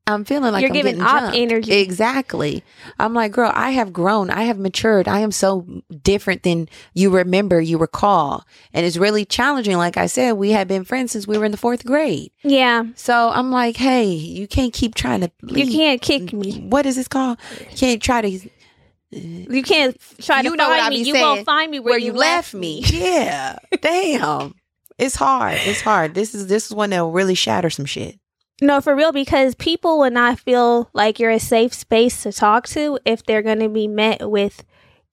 I'm 0.09 0.25
feeling 0.25 0.53
like 0.53 0.61
You're 0.63 0.71
I'm 0.71 0.75
giving 0.75 1.03
op 1.03 1.21
jumped. 1.21 1.37
energy. 1.37 1.73
Exactly. 1.73 2.63
I'm 2.99 3.13
like, 3.13 3.33
girl, 3.33 3.51
I 3.53 3.71
have 3.71 3.93
grown. 3.93 4.31
I 4.31 4.43
have 4.45 4.57
matured. 4.57 5.09
I 5.09 5.19
am 5.19 5.33
so 5.33 5.67
different 6.03 6.45
than 6.45 6.69
you 6.95 7.11
remember, 7.11 7.61
you 7.61 7.77
recall. 7.77 8.45
And 8.73 8.87
it's 8.87 8.97
really 8.97 9.25
challenging. 9.25 9.77
Like 9.77 9.97
I 9.97 10.07
said, 10.07 10.33
we 10.35 10.53
had 10.53 10.69
been 10.69 10.85
friends 10.85 11.11
since 11.11 11.27
we 11.27 11.37
were 11.39 11.45
in 11.45 11.51
the 11.51 11.59
fourth 11.59 11.85
grade. 11.85 12.31
Yeah, 12.45 12.85
So 12.95 13.31
I'm 13.31 13.51
like, 13.51 13.77
hey, 13.77 14.05
you 14.05 14.47
can't 14.47 14.73
keep 14.73 14.95
trying 14.95 15.23
to. 15.23 15.31
you 15.43 15.67
can't 15.73 16.01
kick 16.01 16.33
me. 16.33 16.61
What 16.69 16.87
is 16.87 16.95
this 16.95 17.09
called? 17.09 17.39
You 17.59 17.77
can't 17.77 18.01
try 18.01 18.21
to 18.21 18.49
You 19.11 19.63
can't 19.65 19.97
try 20.21 20.43
You 20.43 20.51
to 20.51 20.57
know 20.57 20.69
what 20.69 20.79
I 20.79 20.83
find 20.85 20.95
me. 20.95 21.03
You 21.03 21.15
won't 21.15 21.45
find 21.45 21.71
me 21.71 21.81
where, 21.81 21.93
where 21.95 21.99
you 21.99 22.13
left 22.13 22.55
me. 22.55 22.83
Yeah. 22.87 23.59
Damn. 23.81 24.55
It's 24.99 25.17
hard. 25.17 25.59
It's 25.65 25.81
hard. 25.81 26.15
This 26.15 26.35
is 26.35 26.47
this 26.47 26.67
is 26.67 26.73
one 26.75 26.91
that 26.91 27.01
will 27.01 27.13
really 27.13 27.35
shatter 27.35 27.71
some 27.71 27.87
shit. 27.87 28.19
No, 28.63 28.81
for 28.81 28.97
real, 28.97 29.13
because 29.13 29.55
people 29.55 29.99
will 29.99 30.11
not 30.11 30.39
feel 30.39 30.89
like 30.95 31.19
you're 31.21 31.31
a 31.31 31.39
safe 31.39 31.75
space 31.75 32.23
to 32.23 32.33
talk 32.33 32.67
to 32.69 32.99
if 33.05 33.25
they're 33.25 33.43
going 33.43 33.59
to 33.61 33.69
be 33.69 33.87
met 33.87 34.31
with 34.31 34.65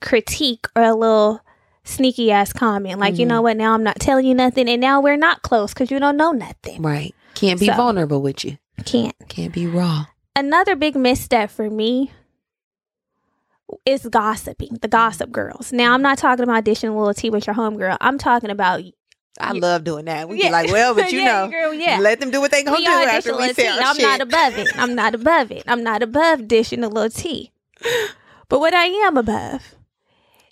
critique 0.02 0.66
or 0.76 0.84
a 0.84 0.94
little 0.96 1.42
sneaky 1.84 2.32
ass 2.32 2.54
comment. 2.54 3.00
Like, 3.00 3.18
you 3.18 3.26
Mhm. 3.26 3.30
know 3.30 3.42
what? 3.42 3.58
Now 3.58 3.74
I'm 3.74 3.84
not 3.84 4.00
telling 4.00 4.26
you 4.26 4.34
nothing, 4.34 4.70
and 4.70 4.80
now 4.80 5.02
we're 5.02 5.18
not 5.18 5.42
close 5.42 5.74
because 5.74 5.92
you 5.92 6.00
don't 6.00 6.16
know 6.16 6.32
nothing. 6.32 6.82
Right. 6.82 7.14
Can't 7.36 7.60
be 7.60 7.66
So- 7.68 7.74
vulnerable 7.74 8.22
with 8.22 8.46
you. 8.46 8.58
Can't. 8.86 9.16
Can't 9.28 9.54
be 9.54 9.68
raw. 9.68 10.06
Another 10.36 10.76
big 10.78 10.96
misstep 10.96 11.52
for 11.52 11.70
me 11.70 12.12
is 13.86 14.08
gossiping, 14.08 14.78
the 14.82 14.88
gossip 14.88 15.32
girls. 15.32 15.74
Now, 15.74 15.94
I'm 15.94 16.02
not 16.02 16.18
talking 16.18 16.44
about 16.44 16.64
dishing 16.64 16.90
a 16.90 16.98
little 16.98 17.14
tea 17.14 17.30
with 17.30 17.46
your 17.48 17.56
homegirl. 17.56 17.98
I'm 18.00 18.18
talking 18.18 18.50
about 18.50 18.82
I 19.40 19.54
Yeah. 19.54 19.60
love 19.62 19.84
doing 19.84 20.06
that. 20.06 20.30
We 20.30 20.38
Yeah. 20.40 20.48
be 20.48 20.52
like, 20.52 20.70
well, 20.72 20.94
but 20.94 21.12
you 21.12 21.20
Yeah, 21.22 21.46
know, 21.46 21.48
girl, 21.50 21.74
yeah. 21.74 21.98
let 22.00 22.20
them 22.20 22.30
do 22.32 22.40
what 22.42 22.52
they 22.52 22.64
gonna 22.64 22.78
We 22.78 22.86
do 22.86 22.92
after 22.92 23.36
we 23.36 23.52
say 23.54 23.68
I'm 23.68 23.96
shit. 23.96 24.04
not 24.04 24.22
above 24.22 24.58
it. 24.58 24.72
I'm 24.78 24.96
not 24.96 25.16
above 25.16 25.52
it. 25.52 25.64
I'm 25.68 25.84
not 25.84 26.04
above 26.04 26.48
dishing 26.48 26.84
a 26.84 26.88
little 26.90 27.10
tea. 27.10 27.52
But 28.50 28.60
what 28.60 28.74
I 28.74 28.86
am 28.86 29.18
above 29.18 29.76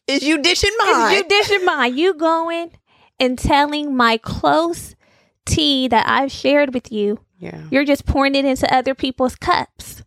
Is 0.08 0.24
you 0.24 0.38
dishing 0.42 0.72
is 0.72 0.78
mine? 0.98 1.14
you 1.16 1.24
dishing 1.28 1.64
mine. 1.66 1.96
You 1.96 2.14
going 2.16 2.72
and 3.20 3.38
telling 3.38 3.96
my 3.96 4.18
close 4.18 4.96
tea 5.46 5.88
that 5.88 6.08
I've 6.08 6.32
shared 6.32 6.74
with 6.74 6.92
you. 6.92 7.20
yeah. 7.40 7.62
You're 7.70 7.86
just 7.86 8.06
pouring 8.06 8.34
it 8.36 8.46
into 8.46 8.72
other 8.74 8.96
people's 8.96 9.36
cups. 9.36 10.04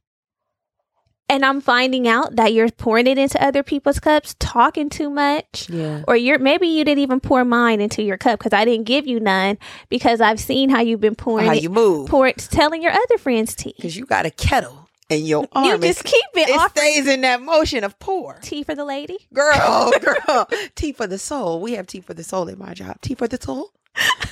And 1.34 1.44
I'm 1.44 1.60
finding 1.60 2.06
out 2.06 2.36
that 2.36 2.52
you're 2.52 2.70
pouring 2.70 3.08
it 3.08 3.18
into 3.18 3.44
other 3.44 3.64
people's 3.64 3.98
cups, 3.98 4.36
talking 4.38 4.88
too 4.88 5.10
much. 5.10 5.68
Yeah. 5.68 6.04
Or 6.06 6.14
you're 6.14 6.38
maybe 6.38 6.68
you 6.68 6.84
didn't 6.84 7.02
even 7.02 7.18
pour 7.18 7.44
mine 7.44 7.80
into 7.80 8.04
your 8.04 8.16
cup 8.16 8.38
because 8.38 8.52
I 8.52 8.64
didn't 8.64 8.86
give 8.86 9.08
you 9.08 9.18
none 9.18 9.58
because 9.88 10.20
I've 10.20 10.38
seen 10.38 10.70
how 10.70 10.80
you've 10.80 11.00
been 11.00 11.16
pouring 11.16 11.46
How 11.46 11.54
it, 11.54 11.62
you 11.64 11.70
move? 11.70 12.08
pour 12.08 12.28
it, 12.28 12.38
telling 12.38 12.84
your 12.84 12.92
other 12.92 13.18
friends 13.18 13.56
tea. 13.56 13.74
Because 13.76 13.96
you 13.96 14.06
got 14.06 14.26
a 14.26 14.30
kettle 14.30 14.88
in 15.08 15.24
your 15.26 15.48
arm. 15.50 15.64
You 15.66 15.78
just 15.78 16.04
keep 16.04 16.24
it, 16.34 16.48
it 16.50 16.70
stays 16.70 17.08
in 17.08 17.22
that 17.22 17.42
motion 17.42 17.82
of 17.82 17.98
pour. 17.98 18.38
tea 18.40 18.62
for 18.62 18.76
the 18.76 18.84
lady. 18.84 19.18
Girl, 19.32 19.92
girl. 20.00 20.48
tea 20.76 20.92
for 20.92 21.08
the 21.08 21.18
soul. 21.18 21.60
We 21.60 21.72
have 21.72 21.88
tea 21.88 22.00
for 22.00 22.14
the 22.14 22.22
soul 22.22 22.46
in 22.46 22.60
my 22.60 22.74
job. 22.74 23.00
Tea 23.00 23.16
for 23.16 23.26
the 23.26 23.40
soul. 23.42 23.70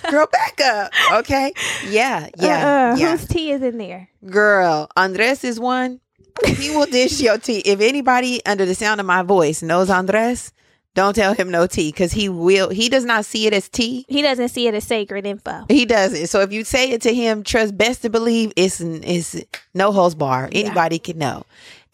Girl, 0.08 0.28
back 0.30 0.60
up. 0.60 0.92
Okay. 1.14 1.52
Yeah. 1.88 2.28
Yeah. 2.36 2.92
Uh-uh. 2.92 2.96
yeah. 2.96 3.10
Whose 3.16 3.26
tea 3.26 3.50
is 3.50 3.60
in 3.62 3.78
there? 3.78 4.08
Girl, 4.24 4.88
Andres 4.96 5.42
is 5.42 5.58
one. 5.58 5.98
He 6.46 6.70
will 6.70 6.86
dish 6.86 7.20
your 7.20 7.38
tea. 7.38 7.58
If 7.60 7.80
anybody 7.80 8.44
under 8.46 8.64
the 8.66 8.74
sound 8.74 9.00
of 9.00 9.06
my 9.06 9.22
voice 9.22 9.62
knows 9.62 9.90
Andres, 9.90 10.52
don't 10.94 11.14
tell 11.14 11.34
him 11.34 11.50
no 11.50 11.66
tea 11.66 11.90
because 11.90 12.12
he 12.12 12.28
will. 12.28 12.68
He 12.68 12.88
does 12.88 13.04
not 13.04 13.24
see 13.24 13.46
it 13.46 13.54
as 13.54 13.68
tea. 13.68 14.04
He 14.08 14.20
doesn't 14.22 14.48
see 14.50 14.66
it 14.68 14.74
as 14.74 14.84
sacred 14.84 15.26
info. 15.26 15.64
He 15.68 15.86
doesn't. 15.86 16.26
So 16.26 16.40
if 16.40 16.52
you 16.52 16.64
say 16.64 16.90
it 16.90 17.02
to 17.02 17.14
him, 17.14 17.42
trust 17.44 17.76
best 17.76 18.02
to 18.02 18.10
believe 18.10 18.52
it's 18.56 18.80
it's 18.80 19.36
no 19.74 19.92
holds 19.92 20.14
bar. 20.14 20.48
Yeah. 20.52 20.66
Anybody 20.66 20.98
can 20.98 21.18
know. 21.18 21.44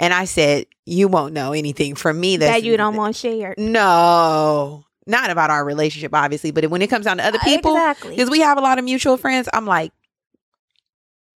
And 0.00 0.12
I 0.14 0.24
said 0.24 0.66
you 0.84 1.08
won't 1.08 1.32
know 1.34 1.52
anything 1.52 1.94
from 1.94 2.18
me 2.18 2.36
that's, 2.38 2.52
that 2.52 2.62
you 2.64 2.76
don't 2.76 2.96
want 2.96 3.14
shared. 3.16 3.58
No, 3.58 4.84
not 5.06 5.30
about 5.30 5.50
our 5.50 5.64
relationship, 5.64 6.14
obviously. 6.14 6.50
But 6.50 6.66
when 6.70 6.82
it 6.82 6.88
comes 6.88 7.04
down 7.04 7.18
to 7.18 7.26
other 7.26 7.38
uh, 7.40 7.44
people, 7.44 7.72
Exactly. 7.72 8.10
because 8.16 8.30
we 8.30 8.40
have 8.40 8.58
a 8.58 8.60
lot 8.60 8.78
of 8.78 8.84
mutual 8.84 9.16
friends, 9.16 9.48
I'm 9.52 9.66
like 9.66 9.92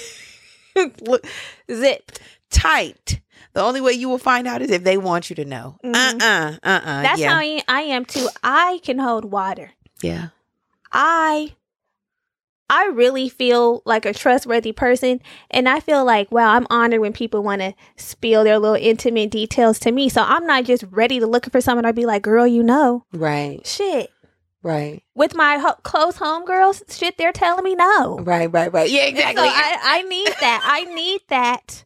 Look, 1.02 1.24
Zip. 1.72 2.10
Tight. 2.54 3.20
The 3.52 3.62
only 3.62 3.80
way 3.80 3.92
you 3.92 4.08
will 4.08 4.18
find 4.18 4.46
out 4.46 4.62
is 4.62 4.70
if 4.70 4.82
they 4.84 4.96
want 4.96 5.30
you 5.30 5.36
to 5.36 5.44
know. 5.44 5.76
Uh 5.84 6.14
uh 6.20 6.56
uh 6.62 6.80
uh. 6.84 7.02
That's 7.02 7.20
yeah. 7.20 7.34
how 7.34 7.40
I, 7.40 7.62
I 7.68 7.80
am 7.82 8.04
too. 8.04 8.28
I 8.42 8.80
can 8.82 8.98
hold 8.98 9.24
water. 9.26 9.72
yeah. 10.02 10.28
I 10.92 11.54
I 12.70 12.86
really 12.86 13.28
feel 13.28 13.82
like 13.84 14.06
a 14.06 14.14
trustworthy 14.14 14.72
person 14.72 15.20
and 15.50 15.68
I 15.68 15.80
feel 15.80 16.04
like 16.04 16.32
wow, 16.32 16.52
I'm 16.54 16.66
honored 16.70 17.00
when 17.00 17.12
people 17.12 17.42
want 17.42 17.60
to 17.60 17.74
spill 17.96 18.44
their 18.44 18.58
little 18.58 18.76
intimate 18.76 19.30
details 19.30 19.78
to 19.80 19.92
me. 19.92 20.08
So 20.08 20.22
I'm 20.22 20.46
not 20.46 20.64
just 20.64 20.84
ready 20.90 21.20
to 21.20 21.26
look 21.26 21.50
for 21.50 21.60
someone 21.60 21.84
I'd 21.84 21.94
be 21.94 22.06
like, 22.06 22.22
"Girl, 22.22 22.46
you 22.46 22.62
know." 22.62 23.04
Right. 23.12 23.64
Shit. 23.66 24.10
Right. 24.62 25.02
With 25.14 25.34
my 25.34 25.58
ho- 25.58 25.78
close 25.82 26.16
homegirls, 26.16 26.90
shit 26.90 27.18
they're 27.18 27.32
telling 27.32 27.64
me 27.64 27.74
no. 27.74 28.18
Right. 28.20 28.50
Right. 28.50 28.72
Right. 28.72 28.88
Yeah. 28.88 29.04
Exactly. 29.04 29.42
So 29.42 29.48
I, 29.52 29.78
I 29.82 30.02
need 30.02 30.34
that. 30.40 30.62
I 30.64 30.84
need 30.94 31.20
that. 31.28 31.84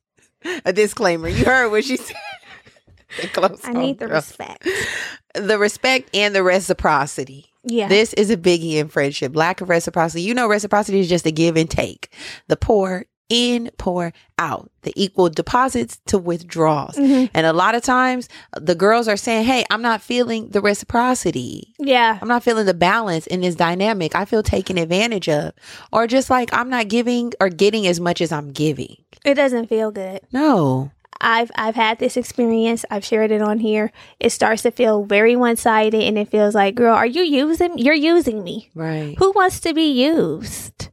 A 0.64 0.72
disclaimer. 0.72 1.28
You 1.28 1.44
heard 1.44 1.70
what 1.70 1.84
she 1.84 1.96
said. 1.96 2.16
Close 3.32 3.60
I 3.64 3.72
need 3.72 3.98
the 3.98 4.06
homegirl. 4.06 4.12
respect. 4.12 4.68
the 5.34 5.58
respect 5.58 6.14
and 6.14 6.34
the 6.34 6.42
reciprocity. 6.42 7.46
Yeah. 7.64 7.88
This 7.88 8.12
is 8.14 8.30
a 8.30 8.36
biggie 8.36 8.74
in 8.74 8.88
friendship. 8.88 9.34
Lack 9.34 9.60
of 9.60 9.68
reciprocity. 9.68 10.22
You 10.22 10.34
know, 10.34 10.46
reciprocity 10.46 11.00
is 11.00 11.08
just 11.08 11.26
a 11.26 11.30
give 11.30 11.56
and 11.56 11.70
take. 11.70 12.10
The 12.48 12.56
pour 12.56 13.04
in, 13.28 13.70
pour 13.78 14.12
out. 14.38 14.70
The 14.82 14.92
equal 14.96 15.28
deposits 15.28 15.98
to 16.06 16.18
withdrawals. 16.18 16.96
Mhm. 16.96 17.30
And 17.34 17.46
a 17.46 17.52
lot 17.52 17.74
of 17.74 17.82
times 17.82 18.28
the 18.58 18.74
girls 18.74 19.06
are 19.08 19.16
saying, 19.16 19.44
Hey, 19.44 19.64
I'm 19.70 19.82
not 19.82 20.00
feeling 20.00 20.48
the 20.48 20.60
reciprocity. 20.60 21.74
Yeah. 21.78 22.18
I'm 22.22 22.28
not 22.28 22.42
feeling 22.42 22.66
the 22.66 22.74
balance 22.74 23.26
in 23.26 23.40
this 23.42 23.54
dynamic. 23.54 24.14
I 24.14 24.24
feel 24.24 24.42
taken 24.42 24.78
advantage 24.78 25.28
of. 25.28 25.52
Or 25.92 26.06
just 26.06 26.30
like 26.30 26.48
I'm 26.52 26.70
not 26.70 26.88
giving 26.88 27.32
or 27.40 27.48
getting 27.50 27.86
as 27.86 28.00
much 28.00 28.20
as 28.20 28.32
I'm 28.32 28.50
giving. 28.52 28.96
It 29.24 29.34
doesn't 29.34 29.66
feel 29.68 29.90
good. 29.90 30.20
No. 30.32 30.90
I've 31.20 31.50
I've 31.56 31.74
had 31.74 31.98
this 31.98 32.16
experience. 32.16 32.84
I've 32.90 33.04
shared 33.04 33.32
it 33.32 33.42
on 33.42 33.58
here. 33.58 33.90
It 34.20 34.30
starts 34.30 34.62
to 34.62 34.70
feel 34.70 35.04
very 35.04 35.34
one-sided 35.34 36.00
and 36.00 36.16
it 36.16 36.28
feels 36.30 36.54
like, 36.54 36.76
"Girl, 36.76 36.94
are 36.94 37.06
you 37.06 37.22
using 37.22 37.76
you're 37.76 37.92
using 37.94 38.44
me. 38.44 38.70
Right. 38.74 39.16
Who 39.18 39.32
wants 39.34 39.58
to 39.60 39.74
be 39.74 39.90
used? 39.90 40.90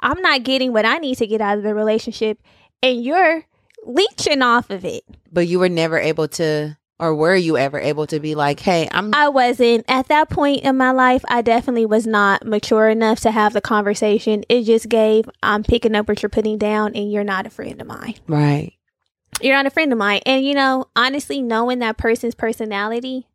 I'm 0.00 0.20
not 0.20 0.44
getting 0.44 0.72
what 0.72 0.84
I 0.84 0.98
need 0.98 1.18
to 1.18 1.26
get 1.26 1.40
out 1.40 1.58
of 1.58 1.64
the 1.64 1.74
relationship 1.74 2.40
and 2.82 3.02
you're 3.02 3.44
leeching 3.84 4.42
off 4.42 4.70
of 4.70 4.84
it." 4.84 5.04
But 5.32 5.46
you 5.48 5.58
were 5.58 5.68
never 5.68 5.98
able 5.98 6.28
to 6.28 6.76
or 7.00 7.14
were 7.14 7.36
you 7.36 7.56
ever 7.56 7.78
able 7.78 8.06
to 8.08 8.18
be 8.18 8.34
like, 8.34 8.60
Hey, 8.60 8.88
I'm 8.90 9.14
I 9.14 9.28
wasn't 9.28 9.84
at 9.88 10.08
that 10.08 10.30
point 10.30 10.62
in 10.62 10.76
my 10.76 10.90
life. 10.90 11.24
I 11.28 11.42
definitely 11.42 11.86
was 11.86 12.06
not 12.06 12.44
mature 12.44 12.88
enough 12.88 13.20
to 13.20 13.30
have 13.30 13.52
the 13.52 13.60
conversation. 13.60 14.44
It 14.48 14.64
just 14.64 14.88
gave, 14.88 15.28
I'm 15.42 15.62
picking 15.62 15.94
up 15.94 16.08
what 16.08 16.22
you're 16.22 16.28
putting 16.30 16.58
down, 16.58 16.94
and 16.94 17.10
you're 17.10 17.24
not 17.24 17.46
a 17.46 17.50
friend 17.50 17.80
of 17.80 17.86
mine. 17.86 18.16
right. 18.26 18.72
You're 19.40 19.54
not 19.54 19.66
a 19.66 19.70
friend 19.70 19.92
of 19.92 19.98
mine. 19.98 20.20
And 20.26 20.44
you 20.44 20.54
know, 20.54 20.86
honestly, 20.96 21.40
knowing 21.40 21.78
that 21.78 21.96
person's 21.96 22.34
personality, 22.34 23.28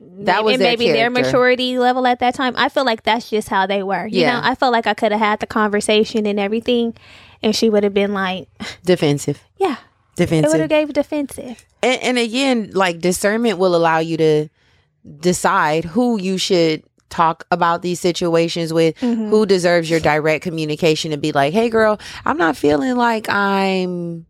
That 0.00 0.44
was 0.44 0.54
and 0.54 0.62
their 0.62 0.70
maybe 0.72 0.90
their 0.92 1.10
maturity 1.10 1.78
level 1.78 2.06
at 2.06 2.20
that 2.20 2.34
time. 2.34 2.54
I 2.56 2.68
feel 2.70 2.84
like 2.86 3.02
that's 3.02 3.28
just 3.30 3.48
how 3.48 3.66
they 3.66 3.82
were. 3.82 4.06
You 4.06 4.22
Yeah. 4.22 4.40
know, 4.40 4.40
I 4.46 4.54
felt 4.54 4.72
like 4.72 4.86
I 4.86 4.94
could 4.94 5.12
have 5.12 5.20
had 5.20 5.40
the 5.40 5.46
conversation 5.46 6.24
and 6.26 6.40
everything, 6.40 6.94
and 7.42 7.54
she 7.54 7.68
would 7.68 7.84
have 7.84 7.92
been 7.94 8.12
like, 8.14 8.48
Defensive. 8.84 9.42
"Yeah." 9.58 9.76
Defensive. 10.16 10.48
It 10.48 10.52
would 10.52 10.60
have 10.60 10.68
gave 10.70 10.92
defensive. 10.92 11.64
and, 11.82 12.02
and 12.02 12.18
again, 12.18 12.70
like 12.74 12.98
discernment 13.00 13.58
will 13.58 13.74
allow 13.76 13.98
you 13.98 14.16
to 14.18 14.48
decide 15.20 15.84
who 15.84 16.20
you 16.20 16.36
should 16.38 16.82
talk 17.08 17.44
about 17.50 17.82
these 17.82 17.98
situations 18.00 18.72
with, 18.72 18.94
Mhm. 19.00 19.30
who 19.30 19.46
deserves 19.46 19.88
your 19.90 19.98
direct 20.00 20.44
communication 20.44 21.12
and 21.12 21.20
be 21.22 21.32
like, 21.32 21.52
hey, 21.52 21.68
girl, 21.68 21.98
I'm 22.24 22.36
not 22.36 22.56
feeling 22.56 22.96
like 22.96 23.28
I'm 23.28 24.26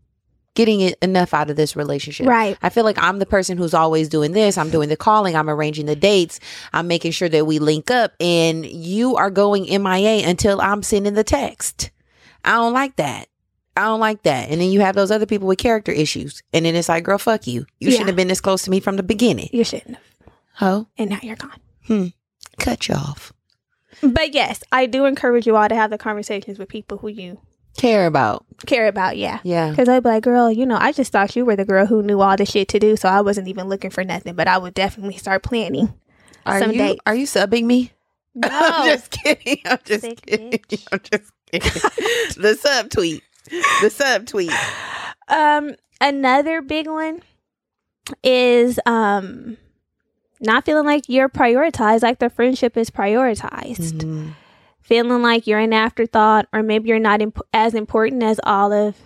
getting 0.53 0.81
it 0.81 0.97
enough 1.01 1.33
out 1.33 1.49
of 1.49 1.55
this 1.55 1.75
relationship. 1.75 2.27
Right. 2.27 2.57
I 2.61 2.69
feel 2.69 2.83
like 2.83 2.97
I'm 3.01 3.19
the 3.19 3.25
person 3.25 3.57
who's 3.57 3.73
always 3.73 4.09
doing 4.09 4.33
this. 4.33 4.57
I'm 4.57 4.69
doing 4.69 4.89
the 4.89 4.97
calling. 4.97 5.35
I'm 5.35 5.49
arranging 5.49 5.85
the 5.85 5.95
dates. 5.95 6.39
I'm 6.73 6.87
making 6.87 7.11
sure 7.11 7.29
that 7.29 7.45
we 7.47 7.59
link 7.59 7.89
up. 7.89 8.13
And 8.19 8.65
you 8.65 9.15
are 9.15 9.29
going 9.31 9.63
MIA 9.63 10.27
until 10.27 10.59
I'm 10.59 10.83
sending 10.83 11.13
the 11.13 11.23
text. 11.23 11.91
I 12.43 12.51
don't 12.53 12.73
like 12.73 12.97
that. 12.97 13.27
I 13.77 13.81
don't 13.85 14.01
like 14.01 14.23
that. 14.23 14.49
And 14.49 14.59
then 14.59 14.69
you 14.71 14.81
have 14.81 14.95
those 14.95 15.11
other 15.11 15.25
people 15.25 15.47
with 15.47 15.57
character 15.57 15.93
issues. 15.93 16.43
And 16.53 16.65
then 16.65 16.75
it's 16.75 16.89
like, 16.89 17.05
girl, 17.05 17.17
fuck 17.17 17.47
you. 17.47 17.65
You 17.79 17.87
Yeah. 17.87 17.91
shouldn't 17.91 18.07
have 18.09 18.15
been 18.17 18.27
this 18.27 18.41
close 18.41 18.63
to 18.63 18.69
me 18.71 18.81
from 18.81 18.97
the 18.97 19.03
beginning. 19.03 19.49
You 19.53 19.63
shouldn't 19.63 19.95
have. 19.95 20.03
Ho, 20.55 20.87
And 20.97 21.09
now 21.11 21.19
you're 21.23 21.37
gone. 21.37 21.59
Hmm. 21.87 22.07
Cut 22.59 22.89
you 22.89 22.95
off. 22.95 23.31
But 24.03 24.33
yes, 24.33 24.63
I 24.71 24.85
do 24.85 25.05
encourage 25.05 25.47
you 25.47 25.55
all 25.55 25.69
to 25.69 25.75
have 25.75 25.89
the 25.91 25.97
conversations 25.97 26.59
with 26.59 26.67
people 26.67 26.97
who 26.97 27.07
you 27.07 27.39
Care 27.77 28.05
about. 28.05 28.45
care 28.65 28.87
about. 28.87 29.17
Yeah. 29.17 29.39
Yeah. 29.43 29.69
Because 29.71 29.87
I'd 29.89 30.03
be 30.03 30.09
like, 30.09 30.23
girl, 30.23 30.51
you 30.51 30.65
know, 30.65 30.77
I 30.79 30.91
just 30.91 31.11
thought 31.11 31.35
you 31.35 31.45
were 31.45 31.55
the 31.55 31.65
girl 31.65 31.85
who 31.85 32.03
knew 32.03 32.21
all 32.21 32.35
the 32.37 32.45
shit 32.45 32.67
to 32.69 32.79
do. 32.79 32.95
So 32.95 33.09
I 33.09 33.21
wasn't 33.21 33.47
even 33.47 33.67
looking 33.69 33.89
for 33.91 34.03
nothing, 34.03 34.35
but 34.35 34.47
I 34.47 34.57
would 34.57 34.73
definitely 34.73 35.17
start 35.17 35.41
planning. 35.43 35.93
Are 36.45 36.59
Some 36.59 36.71
you 36.71 36.77
dates. 36.77 36.99
are 37.05 37.15
you 37.15 37.25
subbing 37.25 37.65
me? 37.65 37.91
No. 38.33 38.47
I'm 38.49 38.87
just 38.87 39.11
kidding. 39.11 39.57
I'm 39.65 39.77
just 39.83 40.01
Sick 40.03 40.25
kidding. 40.25 40.51
bitch. 40.69 40.87
I'm 40.91 40.99
just 41.11 41.31
kidding. 41.51 42.41
the 42.41 42.55
sub 42.55 42.89
tweet. 42.89 43.23
The 43.81 43.89
sub 43.89 44.25
tweet. 44.25 44.53
um, 45.27 45.75
another 45.99 46.61
big 46.61 46.87
one 46.87 47.21
is 48.23 48.79
um 48.85 49.57
not 50.39 50.63
feeling 50.65 50.85
like 50.85 51.03
you're 51.09 51.27
prioritized, 51.29 52.03
like 52.03 52.19
the 52.19 52.29
friendship 52.29 52.77
is 52.77 52.89
prioritized. 52.89 54.01
Mhm. 54.01 54.33
Feeling 54.91 55.21
like 55.21 55.47
you're 55.47 55.57
an 55.57 55.71
afterthought, 55.71 56.49
or 56.51 56.61
maybe 56.61 56.89
you're 56.89 56.99
not 56.99 57.21
imp- 57.21 57.39
as 57.53 57.75
important 57.75 58.23
as 58.23 58.41
all 58.43 58.73
of 58.73 58.97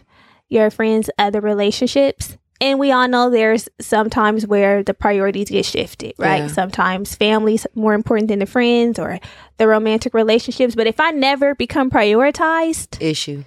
your 0.50 0.72
friends' 0.72 1.12
other 1.20 1.40
relationships. 1.40 2.40
And 2.60 2.80
we 2.80 2.92
all 2.92 3.08
know 3.08 3.30
there's 3.30 3.70
sometimes 3.80 4.48
where 4.48 4.82
the 4.82 4.96
priorities 4.96 5.52
get 5.52 5.64
shifted, 5.64 6.14
right? 6.18 6.38
Yeah. 6.38 6.48
Sometimes 6.48 7.14
family's 7.14 7.68
more 7.76 7.94
important 7.94 8.30
than 8.30 8.40
the 8.40 8.48
friends 8.48 8.98
or 8.98 9.20
the 9.58 9.68
romantic 9.68 10.16
relationships. 10.16 10.74
But 10.74 10.88
if 10.88 11.00
I 11.00 11.12
never 11.12 11.54
become 11.54 11.92
prioritized, 11.92 13.00
Issue. 13.00 13.44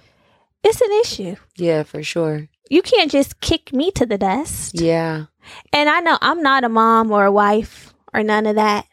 it's 0.63 0.79
an 0.79 0.91
issue. 1.01 1.35
Yeah, 1.57 1.83
for 1.83 2.01
sure. 2.03 2.47
You 2.69 2.81
can't 2.81 3.11
just 3.11 3.41
kick 3.41 3.73
me 3.73 3.91
to 3.91 4.05
the 4.05 4.17
dust. 4.17 4.79
Yeah. 4.79 5.25
And 5.73 5.89
I 5.89 5.99
know 5.99 6.17
I'm 6.21 6.41
not 6.41 6.63
a 6.63 6.69
mom 6.69 7.11
or 7.11 7.25
a 7.25 7.33
wife 7.33 7.93
or 8.13 8.23
none 8.23 8.45
of 8.45 8.55
that. 8.55 8.85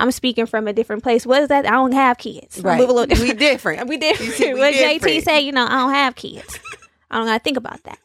I'm 0.00 0.10
speaking 0.10 0.46
from 0.46 0.66
a 0.66 0.72
different 0.72 1.02
place. 1.02 1.26
What 1.26 1.42
is 1.42 1.48
that? 1.48 1.66
I 1.66 1.70
don't 1.70 1.92
have 1.92 2.18
kids. 2.18 2.60
Right. 2.60 2.78
Move 2.80 2.88
a 2.88 2.92
little 2.92 3.24
We 3.26 3.32
different. 3.34 3.88
we 3.88 3.96
different. 3.98 4.32
see, 4.32 4.52
we 4.54 4.58
what 4.60 4.72
different. 4.72 5.02
JT 5.02 5.22
said, 5.22 5.38
you 5.40 5.52
know, 5.52 5.66
I 5.66 5.70
don't 5.80 5.94
have 5.94 6.16
kids. 6.16 6.58
I 7.10 7.18
don't 7.18 7.26
gotta 7.26 7.38
think 7.42 7.56
about 7.56 7.82
that. 7.84 7.98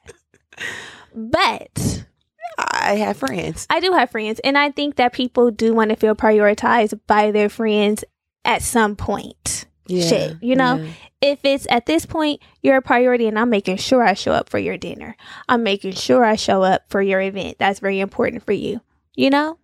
But 1.13 2.05
I 2.57 2.95
have 2.95 3.17
friends. 3.17 3.65
I 3.69 3.79
do 3.79 3.91
have 3.93 4.09
friends, 4.11 4.39
and 4.43 4.57
I 4.57 4.71
think 4.71 4.95
that 4.95 5.13
people 5.13 5.51
do 5.51 5.73
want 5.73 5.89
to 5.91 5.95
feel 5.95 6.15
prioritized 6.15 6.99
by 7.07 7.31
their 7.31 7.49
friends 7.49 8.03
at 8.43 8.61
some 8.61 8.95
point. 8.95 9.65
Yeah, 9.87 10.07
Shit, 10.07 10.37
you 10.41 10.55
know? 10.55 10.77
yeah. 10.77 10.91
If 11.21 11.39
it's 11.43 11.67
at 11.69 11.85
this 11.85 12.05
point, 12.05 12.41
you're 12.61 12.77
a 12.77 12.81
priority, 12.81 13.27
and 13.27 13.37
I'm 13.37 13.49
making 13.49 13.77
sure 13.77 14.03
I 14.03 14.13
show 14.13 14.31
up 14.31 14.49
for 14.49 14.57
your 14.59 14.77
dinner. 14.77 15.15
I'm 15.47 15.63
making 15.63 15.93
sure 15.93 16.25
I 16.25 16.35
show 16.35 16.63
up 16.63 16.83
for 16.89 17.01
your 17.01 17.21
event. 17.21 17.57
That's 17.59 17.79
very 17.79 17.99
important 17.99 18.43
for 18.43 18.51
you. 18.51 18.81
You 19.15 19.29
know? 19.29 19.57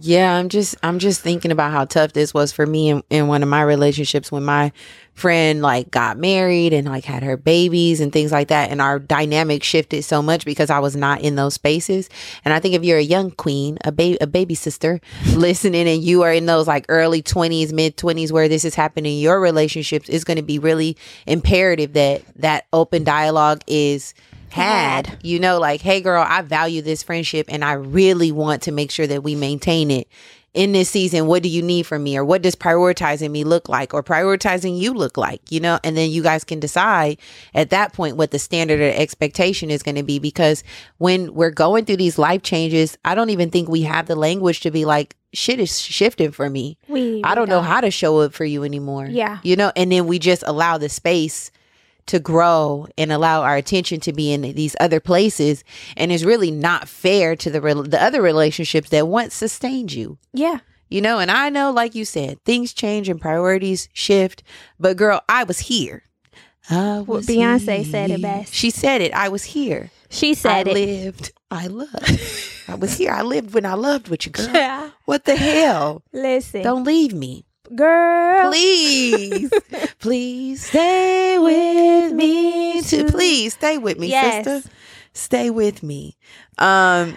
Yeah, 0.00 0.36
I'm 0.36 0.48
just 0.48 0.76
I'm 0.84 1.00
just 1.00 1.22
thinking 1.22 1.50
about 1.50 1.72
how 1.72 1.84
tough 1.84 2.12
this 2.12 2.32
was 2.32 2.52
for 2.52 2.64
me 2.64 2.90
in, 2.90 3.02
in 3.10 3.26
one 3.26 3.42
of 3.42 3.48
my 3.48 3.62
relationships 3.62 4.30
when 4.30 4.44
my 4.44 4.70
friend 5.14 5.60
like 5.60 5.90
got 5.90 6.16
married 6.16 6.72
and 6.72 6.86
like 6.86 7.04
had 7.04 7.24
her 7.24 7.36
babies 7.36 7.98
and 7.98 8.12
things 8.12 8.30
like 8.30 8.46
that 8.46 8.70
and 8.70 8.80
our 8.80 9.00
dynamic 9.00 9.64
shifted 9.64 10.04
so 10.04 10.22
much 10.22 10.44
because 10.44 10.70
I 10.70 10.78
was 10.78 10.94
not 10.94 11.22
in 11.22 11.34
those 11.34 11.54
spaces. 11.54 12.08
And 12.44 12.54
I 12.54 12.60
think 12.60 12.76
if 12.76 12.84
you're 12.84 12.98
a 12.98 13.02
young 13.02 13.32
queen, 13.32 13.76
a 13.84 13.90
baby 13.90 14.18
a 14.20 14.28
baby 14.28 14.54
sister 14.54 15.00
listening 15.34 15.88
and 15.88 16.00
you 16.00 16.22
are 16.22 16.32
in 16.32 16.46
those 16.46 16.68
like 16.68 16.86
early 16.88 17.20
20s, 17.20 17.72
mid 17.72 17.96
20s 17.96 18.30
where 18.30 18.48
this 18.48 18.64
is 18.64 18.76
happening 18.76 19.14
in 19.14 19.20
your 19.20 19.40
relationships, 19.40 20.08
it's 20.08 20.22
going 20.22 20.36
to 20.36 20.44
be 20.44 20.60
really 20.60 20.96
imperative 21.26 21.94
that 21.94 22.22
that 22.36 22.66
open 22.72 23.02
dialogue 23.02 23.62
is 23.66 24.14
had, 24.50 25.18
you 25.22 25.38
know, 25.38 25.58
like, 25.58 25.80
hey, 25.80 26.00
girl, 26.00 26.24
I 26.26 26.42
value 26.42 26.82
this 26.82 27.02
friendship 27.02 27.46
and 27.48 27.64
I 27.64 27.72
really 27.72 28.32
want 28.32 28.62
to 28.62 28.72
make 28.72 28.90
sure 28.90 29.06
that 29.06 29.22
we 29.22 29.34
maintain 29.34 29.90
it 29.90 30.08
in 30.54 30.72
this 30.72 30.88
season. 30.90 31.26
What 31.26 31.42
do 31.42 31.48
you 31.48 31.62
need 31.62 31.84
from 31.86 32.02
me? 32.02 32.16
Or 32.16 32.24
what 32.24 32.42
does 32.42 32.56
prioritizing 32.56 33.30
me 33.30 33.44
look 33.44 33.68
like? 33.68 33.94
Or 33.94 34.02
prioritizing 34.02 34.78
you 34.78 34.92
look 34.94 35.16
like, 35.16 35.40
you 35.50 35.60
know? 35.60 35.78
And 35.84 35.96
then 35.96 36.10
you 36.10 36.22
guys 36.22 36.44
can 36.44 36.58
decide 36.58 37.18
at 37.54 37.70
that 37.70 37.92
point 37.92 38.16
what 38.16 38.30
the 38.30 38.38
standard 38.38 38.80
or 38.80 38.92
expectation 38.92 39.70
is 39.70 39.82
going 39.82 39.96
to 39.96 40.02
be. 40.02 40.18
Because 40.18 40.64
when 40.96 41.34
we're 41.34 41.50
going 41.50 41.84
through 41.84 41.98
these 41.98 42.18
life 42.18 42.42
changes, 42.42 42.96
I 43.04 43.14
don't 43.14 43.30
even 43.30 43.50
think 43.50 43.68
we 43.68 43.82
have 43.82 44.06
the 44.06 44.16
language 44.16 44.60
to 44.60 44.70
be 44.70 44.84
like, 44.84 45.14
shit 45.32 45.60
is 45.60 45.78
shifting 45.80 46.32
for 46.32 46.48
me. 46.48 46.78
We 46.88 47.22
I 47.22 47.34
don't 47.34 47.48
know 47.48 47.60
how 47.60 47.80
to 47.80 47.90
show 47.90 48.20
up 48.20 48.32
for 48.32 48.44
you 48.44 48.64
anymore. 48.64 49.06
Yeah. 49.06 49.38
You 49.42 49.56
know, 49.56 49.72
and 49.76 49.92
then 49.92 50.06
we 50.06 50.18
just 50.18 50.42
allow 50.46 50.78
the 50.78 50.88
space 50.88 51.50
to 52.08 52.18
grow 52.18 52.86
and 52.98 53.12
allow 53.12 53.42
our 53.42 53.56
attention 53.56 54.00
to 54.00 54.12
be 54.12 54.32
in 54.32 54.42
these 54.42 54.74
other 54.80 55.00
places 55.00 55.62
and 55.96 56.10
it's 56.12 56.24
really 56.24 56.50
not 56.50 56.88
fair 56.88 57.36
to 57.36 57.50
the 57.50 57.60
rel 57.60 57.82
the 57.82 58.02
other 58.02 58.20
relationships 58.20 58.90
that 58.90 59.08
once 59.08 59.34
sustained 59.34 59.92
you. 59.92 60.18
Yeah. 60.32 60.58
You 60.90 61.00
know, 61.02 61.18
and 61.18 61.30
I 61.30 61.50
know 61.50 61.70
like 61.70 61.94
you 61.94 62.04
said, 62.04 62.42
things 62.44 62.72
change 62.72 63.08
and 63.08 63.20
priorities 63.20 63.88
shift, 63.92 64.42
but 64.80 64.96
girl, 64.96 65.20
I 65.28 65.44
was 65.44 65.58
here. 65.58 66.02
I 66.70 67.00
was 67.00 67.26
Beyonce 67.26 67.84
said 67.90 68.10
it 68.10 68.20
best. 68.22 68.52
She 68.52 68.70
said 68.70 69.00
it. 69.00 69.12
I 69.14 69.28
was 69.28 69.44
here. 69.44 69.90
She 70.10 70.34
said 70.34 70.66
I 70.68 70.70
it. 70.70 70.74
lived. 70.74 71.32
I 71.50 71.66
loved. 71.66 72.20
I 72.68 72.74
was 72.74 72.96
here. 72.98 73.10
I 73.10 73.22
lived 73.22 73.54
when 73.54 73.64
I 73.64 73.74
loved 73.74 74.08
with 74.08 74.26
you, 74.26 74.32
girl. 74.32 74.48
Yeah. 74.54 74.90
What 75.06 75.24
the 75.24 75.36
hell? 75.36 76.02
Listen, 76.12 76.62
Don't 76.62 76.84
leave 76.84 77.14
me. 77.14 77.46
Girl. 77.74 78.50
Please, 78.50 79.52
please 79.98 80.64
stay 80.64 81.38
with 81.38 82.12
me. 82.12 82.82
Too. 82.82 83.06
Please 83.06 83.54
stay 83.54 83.78
with 83.78 83.98
me, 83.98 84.08
Yes. 84.08 84.44
sister. 84.44 84.70
Stay 85.12 85.50
with 85.50 85.82
me. 85.82 86.16
Um, 86.58 87.14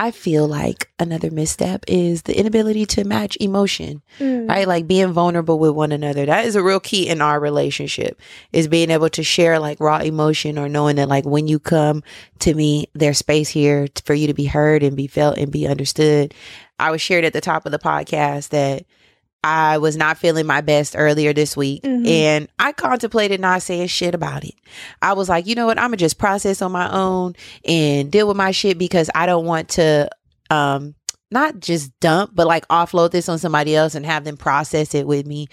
I 0.00 0.12
feel 0.12 0.46
like 0.46 0.92
another 1.00 1.28
misstep 1.28 1.84
is 1.88 2.22
the 2.22 2.38
inability 2.38 2.86
to 2.86 3.02
match 3.04 3.36
emotion, 3.40 4.00
Mm. 4.20 4.48
right? 4.48 4.68
Like 4.68 4.86
being 4.86 5.12
vulnerable 5.12 5.58
with 5.58 5.72
one 5.72 5.90
another. 5.90 6.24
That 6.24 6.44
is 6.46 6.54
a 6.54 6.62
real 6.62 6.78
key 6.78 7.08
in 7.08 7.20
our 7.20 7.40
relationship 7.40 8.20
is 8.52 8.68
being 8.68 8.92
able 8.92 9.08
to 9.10 9.24
share 9.24 9.58
like 9.58 9.80
raw 9.80 9.98
emotion 9.98 10.56
or 10.56 10.68
knowing 10.68 10.96
that 10.96 11.08
like 11.08 11.24
when 11.26 11.48
you 11.48 11.58
come 11.58 12.04
to 12.40 12.54
me, 12.54 12.86
there's 12.94 13.18
space 13.18 13.48
here 13.48 13.88
for 14.04 14.14
you 14.14 14.28
to 14.28 14.34
be 14.34 14.44
heard 14.44 14.84
and 14.84 14.96
be 14.96 15.08
felt 15.08 15.36
and 15.36 15.50
be 15.50 15.66
understood. 15.66 16.32
I 16.78 16.90
was 16.90 17.00
shared 17.02 17.24
at 17.24 17.32
the 17.32 17.40
top 17.40 17.66
of 17.66 17.72
the 17.72 17.78
podcast 17.78 18.50
that 18.50 18.84
I 19.44 19.78
was 19.78 19.96
not 19.96 20.18
feeling 20.18 20.46
my 20.46 20.60
best 20.60 20.94
earlier 20.98 21.32
this 21.32 21.56
week 21.56 21.82
Mhm. 21.84 22.08
and 22.08 22.48
I 22.58 22.72
contemplated 22.72 23.40
not 23.40 23.62
saying 23.62 23.86
shit 23.86 24.14
about 24.14 24.44
it. 24.44 24.54
I 25.00 25.12
was 25.12 25.28
like, 25.28 25.46
you 25.46 25.54
know 25.54 25.66
what? 25.66 25.78
I'm 25.78 25.88
gonna 25.90 25.96
just 25.96 26.18
process 26.18 26.60
on 26.60 26.72
my 26.72 26.90
own 26.92 27.34
and 27.64 28.10
deal 28.10 28.26
with 28.26 28.36
my 28.36 28.50
shit 28.50 28.78
because 28.78 29.08
I 29.14 29.26
don't 29.26 29.44
want 29.46 29.68
to 29.70 30.08
um 30.50 30.94
not 31.30 31.60
just 31.60 31.92
dump, 32.00 32.32
but 32.34 32.46
like 32.46 32.66
offload 32.68 33.10
this 33.12 33.28
on 33.28 33.38
somebody 33.38 33.76
else 33.76 33.94
and 33.94 34.04
have 34.06 34.24
them 34.24 34.36
process 34.36 34.94
it 34.94 35.06
with 35.06 35.24
me. 35.26 35.46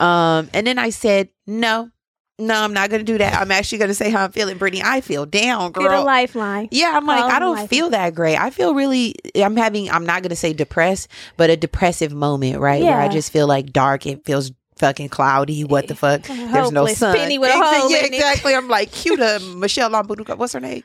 Um 0.00 0.48
and 0.52 0.66
then 0.66 0.78
I 0.78 0.90
said, 0.90 1.28
no, 1.46 1.90
no, 2.38 2.54
I'm 2.54 2.72
not 2.72 2.90
gonna 2.90 3.02
do 3.02 3.18
that. 3.18 3.34
I'm 3.34 3.50
actually 3.50 3.78
gonna 3.78 3.94
say 3.94 4.10
how 4.10 4.24
I'm 4.24 4.32
feeling, 4.32 4.58
Brittany. 4.58 4.82
I 4.84 5.00
feel 5.00 5.26
down, 5.26 5.72
girl. 5.72 5.84
Get 5.84 5.92
a 5.92 6.02
lifeline. 6.02 6.68
Yeah, 6.70 6.92
I'm 6.94 7.06
like, 7.06 7.20
Call 7.20 7.30
I 7.30 7.38
don't 7.38 7.68
feel 7.68 7.90
that 7.90 8.14
great. 8.14 8.36
I 8.36 8.50
feel 8.50 8.74
really, 8.74 9.14
I'm 9.34 9.56
having, 9.56 9.90
I'm 9.90 10.06
not 10.06 10.22
going 10.22 10.30
to 10.30 10.36
say 10.36 10.52
depressed, 10.52 11.08
but 11.36 11.50
a 11.50 11.56
depressive 11.56 12.12
moment, 12.12 12.58
right? 12.60 12.82
Yeah. 12.82 12.90
Where 12.90 13.00
I 13.00 13.08
just 13.08 13.32
feel 13.32 13.46
like 13.46 13.72
dark. 13.72 14.06
It 14.06 14.24
feels 14.24 14.52
fucking 14.76 15.08
cloudy. 15.08 15.64
What 15.64 15.88
the 15.88 15.94
fuck? 15.94 16.22
There's 16.22 16.72
no 16.72 16.86
sun. 16.86 17.16
penny 17.16 17.38
with 17.38 17.50
a 17.50 17.58
hole 17.58 17.90
yeah, 17.90 18.04
exactly. 18.04 18.54
I'm 18.54 18.68
like, 18.68 18.92
cue 18.92 19.16
to 19.16 19.40
Michelle 19.56 19.90
Lambuduka. 19.90 20.36
What's 20.36 20.52
her 20.52 20.60
name? 20.60 20.84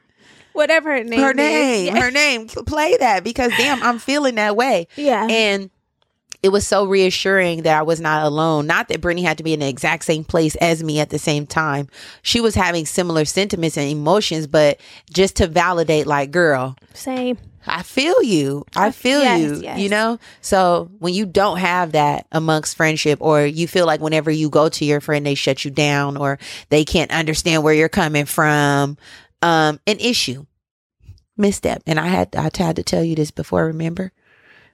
Whatever 0.54 0.95
her 0.95 1.04
name. 1.04 1.20
her 1.20 1.34
name. 1.34 1.95
Yeah. 1.95 2.01
Her 2.01 2.12
name. 2.12 2.47
Play 2.47 2.97
that 2.97 3.24
because 3.24 3.51
damn, 3.58 3.82
I'm 3.82 3.99
feeling 3.99 4.36
that 4.36 4.56
way. 4.56 4.88
Yeah. 4.95 5.28
And 5.30 5.70
it 6.44 6.50
was 6.52 6.68
so 6.68 6.86
reassuring 6.86 7.64
that 7.64 7.80
I 7.80 7.82
was 7.84 8.02
not 8.02 8.26
alone. 8.26 8.68
Not 8.68 8.89
that 8.89 9.00
Brittany 9.02 9.24
had 9.24 9.38
to 9.38 9.44
be 9.44 9.54
in 9.54 9.62
the 9.62 9.68
exact 9.68 10.04
same 10.04 10.26
place 10.26 10.56
as 10.58 10.84
me 10.84 11.00
at 11.00 11.10
the 11.10 11.18
same 11.18 11.48
time. 11.48 11.88
She 12.22 12.41
was 12.41 12.54
having 12.54 12.86
similar 12.86 13.24
sentiments 13.24 13.78
and 13.78 13.89
emotions, 13.89 14.46
but 14.46 14.80
just 15.12 15.38
to 15.38 15.48
validate, 15.48 16.06
like, 16.06 16.32
girl, 16.32 16.76
Same. 16.94 17.38
I 17.66 17.82
feel 17.82 18.22
you. 18.22 18.66
I 18.76 18.91
feel 18.91 19.22
Yes, 19.22 19.39
you. 19.39 19.62
yes. 19.64 19.80
You 19.80 19.88
know? 19.88 20.20
So 20.41 20.91
when 21.00 21.14
you 21.14 21.26
don't 21.26 21.60
have 21.60 21.94
that 21.94 22.28
amongst 22.34 22.76
friendship, 22.76 23.20
or 23.22 23.46
you 23.46 23.66
feel 23.70 23.86
like 23.86 24.02
whenever 24.02 24.30
you 24.30 24.50
go 24.50 24.68
to 24.68 24.84
your 24.84 25.00
friend, 25.00 25.26
they 25.26 25.36
shut 25.36 25.64
you 25.64 25.72
down 25.72 26.18
or 26.18 26.39
they 26.68 26.84
can't 26.84 27.10
understand 27.12 27.64
where 27.64 27.74
you're 27.74 27.88
coming 27.88 28.26
from, 28.26 28.98
um, 29.41 29.80
an 29.88 29.98
issue. 30.00 30.46
Misstep. 31.38 31.84
And 31.88 32.00
I 32.02 32.08
had 32.08 32.36
I 32.36 32.50
had 32.56 32.76
to 32.76 32.84
tell 32.84 33.04
you 33.04 33.16
this 33.16 33.32
before, 33.32 33.66
remember? 33.66 34.12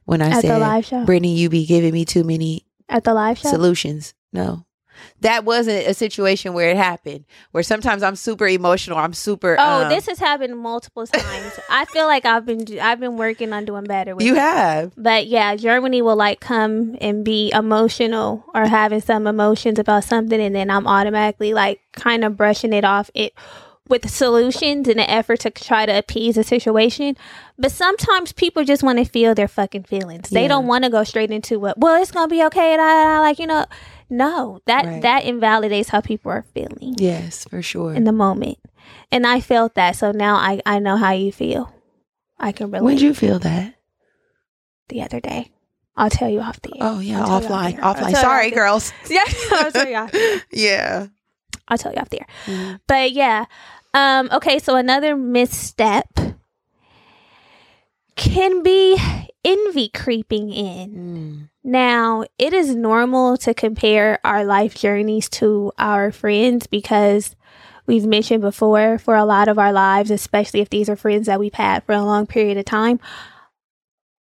When 0.10 0.22
I 0.24 0.30
At 0.30 0.42
the 0.42 0.48
said 0.48 0.58
live 0.60 0.86
show. 0.86 1.06
Brittany, 1.06 1.36
you 1.36 1.50
be 1.50 1.66
giving 1.68 1.94
me 1.94 2.04
too 2.04 2.24
many 2.24 2.66
At 2.90 3.04
the 3.04 3.14
live 3.14 3.38
show. 3.38 3.50
solutions. 3.50 4.14
No. 4.34 4.66
That 5.22 5.46
wasn't 5.46 5.88
a 5.88 5.94
situation 5.94 6.54
where 6.54 6.70
it 6.72 6.76
happened. 6.78 7.26
Where 7.52 7.62
sometimes 7.64 8.02
I'm 8.04 8.16
super 8.18 8.48
emotional. 8.48 8.98
I'm 8.98 9.14
super 9.14 9.56
Oh, 9.60 9.84
um, 9.84 9.90
this 9.90 10.08
has 10.08 10.20
happened 10.20 10.58
multiple 10.58 11.06
times. 11.08 11.60
I 11.70 11.86
feel 11.86 12.06
like 12.08 12.26
I've 12.26 12.46
been 12.46 12.66
I've 12.80 13.00
been 13.00 13.16
working 13.18 13.54
on 13.54 13.66
doing 13.66 13.84
better 13.86 14.16
with 14.16 14.26
you 14.26 14.34
it. 14.36 14.40
have. 14.40 14.94
But 14.98 15.28
yeah, 15.28 15.56
Germany 15.56 16.02
will 16.02 16.16
like 16.18 16.40
come 16.42 16.98
and 17.00 17.24
be 17.24 17.52
emotional 17.54 18.44
or 18.54 18.66
having 18.66 19.00
some 19.02 19.26
emotions 19.28 19.78
about 19.80 20.04
something, 20.06 20.42
and 20.42 20.54
then 20.56 20.70
I'm 20.70 20.86
automatically 20.88 21.54
like 21.54 21.80
kind 21.94 22.26
of 22.26 22.36
brushing 22.36 22.74
it 22.74 22.84
off 22.84 23.10
it 23.14 23.34
with 23.90 24.10
solutions 24.10 24.88
in 24.88 25.00
an 25.00 25.10
effort 25.10 25.40
to 25.42 25.50
try 25.50 25.86
to 25.86 25.98
appease 25.98 26.36
the 26.36 26.44
situation. 26.44 27.18
But 27.58 27.72
sometimes 27.72 28.32
people 28.32 28.64
just 28.64 28.84
want 28.84 29.00
to 29.00 29.06
feel 29.06 29.36
their 29.36 29.48
fucking 29.48 29.84
feelings. 29.84 30.30
They 30.30 30.44
Yeah. 30.44 30.48
don't 30.50 30.68
want 30.68 30.84
to 30.86 30.90
go 30.90 31.04
straight 31.04 31.32
into 31.32 31.60
what. 31.60 31.78
Well, 31.80 32.02
it's 32.02 32.12
gonna 32.12 32.28
be 32.28 32.44
okay. 32.46 32.74
And 32.74 32.82
I 32.82 33.20
like 33.20 33.40
you 33.40 33.48
know, 33.48 33.66
no, 34.10 34.60
that 34.66 34.86
Right. 34.86 35.02
that 35.02 35.24
invalidates 35.26 35.90
how 35.90 36.02
people 36.02 36.32
are 36.32 36.46
feeling 36.54 36.96
Yes, 36.98 37.46
for 37.50 37.62
sure. 37.62 37.94
in 37.94 38.04
the 38.06 38.12
moment. 38.12 38.58
And 39.12 39.26
I 39.28 39.42
felt 39.42 39.76
that, 39.76 39.96
so 39.96 40.12
now 40.12 40.36
I 40.36 40.62
I 40.66 40.80
know 40.80 40.96
how 40.98 41.12
you 41.12 41.32
feel. 41.32 41.74
I 42.40 42.52
can 42.54 42.72
relate. 42.72 42.84
When 42.86 42.96
did 42.96 43.02
you 43.04 43.14
feel 43.14 43.40
that? 43.40 43.74
the 44.88 45.02
other 45.04 45.20
day. 45.20 45.52
I'll 45.96 46.10
tell 46.10 46.30
you 46.30 46.40
off 46.40 46.60
the 46.62 46.70
air. 46.72 46.78
Oh 46.82 47.00
yeah, 47.00 47.20
I'll 47.24 47.42
tell 47.42 47.70
you 47.70 47.78
offline. 47.78 47.84
off 47.84 47.98
the 47.98 48.02
air. 48.04 48.08
I'll 48.08 48.14
Offline. 48.14 48.22
Sorry, 48.22 48.52
girls. 48.52 48.94
Yeah, 49.10 49.24
I'll 49.52 49.72
tell 49.72 49.88
you 49.88 49.96
off. 49.98 50.12
Yeah. 50.52 51.08
I'll 51.68 51.78
tell 51.78 51.94
you 51.94 52.00
off 52.00 52.10
the 52.10 52.22
air. 52.22 52.28
Mm. 52.48 52.80
But 52.88 53.12
yeah. 53.12 53.46
Um, 53.94 54.30
okay, 54.32 54.60
so 54.60 54.76
another 54.76 55.16
misstep 55.16 56.08
can 58.16 58.64
be 58.64 58.98
envy 59.44 59.90
creeping 59.90 60.52
in. 60.52 60.92
Mm. 60.92 61.50
Now, 61.64 62.26
it 62.38 62.54
is 62.54 62.76
normal 62.76 63.38
to 63.38 63.54
compare 63.54 64.20
our 64.24 64.44
life 64.44 64.76
journeys 64.76 65.30
to 65.30 65.72
our 65.78 66.12
friends 66.12 66.68
because 66.68 67.36
we've 67.88 68.06
mentioned 68.06 68.42
before 68.42 68.98
for 68.98 69.16
a 69.16 69.26
lot 69.26 69.48
of 69.48 69.58
our 69.58 69.72
lives, 69.74 70.12
especially 70.12 70.60
if 70.62 70.70
these 70.70 70.90
are 70.90 70.96
friends 70.96 71.28
that 71.28 71.40
we've 71.40 71.54
had 71.54 71.84
for 71.84 71.94
a 71.94 72.04
long 72.04 72.28
period 72.28 72.58
of 72.58 72.66
time, 72.66 73.00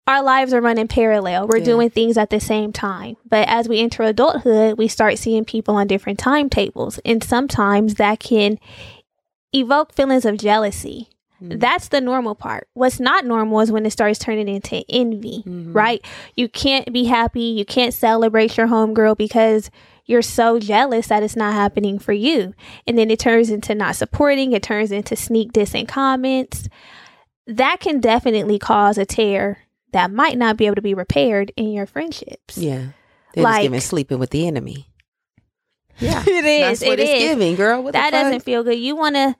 our 0.08 0.24
lives 0.24 0.54
are 0.54 0.62
running 0.62 0.88
parallel. 0.88 1.48
We're 1.48 1.58
Yeah. 1.58 1.66
doing 1.66 1.90
things 1.92 2.18
at 2.18 2.30
the 2.32 2.40
same 2.40 2.72
time. 2.72 3.18
But 3.28 3.48
as 3.48 3.68
we 3.70 3.80
enter 3.80 4.04
adulthood, 4.04 4.78
we 4.78 4.88
start 4.88 5.18
seeing 5.20 5.46
people 5.46 5.76
on 5.76 5.88
different 5.88 6.18
timetables. 6.18 7.00
And 7.06 7.24
sometimes 7.24 7.96
that 7.96 8.20
can 8.20 8.60
evoke 9.54 9.94
feelings 9.94 10.26
of 10.26 10.38
jealousy. 10.38 11.10
Mm. 11.42 11.60
That's 11.60 11.88
the 11.88 12.02
normal 12.02 12.36
part. 12.36 12.68
What's 12.74 13.00
not 13.00 13.26
normal 13.26 13.62
is 13.62 13.72
when 13.72 13.86
it 13.86 13.92
starts 13.92 14.20
turning 14.20 14.48
into 14.50 14.84
envy, 14.90 15.44
Mhm. 15.48 15.74
right? 15.74 16.04
You 16.36 16.50
can't 16.50 16.92
be 16.92 17.06
happy. 17.06 17.42
You 17.44 17.64
can't 17.66 17.94
celebrate 17.94 18.58
your 18.58 18.68
homegirl 18.68 19.18
because 19.18 19.72
you're 20.06 20.22
so 20.22 20.60
jealous 20.60 21.08
that 21.08 21.24
it's 21.24 21.36
not 21.38 21.54
happening 21.54 21.98
for 22.00 22.12
you. 22.14 22.54
And 22.88 22.98
then 22.98 23.10
it 23.12 23.20
turns 23.20 23.50
into 23.50 23.74
not 23.76 23.96
supporting, 23.96 24.52
it 24.52 24.64
turns 24.64 24.92
into 24.92 25.16
sneak 25.16 25.54
dissing 25.54 25.88
comments. 25.88 26.68
That 27.48 27.80
can 27.80 28.00
definitely 28.00 28.60
cause 28.60 28.98
a 28.98 29.06
tear 29.06 29.60
that 29.94 30.12
might 30.12 30.38
not 30.38 30.58
be 30.58 30.66
able 30.66 30.76
to 30.76 30.82
be 30.82 30.94
repaired 30.94 31.52
in 31.56 31.72
your 31.72 31.86
friendships. 31.86 32.58
Yeah. 32.58 32.88
They're 33.34 33.44
Like- 33.44 33.54
just 33.58 33.64
giving 33.64 33.80
sleeping 33.80 34.20
with 34.20 34.32
the 34.32 34.46
enemy. 34.48 34.88
Yeah. 36.00 36.24
it 36.28 36.46
is. 36.46 36.80
That's 36.80 36.90
what 36.90 37.00
it 37.00 37.04
it's 37.04 37.24
is. 37.24 37.30
giving, 37.30 37.56
girl. 37.56 37.84
What 37.84 37.94
that 37.94 38.12
doesn't 38.12 38.42
feel 38.44 38.64
good. 38.64 38.80
You 38.80 38.96
want 38.96 39.16
to 39.16 39.36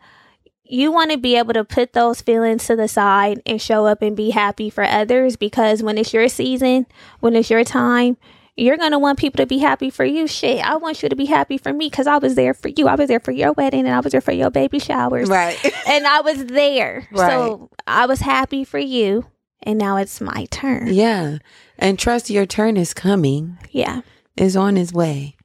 you 0.72 0.92
want 0.92 1.10
to 1.12 1.18
be 1.18 1.36
able 1.36 1.54
to 1.54 1.64
put 1.64 1.94
those 1.94 2.22
feelings 2.22 2.68
to 2.68 2.76
the 2.76 2.88
side 2.88 3.42
and 3.46 3.60
show 3.62 3.86
up 3.88 4.02
and 4.04 4.16
be 4.16 4.30
happy 4.30 4.70
for 4.70 4.84
others 4.84 5.36
because 5.36 5.82
when 5.82 5.98
it's 5.98 6.14
your 6.14 6.28
season, 6.30 6.86
when 7.22 7.36
it's 7.36 7.50
your 7.50 7.64
time, 7.64 8.18
you're 8.56 8.78
going 8.78 8.92
to 8.92 9.00
want 9.00 9.18
people 9.18 9.38
to 9.38 9.48
be 9.48 9.58
happy 9.58 9.90
for 9.90 10.06
you. 10.06 10.28
Shit, 10.28 10.64
I 10.64 10.76
want 10.76 11.02
you 11.02 11.10
to 11.10 11.16
be 11.16 11.26
happy 11.26 11.58
for 11.58 11.74
me 11.74 11.90
cuz 11.90 12.06
I 12.06 12.18
was 12.18 12.36
there 12.36 12.54
for 12.54 12.68
you. 12.68 12.88
I 12.88 12.94
was 12.96 13.08
there 13.08 13.20
for 13.20 13.32
your 13.32 13.54
wedding 13.54 13.88
and 13.88 13.96
I 13.96 14.00
was 14.00 14.12
there 14.12 14.22
for 14.22 14.32
your 14.34 14.52
baby 14.52 14.78
showers. 14.80 15.28
Right. 15.30 15.58
And 15.88 16.06
I 16.06 16.22
was 16.22 16.46
there. 16.46 17.08
Right. 17.12 17.32
So 17.32 17.72
I 17.88 18.06
was 18.06 18.20
happy 18.20 18.64
for 18.64 18.78
you 18.80 19.26
and 19.64 19.80
now 19.80 19.98
it's 19.98 20.22
my 20.22 20.46
turn. 20.52 20.88
yeah. 20.94 21.38
And 21.80 21.98
trust 21.98 22.30
your 22.30 22.46
turn 22.46 22.76
is 22.78 22.94
coming, 22.94 23.58
Yeah. 23.72 24.02
is 24.38 24.56
on 24.58 24.78
its 24.78 24.92
way. 24.94 25.36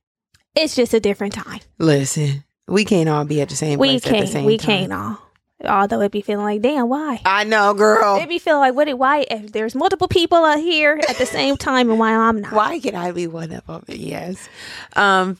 It's 0.54 0.74
just 0.76 0.94
a 0.94 1.00
different 1.00 1.34
time. 1.34 1.60
Listen, 1.78 2.44
we 2.68 2.84
can't 2.84 3.08
all 3.08 3.24
be 3.24 3.40
at 3.40 3.48
the 3.48 3.56
same 3.56 3.78
We 3.78 3.88
place 3.88 4.06
at 4.06 4.10
the 4.10 4.16
can't 4.18 4.28
same 4.28 4.44
we 4.44 4.56
time. 4.58 4.66
can't 4.88 4.92
all. 4.92 5.18
Although 5.64 6.00
it'd 6.00 6.12
be 6.12 6.20
feeling 6.20 6.44
like, 6.44 6.60
damn, 6.62 6.88
why? 6.88 7.20
I 7.24 7.44
know, 7.44 7.72
girl. 7.74 8.18
Maybe 8.18 8.38
feel 8.38 8.58
like 8.58 8.74
what? 8.74 8.88
Why? 8.98 9.24
If 9.30 9.52
there's 9.52 9.74
multiple 9.74 10.08
people 10.08 10.44
out 10.44 10.58
here 10.58 11.00
at 11.08 11.16
the 11.16 11.24
same 11.26 11.56
time, 11.56 11.88
and 11.90 11.98
why 11.98 12.14
I'm 12.14 12.40
not? 12.40 12.52
Why 12.52 12.78
can 12.80 12.94
I 12.94 13.12
be 13.12 13.26
one 13.26 13.50
of 13.52 13.66
them? 13.66 13.84
Yes. 13.88 14.48
Um, 14.94 15.38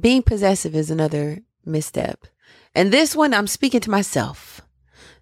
being 0.00 0.22
possessive 0.22 0.74
is 0.74 0.90
another 0.90 1.40
misstep. 1.64 2.26
And 2.74 2.92
this 2.92 3.14
one, 3.14 3.34
I'm 3.34 3.46
speaking 3.46 3.80
to 3.80 3.90
myself 3.90 4.62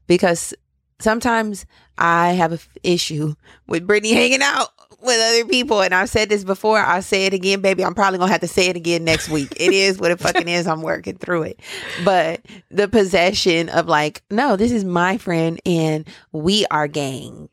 because 0.07 0.55
sometimes 1.01 1.67
I 1.99 2.33
have 2.33 2.53
an 2.53 2.61
issue 2.83 3.35
with 3.67 3.87
Brittany 3.87 4.13
hanging 4.13 4.43
out 4.43 4.69
with 5.01 5.21
other 5.21 5.49
people. 5.49 5.83
And 5.83 5.95
I've 5.95 6.09
said 6.09 6.29
this 6.29 6.45
before. 6.45 6.79
I'll 6.79 7.03
say 7.03 7.27
it 7.27 7.35
again, 7.35 7.61
baby. 7.61 7.85
I'm 7.85 7.95
probably 7.95 8.19
to 8.19 8.27
have 8.27 8.41
to 8.41 8.49
say 8.49 8.69
it 8.69 8.77
again 8.77 9.05
next 9.05 9.29
week. 9.29 9.53
It 9.59 9.73
is 9.73 9.99
what 9.99 10.11
it 10.11 10.21
fucking 10.21 10.49
is. 10.49 10.67
I'm 10.67 10.83
working 10.83 11.17
through 11.17 11.45
it. 11.45 11.61
But 12.05 12.45
the 12.71 12.89
possession 12.89 13.69
of 13.69 13.87
like, 13.87 14.23
no, 14.31 14.57
this 14.57 14.73
is 14.73 14.85
my 14.85 15.19
friend 15.19 15.61
and 15.65 16.07
we 16.33 16.67
are 16.71 16.89
gang. 16.89 17.49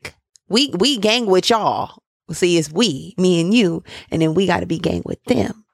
We, 0.48 0.72
we 0.78 0.98
gang 0.98 1.26
with 1.26 1.50
y'all. 1.50 2.02
See, 2.32 2.56
it's 2.58 2.70
we, 2.70 3.14
me 3.18 3.40
and 3.40 3.52
you. 3.52 3.84
And 4.10 4.22
then 4.22 4.34
we 4.34 4.46
got 4.46 4.60
to 4.60 4.66
be 4.66 4.78
gang 4.78 5.02
with 5.04 5.22
them, 5.24 5.64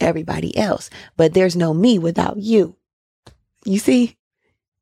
everybody 0.00 0.56
else. 0.56 0.90
But 1.16 1.34
there's 1.34 1.56
no 1.56 1.72
me 1.72 1.98
without 1.98 2.38
you. 2.38 2.76
You 3.64 3.78
see? 3.78 4.16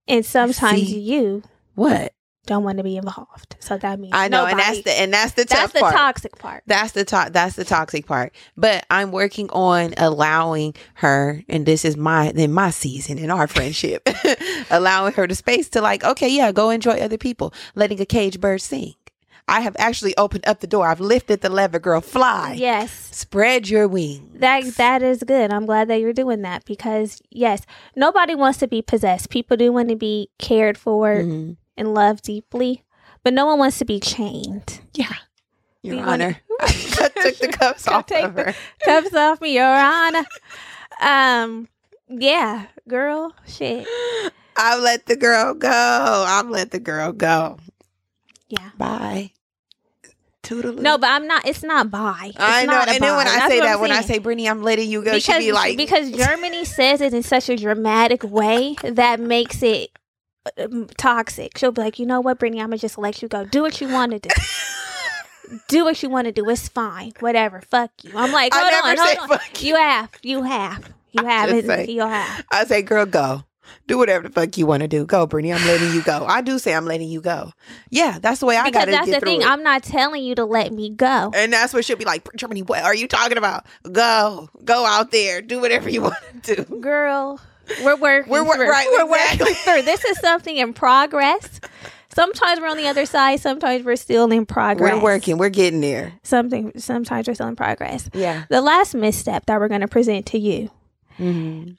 And 0.06 0.24
sometimes 0.24 0.88
See? 0.88 0.98
you 0.98 1.42
What? 1.74 2.14
Don't 2.48 2.64
want 2.64 2.78
to 2.78 2.84
be 2.84 2.96
involved. 2.96 3.54
So 3.60 3.78
that 3.78 4.00
means 4.00 4.12
I 4.16 4.26
know, 4.26 4.44
and 4.46 4.58
that's 4.58 4.82
the 4.82 4.90
and 5.00 5.12
that's 5.12 5.34
the 5.34 5.44
tough 5.44 5.58
that's 5.58 5.72
the 5.74 5.80
part. 5.80 5.94
toxic 5.94 6.38
part. 6.38 6.64
That's 6.66 6.92
the 6.92 7.04
to- 7.04 7.28
that's 7.30 7.54
the 7.54 7.64
toxic 7.64 8.06
part. 8.06 8.34
But 8.56 8.84
I'm 8.90 9.12
working 9.12 9.48
on 9.50 9.94
allowing 9.96 10.74
her, 10.94 11.44
and 11.48 11.64
this 11.64 11.84
is 11.84 11.96
my 11.96 12.32
then 12.32 12.52
my 12.52 12.70
season 12.70 13.18
in 13.18 13.30
our 13.30 13.46
friendship, 13.56 14.08
allowing 14.70 15.12
her 15.12 15.26
the 15.28 15.34
space 15.36 15.68
to 15.70 15.80
like, 15.80 16.02
okay, 16.02 16.28
yeah, 16.28 16.50
go 16.50 16.70
enjoy 16.70 16.94
other 16.98 17.18
people, 17.18 17.54
letting 17.76 18.00
a 18.00 18.06
cage 18.06 18.40
bird 18.40 18.60
sing. 18.60 18.94
I 19.50 19.60
have 19.60 19.76
actually 19.78 20.14
opened 20.18 20.46
up 20.46 20.60
the 20.60 20.66
door. 20.66 20.86
I've 20.86 21.00
lifted 21.00 21.40
the 21.40 21.48
lever, 21.48 21.78
girl. 21.78 22.02
Fly. 22.02 22.52
Yes. 22.58 22.90
Spread 23.12 23.66
your 23.66 23.88
wings. 23.88 24.40
That 24.40 24.64
that 24.76 25.02
is 25.02 25.22
good. 25.22 25.50
I'm 25.50 25.64
glad 25.64 25.88
that 25.88 26.00
you're 26.00 26.12
doing 26.12 26.42
that 26.42 26.66
because 26.66 27.22
yes, 27.30 27.62
nobody 27.96 28.34
wants 28.34 28.58
to 28.58 28.68
be 28.68 28.82
possessed. 28.82 29.30
People 29.30 29.56
do 29.56 29.72
want 29.72 29.88
to 29.88 29.96
be 29.96 30.28
cared 30.38 30.76
for 30.76 31.16
Mhm. 31.16 31.56
And 31.78 31.94
love 31.94 32.20
deeply, 32.20 32.84
but 33.24 33.32
no 33.32 33.46
one 33.46 33.58
wants 33.58 33.78
to 33.78 33.84
be 33.86 34.00
chained. 34.00 34.80
Yeah. 34.94 35.12
Your 35.82 35.94
You 35.96 36.00
wanna- 36.04 36.24
Honor. 36.24 36.40
I 36.60 37.08
took 37.22 37.36
the 37.38 37.48
cuffs 37.48 37.86
off 37.88 38.06
take 38.06 38.24
of 38.24 38.34
her. 38.34 38.54
Cuffs 38.84 39.14
off 39.14 39.40
me, 39.40 39.54
Your 39.54 39.64
Honor. 39.64 40.26
Um, 41.00 41.68
yeah, 42.08 42.66
girl, 42.88 43.32
shit, 43.46 43.86
I've 44.56 44.80
let 44.80 45.06
the 45.06 45.14
girl 45.14 45.54
go. 45.54 45.70
I've 45.70 46.48
let 46.50 46.72
the 46.72 46.80
girl 46.80 47.12
go. 47.12 47.58
yeah. 48.48 48.70
Bye. 48.76 49.30
Toodaloo. 50.42 50.80
No, 50.80 50.96
but 50.98 51.10
I'm 51.10 51.26
not. 51.26 51.46
It's 51.46 51.62
not 51.62 51.90
by. 51.90 52.32
I 52.38 52.64
know. 52.64 52.72
not 52.72 52.88
And 52.88 53.02
then 53.02 53.16
when. 53.16 53.26
I 53.28 53.34
That's 53.38 53.52
say 53.52 53.60
that, 53.60 53.80
when 53.80 53.92
I 53.92 54.00
say 54.00 54.18
Brittany, 54.18 54.48
I'm 54.48 54.62
letting 54.62 54.88
you 54.90 55.02
go, 55.04 55.12
because 55.12 55.24
she 55.24 55.38
be 55.38 55.52
like, 55.52 55.76
because 55.76 56.10
Germany 56.10 56.64
says 56.64 57.00
it 57.00 57.12
in 57.12 57.22
such 57.22 57.48
a 57.48 57.56
dramatic 57.56 58.22
way 58.24 58.74
that 58.82 59.20
makes 59.20 59.62
it 59.62 59.90
Um, 60.56 60.86
toxic. 60.96 61.56
She'll 61.58 61.72
be 61.72 61.82
like, 61.82 61.98
you 61.98 62.06
know 62.06 62.20
what, 62.20 62.38
Brittany, 62.38 62.60
I'm 62.60 62.68
gonna 62.68 62.78
just 62.78 62.98
let 62.98 63.20
you 63.22 63.28
go. 63.28 63.44
Do 63.44 63.62
what 63.62 63.80
you 63.80 63.88
want 63.88 64.12
to 64.12 64.18
do. 64.20 64.28
do 65.68 65.84
what 65.84 66.02
you 66.02 66.10
want 66.10 66.26
to 66.26 66.32
do. 66.32 66.48
It's 66.48 66.68
fine. 66.68 67.12
Whatever. 67.20 67.60
Fuck 67.60 67.90
you. 68.02 68.12
I'm 68.14 68.32
like, 68.32 68.54
I 68.54 68.58
hold 68.60 68.72
never 68.72 68.88
on, 69.00 69.06
say 69.06 69.16
hold 69.16 69.30
on. 69.32 69.38
fuck 69.38 69.62
You 69.62 69.74
have. 69.76 70.10
You 70.22 70.42
have. 70.42 70.92
You 71.12 71.24
have 71.24 71.50
it. 71.50 71.66
say- 71.66 71.86
You 71.86 72.00
have. 72.00 72.44
I 72.50 72.64
say, 72.64 72.82
girl, 72.82 73.06
go. 73.06 73.44
Do 73.86 73.98
whatever 73.98 74.28
the 74.28 74.32
fuck 74.34 74.56
you 74.56 74.66
want 74.66 74.82
to 74.82 74.88
do. 74.88 75.04
Go, 75.06 75.26
Brittany. 75.26 75.52
I'm 75.52 75.66
letting 75.66 75.92
you 75.92 76.02
go. 76.02 76.24
I 76.26 76.40
do 76.42 76.58
say 76.58 76.74
I'm 76.74 76.84
letting 76.86 77.08
you 77.08 77.20
go. 77.20 77.52
Yeah, 77.90 78.18
that's 78.20 78.40
the 78.40 78.46
way 78.46 78.56
I 78.56 78.70
got 78.70 78.86
to 78.86 78.90
that's 78.90 79.06
get 79.06 79.20
the 79.20 79.26
thing. 79.26 79.42
it. 79.42 79.46
I'm 79.48 79.62
not 79.62 79.82
telling 79.82 80.22
you 80.22 80.34
to 80.36 80.44
let 80.44 80.72
me 80.72 80.90
go. 80.90 81.30
and 81.34 81.52
that's 81.52 81.72
what 81.74 81.84
she'll 81.84 81.96
be 81.96 82.04
like, 82.06 82.26
Germany, 82.36 82.62
what 82.62 82.82
are 82.82 82.94
you 82.94 83.06
talking 83.08 83.36
about? 83.38 83.66
Go. 83.90 84.48
Go 84.64 84.84
out 84.86 85.10
there. 85.10 85.40
Do 85.42 85.60
whatever 85.60 85.88
you 85.90 86.02
want 86.02 86.16
to 86.44 86.56
do. 86.64 86.80
Girl, 86.80 87.40
we're 87.82 87.96
working. 87.96 88.30
We're 88.32 88.44
through. 88.54 88.68
right, 88.70 88.86
We're 88.90 89.04
exactly. 89.04 89.44
working 89.44 89.54
through. 89.64 89.82
This 89.82 90.04
is 90.04 90.18
something 90.20 90.56
in 90.56 90.72
progress. 90.72 91.60
Sometimes 92.14 92.60
we're 92.60 92.68
on 92.68 92.76
the 92.76 92.88
other 92.88 93.06
side. 93.06 93.38
Sometimes 93.40 93.84
we're 93.84 93.94
still 93.96 94.30
in 94.32 94.44
progress. 94.46 94.94
We're 94.94 95.00
working. 95.02 95.38
We're 95.38 95.50
getting 95.50 95.80
there. 95.80 96.14
Something. 96.24 96.72
Sometimes 96.76 97.28
we're 97.28 97.34
still 97.34 97.46
in 97.48 97.54
progress. 97.56 98.08
Yeah. 98.12 98.44
The 98.48 98.60
last 98.60 98.94
misstep 98.94 99.46
that 99.46 99.60
we're 99.60 99.68
going 99.68 99.82
to 99.82 99.88
present 99.88 100.26
to 100.26 100.38
you 100.38 100.70
Mm-hmm. 101.18 101.72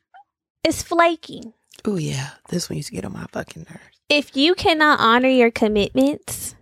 is 0.66 0.82
flaking. 0.84 1.54
Oh, 1.86 1.98
yeah. 1.98 2.32
This 2.50 2.70
one 2.70 2.78
used 2.78 2.90
to 2.90 2.96
get 2.96 3.06
on 3.06 3.14
my 3.14 3.26
fucking 3.32 3.66
nerves. 3.70 3.82
If 4.10 4.36
you 4.36 4.54
cannot 4.56 5.00
honor 5.00 5.30
your 5.30 5.52
commitments, 5.52 6.56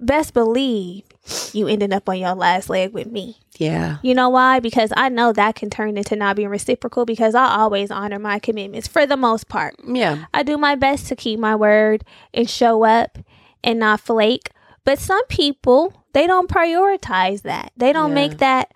best 0.00 0.34
believe 0.34 1.04
you 1.52 1.66
ended 1.68 1.92
up 1.92 2.08
on 2.08 2.18
your 2.18 2.34
last 2.34 2.68
leg 2.70 2.92
with 2.92 3.06
me. 3.10 3.38
Yeah. 3.58 3.98
You 4.02 4.14
know 4.14 4.28
why? 4.28 4.60
Because 4.60 4.92
I 4.96 5.08
know 5.08 5.32
that 5.32 5.56
can 5.56 5.68
turn 5.68 5.96
into 5.98 6.14
not 6.16 6.36
being 6.36 6.48
reciprocal 6.48 7.04
because 7.04 7.34
I 7.34 7.56
always 7.56 7.90
honor 7.90 8.18
my 8.18 8.38
commitments 8.38 8.86
for 8.88 9.04
the 9.04 9.16
most 9.16 9.48
part. 9.48 9.74
Yeah. 9.84 10.26
I 10.32 10.42
do 10.44 10.56
my 10.56 10.76
best 10.76 11.06
to 11.08 11.16
keep 11.16 11.38
my 11.40 11.56
word 11.56 12.04
and 12.32 12.48
show 12.48 12.84
up 12.84 13.18
and 13.64 13.80
not 13.80 14.00
flake. 14.00 14.50
But 14.84 14.98
some 15.00 15.26
people, 15.26 16.04
they 16.14 16.26
don't 16.26 16.48
prioritize 16.48 17.42
that. 17.42 17.72
They 17.76 17.92
don't 17.92 18.10
Yeah. 18.10 18.14
make 18.14 18.38
that 18.38 18.72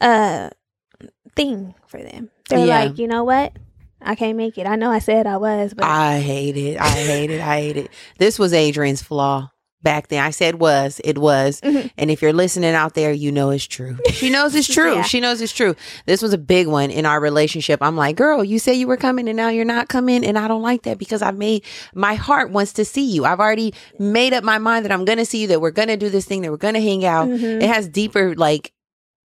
uh 0.00 0.50
thing 1.36 1.74
for 1.86 2.02
them. 2.02 2.30
They're 2.48 2.66
Yeah. 2.66 2.84
like, 2.84 2.98
you 2.98 3.06
know 3.08 3.24
what? 3.24 3.52
I 4.02 4.16
can't 4.16 4.36
make 4.36 4.58
it. 4.58 4.66
I 4.66 4.76
know 4.76 4.90
I 4.90 4.98
said 4.98 5.26
I 5.26 5.36
was, 5.38 5.72
but 5.74 5.84
I 5.86 6.18
hate 6.20 6.56
it. 6.56 6.78
I 6.78 6.88
hate 6.88 7.30
it. 7.30 7.40
I 7.40 7.60
hate 7.60 7.76
it. 7.76 7.90
This 8.18 8.38
was 8.38 8.52
Adrian's 8.52 9.02
flaw 9.02 9.50
back 9.84 10.08
then. 10.08 10.24
I 10.24 10.30
said 10.30 10.56
was, 10.56 11.00
it 11.04 11.16
was. 11.16 11.60
Mhm. 11.60 11.90
And 11.96 12.10
if 12.10 12.20
you're 12.22 12.32
listening 12.32 12.74
out 12.74 12.94
there, 12.94 13.12
you 13.12 13.30
know 13.30 13.50
it's 13.50 13.64
true. 13.66 13.96
She 14.10 14.30
knows 14.30 14.56
it's 14.56 14.66
true. 14.74 14.94
Yeah. 14.96 15.02
She 15.02 15.20
knows 15.20 15.40
it's 15.40 15.52
true. 15.52 15.76
This 16.06 16.20
was 16.22 16.32
a 16.32 16.38
big 16.38 16.66
one 16.66 16.90
in 16.90 17.06
our 17.06 17.20
relationship. 17.20 17.80
I'm 17.82 17.94
like, 17.96 18.16
girl, 18.16 18.42
you 18.42 18.58
say 18.58 18.74
you 18.74 18.88
were 18.88 18.96
coming 18.96 19.28
and 19.28 19.36
now 19.36 19.50
you're 19.50 19.64
not 19.64 19.88
coming. 19.88 20.24
And 20.24 20.36
I 20.36 20.48
don't 20.48 20.62
like 20.62 20.82
that 20.82 20.98
because 20.98 21.22
I've 21.22 21.36
made 21.38 21.62
my 21.94 22.14
heart 22.14 22.50
wants 22.50 22.72
to 22.72 22.84
see 22.84 23.04
you. 23.04 23.24
I've 23.24 23.38
already 23.38 23.72
made 24.00 24.32
up 24.32 24.42
my 24.42 24.58
mind 24.58 24.84
that 24.84 24.90
I'm 24.90 25.04
going 25.04 25.18
to 25.18 25.26
see 25.26 25.42
you, 25.42 25.46
that 25.48 25.60
we're 25.60 25.70
going 25.70 25.88
to 25.88 25.96
do 25.96 26.10
this 26.10 26.24
thing, 26.24 26.42
that 26.42 26.50
we're 26.50 26.56
going 26.56 26.74
to 26.74 26.80
hang 26.82 27.04
out. 27.04 27.28
Mhm. 27.28 27.62
It 27.62 27.68
has 27.68 27.86
deeper, 27.88 28.34
like, 28.34 28.72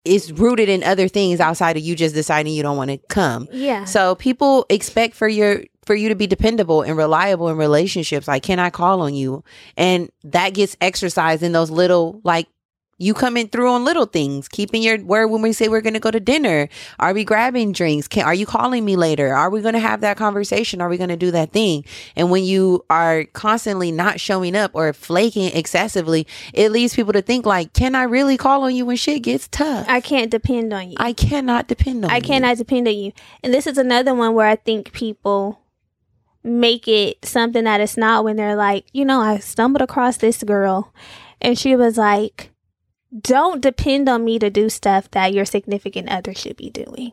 it's 0.05 0.31
rooted 0.31 0.69
in 0.69 0.83
other 0.85 1.07
things 1.07 1.39
outside 1.41 1.77
of 1.77 1.83
you 1.83 1.95
just 1.95 2.15
deciding 2.15 2.55
you 2.55 2.63
don't 2.63 2.77
want 2.77 2.91
to 2.91 2.99
come. 3.09 3.47
yeah. 3.53 3.85
So 3.85 4.15
people 4.15 4.65
expect 4.71 5.15
for 5.15 5.29
your 5.29 5.63
for 5.89 5.95
you 5.95 6.11
to 6.11 6.15
be 6.15 6.27
dependable 6.27 6.83
and 6.83 6.99
reliable 6.99 7.49
in 7.49 7.57
relationships. 7.57 8.29
Like, 8.29 8.43
can 8.43 8.59
I 8.59 8.69
call 8.69 9.01
on 9.01 9.15
you? 9.15 9.43
And 9.75 10.11
that 10.23 10.51
gets 10.51 10.77
exercised 10.83 11.43
in 11.43 11.53
those 11.53 11.71
little 11.71 12.21
like 12.25 12.47
you 12.99 13.15
coming 13.15 13.49
through 13.49 13.71
on 13.71 13.87
little 13.87 14.05
things, 14.05 14.49
keeping 14.49 14.83
your 14.83 15.03
word 15.03 15.29
when 15.29 15.41
we 15.41 15.55
say 15.55 15.69
we're 15.69 15.81
going 15.81 15.95
to 15.95 16.01
go 16.01 16.11
to 16.11 16.21
dinner. 16.21 16.69
Are 16.99 17.15
we 17.15 17.25
grabbing 17.25 17.73
drinks? 17.73 18.07
Can, 18.07 18.27
are 18.27 18.35
you 18.35 18.45
calling 18.45 18.85
me 18.85 18.97
later? 18.97 19.33
Are 19.33 19.49
we 19.49 19.63
going 19.63 19.73
to 19.75 19.81
have 19.81 20.03
that 20.03 20.19
conversation? 20.19 20.83
Are 20.83 20.91
we 20.91 20.99
going 20.99 21.09
to 21.09 21.17
do 21.17 21.31
that 21.31 21.53
thing? 21.53 21.87
And 22.17 22.31
when 22.31 22.45
you 22.45 22.85
are 22.91 23.25
constantly 23.33 23.91
not 23.91 24.21
showing 24.21 24.55
up 24.55 24.73
or 24.75 24.93
flaking 24.93 25.57
excessively, 25.57 26.27
it 26.53 26.71
leads 26.71 26.95
people 26.95 27.15
to 27.15 27.23
think 27.23 27.47
like, 27.47 27.73
can 27.73 27.95
I 27.95 28.03
really 28.03 28.37
call 28.37 28.65
on 28.65 28.75
you 28.75 28.85
when 28.85 28.97
shit 28.97 29.23
gets 29.23 29.49
tough? 29.49 29.87
I 29.89 30.03
can't 30.03 30.31
depend 30.31 30.75
on 30.75 30.91
you. 30.91 30.97
I 30.99 31.15
cannot 31.15 31.67
depend 31.67 32.05
on 32.05 32.11
I 32.11 32.17
you. 32.17 32.19
I 32.19 32.21
cannot 32.21 32.59
depend 32.59 32.89
on 32.89 32.95
you. 32.95 33.13
And 33.43 33.55
this 33.55 33.67
is 33.67 33.79
another 33.79 34.13
one 34.13 34.35
where 34.35 34.49
I 34.49 34.57
think 34.57 34.93
people 34.93 35.61
make 36.45 36.87
it 36.89 37.25
something 37.25 37.65
that 37.65 37.81
it's 37.81 37.97
not 37.97 38.25
when 38.25 38.37
they're 38.37 38.57
like, 38.57 38.87
you 38.93 39.05
know, 39.05 39.21
I 39.21 39.39
stumbled 39.39 39.83
across 39.83 40.17
this 40.17 40.43
girl 40.43 40.93
and 41.41 41.59
she 41.59 41.77
was 41.77 41.97
like, 41.99 42.51
don't 43.21 43.61
depend 43.61 44.09
on 44.09 44.25
me 44.25 44.39
to 44.39 44.51
do 44.51 44.69
stuff 44.69 45.11
that 45.13 45.33
your 45.33 45.45
significant 45.45 46.09
other 46.11 46.35
should 46.35 46.57
be 46.57 46.71
doing. 46.71 47.13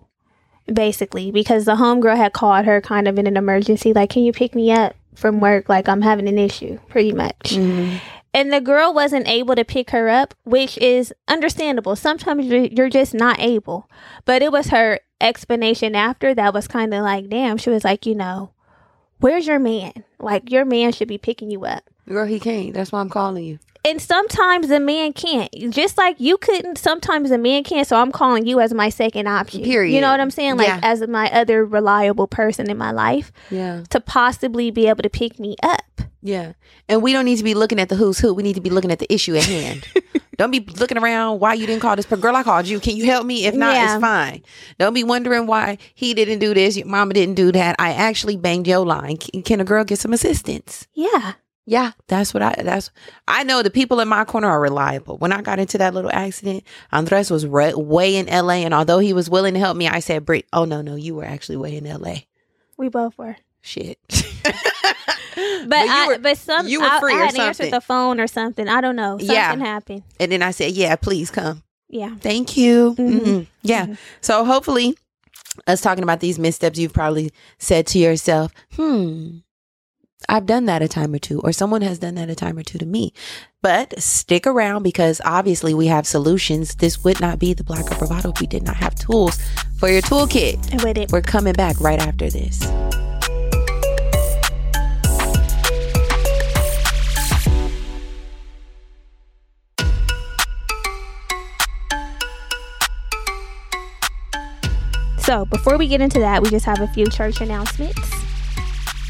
Basically, 0.71 1.31
because 1.31 1.65
the 1.65 1.75
homegirl 1.75 2.17
had 2.17 2.33
called 2.33 2.65
her 2.65 2.81
kind 2.81 3.07
of 3.07 3.19
in 3.19 3.27
an 3.27 3.37
emergency, 3.37 3.93
like, 3.93 4.09
can 4.09 4.23
you 4.23 4.33
pick 4.33 4.55
me 4.55 4.71
up 4.71 4.95
from 5.13 5.39
work? 5.39 5.69
Like, 5.69 5.87
I'm 5.87 6.01
having 6.01 6.27
an 6.27 6.39
issue, 6.39 6.79
pretty 6.89 7.11
much. 7.13 7.51
Mhm. 7.55 7.99
and 8.33 8.51
the 8.51 8.59
girl 8.59 8.93
wasn't 8.93 9.25
able 9.29 9.55
to 9.55 9.63
pick 9.63 9.91
her 9.91 10.09
up, 10.09 10.33
which 10.43 10.77
is 10.79 11.13
understandable. 11.27 11.95
Sometimes 11.95 12.45
you're 12.47 12.89
just 12.89 13.13
not 13.13 13.39
able. 13.39 13.89
But 14.25 14.41
it 14.41 14.51
was 14.51 14.67
her 14.67 14.99
explanation 15.21 15.95
after 15.95 16.33
that 16.33 16.53
was 16.53 16.67
kind 16.67 16.93
of 16.93 17.01
like, 17.03 17.29
damn. 17.29 17.55
She 17.55 17.69
was 17.69 17.85
like, 17.85 18.05
you 18.05 18.13
know, 18.13 18.51
where's 19.25 19.47
your 19.47 19.57
man? 19.57 19.91
Like 20.19 20.51
your 20.51 20.65
man 20.65 20.91
should 20.91 21.07
be 21.07 21.17
picking 21.17 21.49
you 21.49 21.65
up. 21.65 21.83
Girl, 22.07 22.27
he 22.27 22.39
can't. 22.39 22.75
That's 22.75 22.91
why 22.91 22.99
I'm 22.99 23.09
calling 23.09 23.43
you. 23.43 23.57
And 23.85 24.01
sometimes 24.01 24.69
a 24.71 24.79
man 24.79 25.13
can't. 25.13 25.49
Just 25.69 25.97
like 25.97 26.19
you 26.19 26.37
couldn't, 26.37 26.77
sometimes 26.79 27.29
a 27.31 27.37
man 27.37 27.63
can't. 27.63 27.87
So 27.87 27.95
I'm 27.97 28.11
calling 28.11 28.45
you 28.47 28.59
as 28.59 28.73
my 28.73 28.89
second 28.89 29.27
option. 29.27 29.63
Period. 29.63 29.93
You 29.93 30.01
know 30.01 30.09
what 30.09 30.19
I'm 30.19 30.31
saying? 30.31 30.57
Like 30.57 30.67
Yeah. 30.67 30.79
as 30.81 31.07
my 31.07 31.31
other 31.31 31.63
reliable 31.63 32.27
person 32.27 32.69
in 32.69 32.77
my 32.77 32.91
life 32.91 33.31
Yeah. 33.51 33.83
to 33.91 33.99
possibly 33.99 34.71
be 34.71 34.87
able 34.87 35.03
to 35.03 35.09
pick 35.09 35.39
me 35.39 35.55
up. 35.61 35.81
Yeah. 36.23 36.53
And 36.89 37.03
we 37.03 37.13
don't 37.13 37.25
need 37.25 37.37
to 37.37 37.43
be 37.43 37.53
looking 37.53 37.79
at 37.79 37.89
the 37.89 37.95
who's 37.95 38.17
who. 38.17 38.33
We 38.33 38.41
need 38.41 38.55
to 38.55 38.61
be 38.61 38.71
looking 38.71 38.91
at 38.91 38.97
the 38.97 39.13
issue 39.13 39.35
at 39.35 39.43
hand. 39.45 39.85
don't 40.37 40.49
be 40.49 40.59
looking 40.79 40.97
around 40.97 41.39
why 41.39 41.53
you 41.53 41.67
didn't 41.67 41.81
call 41.83 41.95
this 41.95 42.07
per- 42.07 42.17
girl. 42.17 42.35
I 42.35 42.41
called 42.41 42.67
you. 42.67 42.79
Can 42.79 42.97
you 42.97 43.05
help 43.05 43.27
me? 43.27 43.45
If 43.45 43.53
not, 43.53 43.75
Yeah. 43.75 43.93
it's 43.93 44.01
fine. 44.01 44.41
Don't 44.79 44.95
be 44.95 45.03
wondering 45.03 45.45
why 45.45 45.77
he 45.93 46.15
didn't 46.15 46.39
do 46.39 46.55
this. 46.55 46.75
Your 46.75 46.87
mama 46.87 47.13
didn't 47.13 47.35
do 47.35 47.51
that. 47.51 47.75
I 47.77 47.93
actually 47.93 48.37
banged 48.37 48.67
your 48.67 48.83
line. 48.83 49.17
Can, 49.17 49.43
can 49.43 49.61
a 49.61 49.63
girl 49.63 49.83
get 49.83 49.99
some 49.99 50.13
assistance? 50.13 50.87
Yeah. 50.95 51.33
Yeah, 51.67 51.91
that's 52.07 52.31
what 52.33 52.43
I 52.43 52.53
that's 52.61 52.91
I 53.27 53.43
know 53.43 53.63
the 53.63 53.71
people 53.71 53.99
in 53.99 54.07
my 54.07 54.23
corner 54.23 54.47
are 54.47 54.61
reliable. 54.61 55.17
When 55.17 55.31
I 55.31 55.41
got 55.41 55.57
into 55.59 55.77
that 55.79 55.93
little 55.95 56.11
accident, 56.13 56.63
Andres 56.91 57.31
was 57.31 57.47
re- 57.47 57.73
way 57.73 58.15
in 58.17 58.27
LA 58.27 58.61
and 58.65 58.73
although 58.73 58.99
he 58.99 59.13
was 59.13 59.29
willing 59.31 59.55
to 59.55 59.59
help 59.59 59.75
me, 59.75 59.87
I 59.87 59.99
said, 59.99 60.25
"Brit, 60.25 60.45
oh 60.53 60.65
no, 60.65 60.81
no, 60.81 60.95
you 60.95 61.15
were 61.15 61.25
actually 61.25 61.57
way 61.57 61.75
in 61.75 61.85
LA." 61.85 62.17
We 62.77 62.89
both 62.89 63.17
were. 63.17 63.37
Shit. 63.61 63.97
But, 65.67 65.85
you 65.85 65.91
I, 65.91 66.07
were- 66.07 66.17
but 66.19 66.37
some 66.37 66.67
you 66.67 66.79
were 66.79 66.99
free 66.99 67.13
I 67.13 67.17
or 67.17 67.25
had 67.25 67.39
answered 67.39 67.71
the 67.71 67.81
phone 67.81 68.19
or 68.21 68.27
something. 68.27 68.67
I 68.69 68.79
don't 68.81 68.95
know. 68.95 69.17
Something 69.17 69.35
Yeah. 69.35 69.55
happened. 69.57 70.03
and 70.19 70.31
then 70.31 70.41
I 70.43 70.51
said, 70.51 70.71
"Yeah, 70.73 70.95
please 70.95 71.29
come." 71.31 71.63
Yeah. 71.89 72.15
Thank 72.21 72.55
you. 72.55 72.95
Mhm. 72.97 73.19
Mhm. 73.21 73.47
Yeah. 73.63 73.95
So 74.21 74.45
hopefully, 74.45 74.95
us 75.67 75.81
talking 75.81 76.03
about 76.03 76.19
these 76.21 76.37
missteps, 76.39 76.77
you've 76.79 76.93
probably 76.93 77.31
said 77.57 77.85
to 77.87 77.99
yourself, 77.99 78.51
hmm, 78.75 79.37
I've 80.27 80.45
done 80.45 80.65
that 80.65 80.81
a 80.81 80.87
time 80.87 81.13
or 81.13 81.19
two, 81.19 81.39
or 81.41 81.51
someone 81.51 81.81
has 81.81 81.99
done 81.99 82.15
that 82.15 82.29
a 82.29 82.35
time 82.35 82.57
or 82.57 82.63
two 82.63 82.77
to 82.77 82.85
me. 82.85 83.13
But 83.61 83.99
stick 84.01 84.47
around 84.47 84.83
because 84.83 85.21
obviously 85.23 85.73
we 85.73 85.87
have 85.87 86.07
solutions. 86.07 86.75
This 86.75 87.03
would 87.03 87.19
not 87.19 87.39
be 87.39 87.53
the 87.53 87.63
Black 87.63 87.85
Girl 87.85 87.99
Bravado 87.99 88.31
if 88.31 88.39
we 88.39 88.47
did 88.47 88.63
not 88.63 88.77
have 88.77 88.95
tools 88.95 89.37
for 89.77 89.89
your 89.89 90.01
toolkit. 90.01 90.71
And 90.71 90.97
it. 90.97 91.11
We're 91.11 91.21
coming 91.21 91.53
back 91.53 91.79
right 91.79 91.99
after 91.99 92.29
this. 92.29 92.59
So, 105.25 105.43
before 105.45 105.79
we 105.79 105.87
get 105.87 106.01
into 106.01 106.19
that, 106.19 106.43
we 106.43 106.51
just 106.51 106.65
have 106.65 106.81
a 106.81 106.87
few 106.89 107.07
church 107.07 107.41
announcements. 107.41 108.24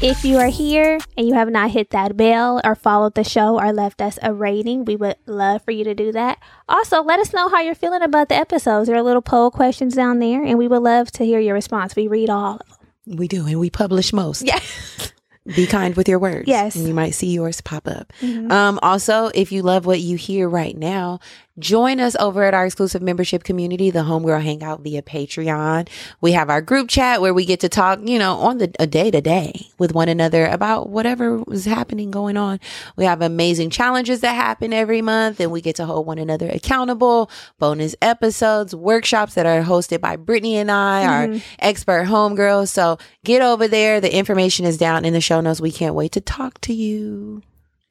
If 0.02 0.24
you 0.26 0.36
are 0.36 0.48
here 0.48 0.98
and 1.16 1.26
you 1.26 1.32
have 1.34 1.48
not 1.48 1.70
hit 1.70 1.90
that 1.90 2.16
bell 2.18 2.60
or 2.62 2.74
followed 2.74 3.14
the 3.14 3.24
show 3.24 3.58
or 3.58 3.72
left 3.72 4.02
us 4.02 4.18
a 4.22 4.32
rating, 4.32 4.84
we 4.84 4.94
would 4.94 5.16
love 5.24 5.62
for 5.62 5.70
you 5.70 5.84
to 5.84 5.94
do 5.94 6.12
that. 6.12 6.38
Also, 6.68 7.02
let 7.02 7.18
us 7.18 7.32
know 7.32 7.48
how 7.48 7.60
you're 7.60 7.74
feeling 7.74 8.02
about 8.02 8.28
the 8.28 8.34
episodes. 8.34 8.88
There 8.88 8.96
are 8.96 9.02
little 9.02 9.22
poll 9.22 9.50
questions 9.50 9.94
down 9.94 10.18
there, 10.18 10.42
and 10.44 10.58
we 10.58 10.68
would 10.68 10.82
love 10.82 11.10
to 11.12 11.24
hear 11.24 11.40
your 11.40 11.54
response. 11.54 11.96
We 11.96 12.08
read 12.08 12.28
all 12.28 12.56
of 12.60 12.78
them. 13.06 13.16
We 13.16 13.26
do, 13.26 13.46
and 13.46 13.58
we 13.58 13.70
publish 13.70 14.12
most. 14.12 14.42
Yeah. 14.42 14.60
Be 15.46 15.66
kind 15.66 15.94
with 15.96 16.08
your 16.08 16.18
words. 16.18 16.46
Yes. 16.48 16.74
And 16.76 16.86
you 16.88 16.92
might 16.92 17.14
see 17.14 17.28
yours 17.32 17.60
pop 17.60 17.86
up. 17.86 18.12
Mhm. 18.20 18.50
Um, 18.50 18.78
also, 18.82 19.30
if 19.34 19.50
you 19.52 19.62
love 19.62 19.86
what 19.86 20.00
you 20.00 20.16
hear 20.16 20.48
right 20.48 20.76
now, 20.76 21.20
join 21.58 22.00
us 22.00 22.16
over 22.16 22.44
at 22.44 22.54
our 22.54 22.66
exclusive 22.66 23.02
membership 23.02 23.44
community, 23.44 23.90
the 23.90 24.00
Homegirl 24.00 24.42
Hangout 24.42 24.80
via 24.80 25.02
Patreon. 25.02 25.88
We 26.20 26.32
have 26.32 26.50
our 26.50 26.60
group 26.60 26.88
chat 26.88 27.20
where 27.20 27.34
we 27.34 27.44
get 27.44 27.60
to 27.60 27.68
talk, 27.68 28.00
you 28.02 28.18
know, 28.18 28.34
on 28.34 28.58
the 28.58 28.72
a 28.78 28.86
day 28.86 29.10
to 29.10 29.20
day 29.20 29.68
with 29.78 29.94
one 29.94 30.08
another 30.08 30.46
about 30.46 30.90
whatever 30.90 31.38
was 31.38 31.64
happening 31.64 32.10
going 32.10 32.36
on. 32.36 32.60
We 32.96 33.04
have 33.04 33.22
amazing 33.22 33.70
challenges 33.70 34.20
that 34.20 34.34
happen 34.34 34.72
every 34.72 35.02
month 35.02 35.40
and 35.40 35.50
we 35.50 35.60
get 35.60 35.76
to 35.76 35.86
hold 35.86 36.06
one 36.06 36.18
another 36.18 36.48
accountable, 36.48 37.30
bonus 37.58 37.94
episodes, 38.02 38.74
workshops 38.74 39.34
that 39.34 39.46
are 39.46 39.62
hosted 39.62 40.00
by 40.00 40.16
Brittany 40.16 40.56
and 40.56 40.70
I, 40.70 41.06
our 41.06 41.26
mm-hmm. 41.28 41.38
expert 41.58 42.06
homegirls. 42.06 42.68
So 42.68 42.98
get 43.24 43.42
over 43.42 43.68
there. 43.68 44.00
The 44.00 44.14
information 44.14 44.66
is 44.66 44.78
down 44.78 45.04
in 45.04 45.12
the 45.12 45.20
show 45.20 45.40
notes. 45.40 45.60
We 45.60 45.72
can't 45.72 45.94
wait 45.94 46.12
to 46.12 46.20
talk 46.20 46.60
to 46.62 46.74
you. 46.74 47.42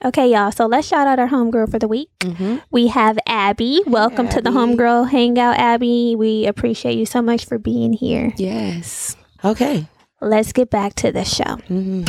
Okay, 0.03 0.29
y'all. 0.29 0.51
So 0.51 0.65
let's 0.65 0.87
shout 0.87 1.07
out 1.07 1.19
our 1.19 1.29
homegirl 1.29 1.71
for 1.71 1.79
the 1.79 1.87
week. 1.87 2.09
Mm-hmm. 2.19 2.57
We 2.69 2.87
have 2.87 3.17
Abby. 3.25 3.81
Welcome 3.87 4.27
to 4.29 4.41
the 4.41 4.49
Homegirl 4.49 5.09
Hangout, 5.09 5.57
Abby. 5.57 6.15
We 6.17 6.45
appreciate 6.45 6.97
you 6.97 7.05
so 7.05 7.21
much 7.21 7.45
for 7.45 7.57
being 7.57 7.93
here. 7.93 8.33
Yes. 8.35 9.15
Okay. 9.43 9.87
Let's 10.19 10.51
get 10.51 10.69
back 10.69 10.95
to 10.95 11.13
the 11.13 11.23
show. 11.23 11.43
Mm-hmm. 11.43 12.03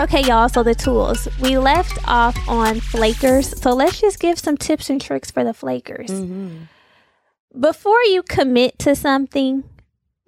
Okay, 0.00 0.22
y'all. 0.22 0.48
So 0.48 0.62
the 0.62 0.74
tools 0.74 1.26
we 1.40 1.58
left 1.58 1.98
off 2.06 2.36
on 2.48 2.78
flakers. 2.78 3.60
So 3.60 3.72
let's 3.74 4.00
just 4.00 4.20
give 4.20 4.38
some 4.38 4.56
tips 4.56 4.88
and 4.88 5.00
tricks 5.00 5.32
for 5.32 5.42
the 5.42 5.52
flakers. 5.52 6.10
Mm-hmm. 6.10 7.60
Before 7.60 8.02
you 8.04 8.22
commit 8.22 8.78
to 8.78 8.94
something, 8.94 9.64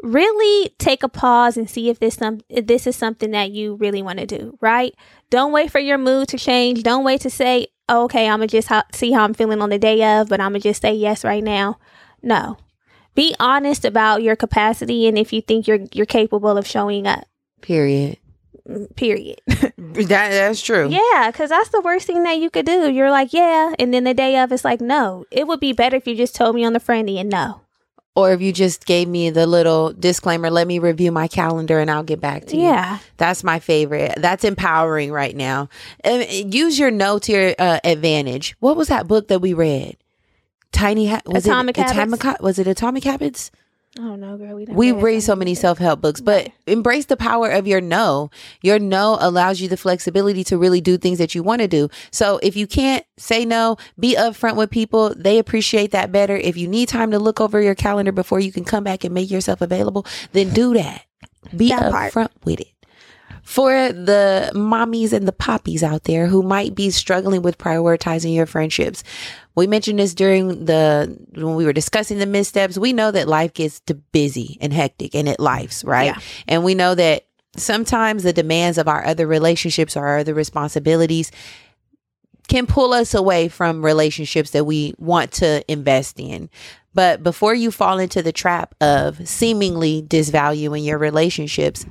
really 0.02 0.74
take 0.78 1.02
a 1.02 1.08
pause 1.08 1.56
and 1.56 1.70
see 1.70 1.88
if 1.88 1.98
this 1.98 2.16
some 2.16 2.40
if 2.48 2.66
this 2.66 2.86
is 2.86 2.96
something 2.96 3.30
that 3.30 3.50
you 3.52 3.76
really 3.76 4.02
want 4.02 4.18
to 4.18 4.26
do. 4.26 4.58
Right? 4.60 4.94
Don't 5.30 5.52
wait 5.52 5.70
for 5.70 5.78
your 5.78 5.98
mood 5.98 6.28
to 6.28 6.38
change. 6.38 6.82
Don't 6.82 7.04
wait 7.04 7.20
to 7.22 7.30
say, 7.30 7.68
oh, 7.88 8.04
"Okay, 8.04 8.28
I'm 8.28 8.38
gonna 8.40 8.48
just 8.48 8.68
ho- 8.68 8.82
see 8.92 9.12
how 9.12 9.24
I'm 9.24 9.34
feeling 9.34 9.62
on 9.62 9.70
the 9.70 9.78
day 9.78 10.02
of," 10.20 10.28
but 10.28 10.40
I'm 10.40 10.50
gonna 10.52 10.60
just 10.60 10.82
say 10.82 10.92
yes 10.92 11.24
right 11.24 11.42
now. 11.42 11.78
No. 12.22 12.58
Be 13.14 13.34
honest 13.38 13.84
about 13.84 14.22
your 14.22 14.36
capacity 14.36 15.06
and 15.06 15.18
if 15.18 15.32
you 15.32 15.40
think 15.40 15.66
you're 15.66 15.80
you're 15.92 16.06
capable 16.06 16.56
of 16.56 16.66
showing 16.66 17.06
up. 17.06 17.24
Period. 17.60 18.18
Mm, 18.68 18.94
period. 18.96 19.40
That 19.92 20.30
that's 20.30 20.62
true. 20.62 20.88
Yeah, 20.88 21.30
because 21.30 21.50
that's 21.50 21.68
the 21.68 21.82
worst 21.82 22.06
thing 22.06 22.22
that 22.22 22.38
you 22.38 22.48
could 22.48 22.64
do. 22.64 22.90
You're 22.90 23.10
like, 23.10 23.34
yeah, 23.34 23.74
and 23.78 23.92
then 23.92 24.04
the 24.04 24.14
day 24.14 24.38
of, 24.38 24.50
it's 24.50 24.64
like, 24.64 24.80
no. 24.80 25.26
It 25.30 25.46
would 25.46 25.60
be 25.60 25.72
better 25.74 25.96
if 25.96 26.06
you 26.06 26.14
just 26.14 26.34
told 26.34 26.54
me 26.54 26.64
on 26.64 26.72
the 26.72 26.80
friendly 26.80 27.18
and 27.18 27.28
no. 27.28 27.60
Or 28.14 28.32
if 28.32 28.42
you 28.42 28.52
just 28.52 28.84
gave 28.84 29.08
me 29.08 29.30
the 29.30 29.46
little 29.46 29.92
disclaimer, 29.94 30.50
let 30.50 30.66
me 30.66 30.78
review 30.78 31.10
my 31.10 31.28
calendar 31.28 31.78
and 31.78 31.90
I'll 31.90 32.02
get 32.02 32.20
back 32.20 32.44
to 32.46 32.56
you. 32.56 32.64
Yeah, 32.64 32.98
That's 33.16 33.42
my 33.42 33.58
favorite. 33.58 34.14
That's 34.18 34.44
empowering 34.44 35.12
right 35.12 35.34
now. 35.34 35.70
And 36.04 36.52
use 36.52 36.78
your 36.78 36.90
no 36.90 37.18
to 37.20 37.32
your 37.32 37.54
uh, 37.58 37.80
advantage. 37.84 38.54
What 38.60 38.76
was 38.76 38.88
that 38.88 39.08
book 39.08 39.28
that 39.28 39.40
we 39.40 39.54
read? 39.54 39.96
Tiny 40.72 41.06
ha- 41.08 41.22
was 41.24 41.46
Atomic 41.46 41.78
it 41.78 41.88
Habits? 41.88 42.14
Atomic 42.14 42.40
was 42.42 42.58
it 42.58 42.66
Atomic 42.66 43.04
Habits? 43.04 43.50
Oh 43.98 44.16
no, 44.16 44.38
girl, 44.38 44.54
we. 44.54 44.64
We 44.64 44.92
read 44.92 45.20
so 45.22 45.36
many 45.36 45.54
self 45.54 45.76
help 45.76 46.00
books, 46.00 46.22
but 46.22 46.50
embrace 46.66 47.06
the 47.06 47.16
power 47.16 47.50
of 47.50 47.66
your 47.66 47.82
no. 47.82 48.30
Your 48.62 48.78
no 48.78 49.18
allows 49.20 49.60
you 49.60 49.68
the 49.68 49.76
flexibility 49.76 50.44
to 50.44 50.56
really 50.56 50.80
do 50.80 50.96
things 50.96 51.18
that 51.18 51.34
you 51.34 51.42
want 51.42 51.60
to 51.60 51.68
do. 51.68 51.90
So 52.10 52.40
if 52.42 52.56
you 52.56 52.66
can't 52.66 53.04
say 53.18 53.44
no, 53.44 53.76
be 53.98 54.16
upfront 54.16 54.56
with 54.56 54.70
people. 54.70 55.14
They 55.14 55.38
appreciate 55.38 55.90
that 55.90 56.10
better. 56.10 56.34
If 56.36 56.56
you 56.56 56.68
need 56.68 56.88
time 56.88 57.10
to 57.10 57.18
look 57.18 57.38
over 57.38 57.60
your 57.60 57.74
calendar 57.74 58.12
before 58.12 58.40
you 58.40 58.50
can 58.50 58.64
come 58.64 58.82
back 58.82 59.04
and 59.04 59.12
make 59.12 59.30
yourself 59.30 59.60
available, 59.60 60.06
then 60.32 60.50
do 60.54 60.72
that. 60.72 61.04
Be 61.54 61.68
That 61.68 61.92
part. 61.92 62.12
upfront 62.14 62.30
with 62.44 62.60
it. 62.60 62.68
For 63.42 63.92
the 63.92 64.50
mommies 64.54 65.12
and 65.12 65.26
the 65.26 65.32
poppies 65.32 65.82
out 65.82 66.04
there 66.04 66.26
who 66.26 66.42
might 66.42 66.74
be 66.74 66.90
struggling 66.90 67.42
with 67.42 67.58
prioritizing 67.58 68.34
your 68.34 68.46
friendships, 68.46 69.02
we 69.54 69.66
mentioned 69.66 69.98
this 69.98 70.14
during 70.14 70.64
the 70.64 71.18
when 71.34 71.56
we 71.56 71.64
were 71.64 71.72
discussing 71.72 72.18
the 72.18 72.26
missteps. 72.26 72.78
We 72.78 72.92
know 72.92 73.10
that 73.10 73.28
life 73.28 73.52
gets 73.52 73.80
to 73.80 73.94
busy 73.94 74.58
and 74.60 74.72
hectic 74.72 75.14
and 75.14 75.28
it 75.28 75.40
lives, 75.40 75.84
right? 75.84 76.06
Yeah. 76.06 76.20
And 76.48 76.64
we 76.64 76.74
know 76.74 76.94
that 76.94 77.26
sometimes 77.56 78.22
the 78.22 78.32
demands 78.32 78.78
of 78.78 78.88
our 78.88 79.04
other 79.04 79.26
relationships 79.26 79.96
or 79.96 80.06
our 80.06 80.18
other 80.18 80.34
responsibilities 80.34 81.30
can 82.48 82.66
pull 82.66 82.92
us 82.92 83.14
away 83.14 83.48
from 83.48 83.84
relationships 83.84 84.50
that 84.50 84.64
we 84.64 84.94
want 84.98 85.32
to 85.32 85.64
invest 85.70 86.18
in. 86.18 86.48
But 86.94 87.22
before 87.22 87.54
you 87.54 87.70
fall 87.70 87.98
into 87.98 88.22
the 88.22 88.32
trap 88.32 88.74
of 88.80 89.26
seemingly 89.26 90.02
disvaluing 90.02 90.84
your 90.84 90.98
relationships, 90.98 91.86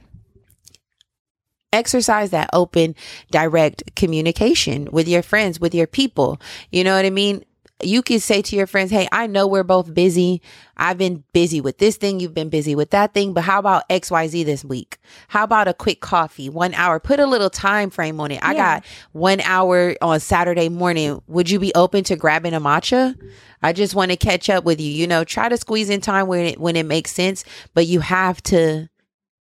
exercise 1.74 2.32
that 2.32 2.50
open, 2.54 2.96
direct 3.32 3.96
communication 3.96 4.90
with 4.92 5.08
your 5.08 5.22
friends, 5.22 5.60
with 5.60 5.74
your 5.74 5.88
people. 5.88 6.42
You 6.72 6.84
know 6.84 6.96
what 6.96 7.06
I 7.06 7.10
mean? 7.10 7.44
You 7.84 8.04
can 8.04 8.20
say 8.20 8.44
to 8.44 8.56
your 8.56 8.68
friends, 8.68 8.92
Hey, 8.92 9.08
I 9.12 9.26
know 9.26 9.48
we're 9.48 9.64
both 9.64 9.92
busy. 9.92 10.42
I've 10.78 11.00
been 11.00 11.24
busy 11.34 11.62
with 11.62 11.80
this 11.80 11.98
thing. 11.98 12.20
You've 12.20 12.34
been 12.34 12.50
busy 12.50 12.76
with 12.76 12.92
that 12.92 13.14
thing. 13.16 13.34
But 13.34 13.44
how 13.44 13.58
about 13.58 13.90
XYZ 13.90 14.46
this 14.46 14.64
week? 14.64 15.00
How 15.30 15.44
about 15.44 15.68
a 15.68 15.74
quick 15.74 16.00
coffee, 16.00 16.48
one 16.48 16.76
hour? 16.76 17.00
Put 17.00 17.20
a 17.20 17.26
little 17.26 17.50
time 17.50 17.90
frame 17.90 18.20
on 18.20 18.30
it. 18.30 18.40
I 18.44 18.54
got 18.54 18.86
one 19.14 19.42
hour 19.42 19.96
on 20.00 20.20
Saturday 20.20 20.70
morning. 20.70 21.22
Would 21.28 21.50
you 21.50 21.58
be 21.60 21.74
open 21.74 22.04
to 22.04 22.16
grabbing 22.16 22.54
a 22.54 22.62
matcha? 22.62 23.16
I 23.64 23.74
just 23.74 23.96
want 23.96 24.12
to 24.12 24.18
catch 24.18 24.48
up 24.50 24.64
with 24.64 24.80
you. 24.80 24.92
You 24.92 25.08
know, 25.08 25.24
try 25.24 25.50
to 25.50 25.58
squeeze 25.58 25.90
in 25.90 26.02
time 26.02 26.28
when 26.28 26.46
it 26.46 26.60
when 26.60 26.76
it 26.76 26.86
makes 26.86 27.12
sense, 27.12 27.44
but 27.74 27.88
you 27.88 28.00
have 28.00 28.44
to 28.44 28.90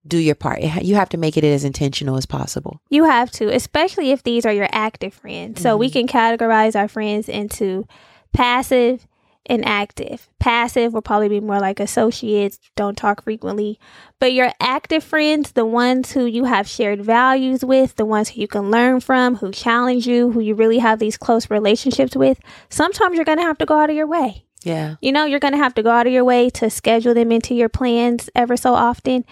do 0.09 0.17
your 0.17 0.35
part. 0.35 0.61
You 0.61 0.95
have 0.95 1.09
to 1.09 1.17
make 1.17 1.37
it 1.37 1.43
as 1.43 1.63
intentional 1.63 2.17
as 2.17 2.25
possible. 2.25 2.81
You 2.89 3.05
have 3.05 3.31
to, 3.31 3.53
especially 3.53 4.11
if 4.11 4.23
these 4.23 4.45
are 4.45 4.53
your 4.53 4.67
active 4.71 5.13
friends. 5.13 5.61
So 5.61 5.77
we 5.77 5.89
Mhm. 5.89 5.93
can 5.93 6.07
categorize 6.07 6.75
our 6.75 6.87
friends 6.87 7.29
into 7.29 7.85
passive 8.33 9.07
and 9.45 9.65
active. 9.65 10.29
Passive 10.39 10.93
will 10.93 11.01
probably 11.01 11.29
be 11.29 11.39
more 11.39 11.59
like 11.59 11.79
associates, 11.79 12.59
don't 12.75 12.95
talk 12.95 13.23
frequently. 13.23 13.79
But 14.19 14.33
your 14.33 14.51
active 14.59 15.03
friends, 15.03 15.53
the 15.53 15.65
ones 15.65 16.11
who 16.11 16.25
you 16.25 16.43
have 16.43 16.67
shared 16.67 17.01
values 17.03 17.65
with, 17.65 17.95
the 17.95 18.05
ones 18.05 18.29
who 18.29 18.41
you 18.41 18.47
can 18.47 18.69
learn 18.69 18.99
from, 18.99 19.37
who 19.37 19.51
challenge 19.51 20.05
you, 20.05 20.31
who 20.31 20.39
you 20.39 20.53
really 20.53 20.77
have 20.79 20.99
these 20.99 21.17
close 21.17 21.49
relationships 21.49 22.15
with, 22.15 22.39
sometimes 22.69 23.15
you're 23.15 23.25
going 23.25 23.39
to 23.39 23.43
have 23.43 23.57
to 23.57 23.65
go 23.65 23.79
out 23.79 23.89
of 23.89 23.95
your 23.95 24.05
way. 24.07 24.45
Yeah. 24.61 24.95
You 25.01 25.13
know, 25.13 25.23
you're 25.25 25.39
going 25.39 25.53
to 25.53 25.57
have 25.57 25.73
to 25.75 25.83
go 25.83 25.89
out 25.89 26.05
of 26.05 26.13
your 26.13 26.25
way 26.25 26.49
to 26.51 26.69
schedule 26.69 27.13
them 27.13 27.31
into 27.31 27.55
your 27.55 27.69
plans 27.69 28.29
ever 28.35 28.57
so 28.57 28.73
often 28.75 29.25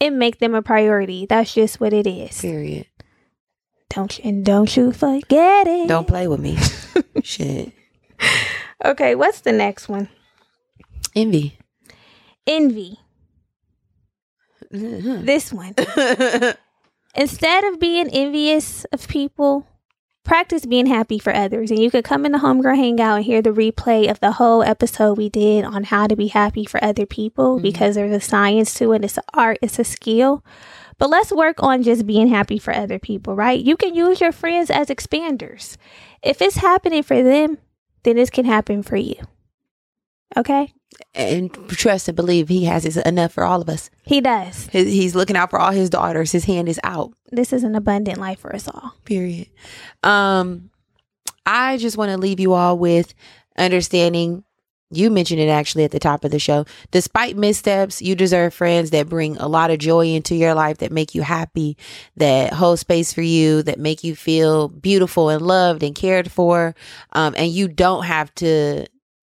and 0.00 0.18
make 0.18 0.38
them 0.38 0.54
a 0.54 0.62
priority. 0.62 1.26
That's 1.26 1.54
just 1.54 1.80
what 1.80 1.92
it 1.92 2.06
is. 2.06 2.40
Period. 2.40 2.86
Don't 3.90 4.18
you, 4.18 4.24
and 4.28 4.44
don't 4.44 4.76
you 4.76 4.92
forget 4.92 5.66
it. 5.66 5.88
Don't 5.88 6.06
play 6.08 6.26
with 6.28 6.40
me. 6.40 6.58
Shit. 7.22 7.72
Okay, 8.84 9.14
what's 9.14 9.40
the 9.40 9.52
next 9.52 9.88
one? 9.88 10.08
Envy. 11.14 11.56
Envy. 12.46 12.98
Mhm. 14.72 15.24
This 15.24 15.52
one. 15.52 15.74
Instead 17.14 17.64
of 17.64 17.80
being 17.80 18.10
envious 18.10 18.84
of 18.92 19.08
people, 19.08 19.66
practice 20.26 20.66
being 20.66 20.86
happy 20.86 21.18
for 21.18 21.34
others. 21.34 21.70
And 21.70 21.80
you 21.80 21.90
could 21.90 22.04
come 22.04 22.26
in 22.26 22.32
the 22.32 22.38
homegirl 22.38 22.76
hangout 22.76 23.16
and 23.16 23.24
hear 23.24 23.40
the 23.40 23.50
replay 23.50 24.10
of 24.10 24.20
the 24.20 24.32
whole 24.32 24.62
episode 24.62 25.16
we 25.16 25.28
did 25.30 25.64
on 25.64 25.84
how 25.84 26.06
to 26.06 26.16
be 26.16 26.26
happy 26.26 26.66
for 26.66 26.82
other 26.84 27.06
people 27.06 27.58
Mhm. 27.58 27.62
because 27.62 27.94
there's 27.94 28.12
a 28.12 28.20
science 28.20 28.74
to 28.74 28.92
it. 28.92 29.04
It's 29.04 29.16
an 29.16 29.24
art, 29.32 29.58
it's 29.62 29.78
a 29.78 29.84
skill. 29.84 30.44
But 30.98 31.10
let's 31.10 31.32
work 31.32 31.62
on 31.62 31.82
just 31.82 32.06
being 32.06 32.28
happy 32.28 32.58
for 32.58 32.74
other 32.74 32.98
people, 32.98 33.34
right? 33.34 33.60
You 33.60 33.76
can 33.76 33.94
use 33.94 34.20
your 34.20 34.32
friends 34.32 34.70
as 34.70 34.88
expanders. 34.88 35.76
If 36.22 36.42
it's 36.42 36.56
happening 36.56 37.02
for 37.02 37.22
them, 37.22 37.58
then 38.02 38.16
this 38.16 38.30
can 38.30 38.44
happen 38.44 38.82
for 38.82 38.96
you. 38.96 39.16
Okay? 40.36 40.72
And 41.14 41.52
trust 41.68 42.08
and 42.08 42.16
believe 42.16 42.48
he 42.48 42.64
has 42.64 42.84
his 42.84 42.96
enough 42.98 43.32
for 43.32 43.44
all 43.44 43.60
of 43.60 43.68
us. 43.68 43.90
He 44.02 44.20
does. 44.20 44.68
He's 44.68 45.14
looking 45.14 45.36
out 45.36 45.50
for 45.50 45.58
all 45.58 45.72
his 45.72 45.90
daughters. 45.90 46.32
His 46.32 46.44
hand 46.44 46.68
is 46.68 46.80
out. 46.84 47.12
This 47.30 47.52
is 47.52 47.64
an 47.64 47.74
abundant 47.74 48.18
life 48.18 48.40
for 48.40 48.54
us 48.54 48.68
all. 48.68 48.94
Period. 49.04 49.48
Um, 50.02 50.70
I 51.44 51.76
just 51.78 51.96
want 51.96 52.10
to 52.10 52.18
leave 52.18 52.40
you 52.40 52.52
all 52.52 52.78
with 52.78 53.14
understanding. 53.56 54.44
You 54.90 55.10
mentioned 55.10 55.40
it 55.40 55.48
actually 55.48 55.82
at 55.84 55.90
the 55.90 55.98
top 55.98 56.24
of 56.24 56.30
the 56.30 56.38
show. 56.38 56.64
Despite 56.92 57.36
missteps, 57.36 58.00
you 58.00 58.14
deserve 58.14 58.54
friends 58.54 58.90
that 58.90 59.08
bring 59.08 59.36
a 59.38 59.48
lot 59.48 59.72
of 59.72 59.78
joy 59.78 60.06
into 60.08 60.36
your 60.36 60.54
life, 60.54 60.78
that 60.78 60.92
make 60.92 61.14
you 61.14 61.22
happy, 61.22 61.76
that 62.16 62.52
hold 62.52 62.78
space 62.78 63.12
for 63.12 63.22
you, 63.22 63.62
that 63.62 63.80
make 63.80 64.04
you 64.04 64.14
feel 64.14 64.68
beautiful 64.68 65.28
and 65.28 65.42
loved 65.42 65.82
and 65.82 65.94
cared 65.94 66.30
for. 66.30 66.76
Um, 67.12 67.34
and 67.36 67.50
you 67.50 67.66
don't 67.66 68.04
have 68.04 68.32
to 68.36 68.86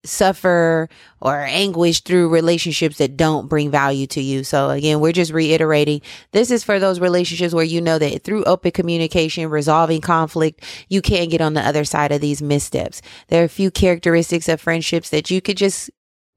suffer 0.04 0.88
or 1.20 1.40
anguish 1.40 2.02
through 2.02 2.28
relationships 2.28 2.98
that 2.98 3.16
don't 3.16 3.48
bring 3.48 3.70
value 3.70 4.06
to 4.08 4.20
you. 4.20 4.44
So 4.44 4.70
again, 4.70 5.00
we're 5.00 5.12
just 5.12 5.32
reiterating 5.32 6.02
this 6.32 6.50
is 6.50 6.62
for 6.62 6.78
those 6.78 7.00
relationships 7.00 7.54
where 7.54 7.64
you 7.64 7.80
know 7.80 7.98
that 7.98 8.22
through 8.22 8.44
open 8.44 8.70
communication, 8.70 9.48
resolving 9.48 10.00
conflict, 10.00 10.62
you 10.88 11.02
can 11.02 11.28
get 11.28 11.40
on 11.40 11.54
the 11.54 11.66
other 11.66 11.84
side 11.84 12.12
of 12.12 12.20
these 12.20 12.42
missteps. 12.42 13.00
There 13.28 13.42
are 13.42 13.46
a 13.46 13.48
few 13.48 13.70
characteristics 13.70 14.48
of 14.48 14.60
friendships 14.60 15.10
that 15.10 15.30
you 15.30 15.40
could 15.40 15.56
just 15.56 15.90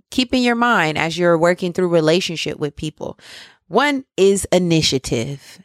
keep 0.09 0.33
in 0.33 0.41
your 0.41 0.55
mind 0.55 0.97
as 0.97 1.17
you're 1.17 1.37
working 1.37 1.73
through 1.73 1.89
relationship 1.89 2.57
with 2.59 2.75
people. 2.75 3.19
One 3.67 4.05
is 4.15 4.47
initiative. 4.51 5.59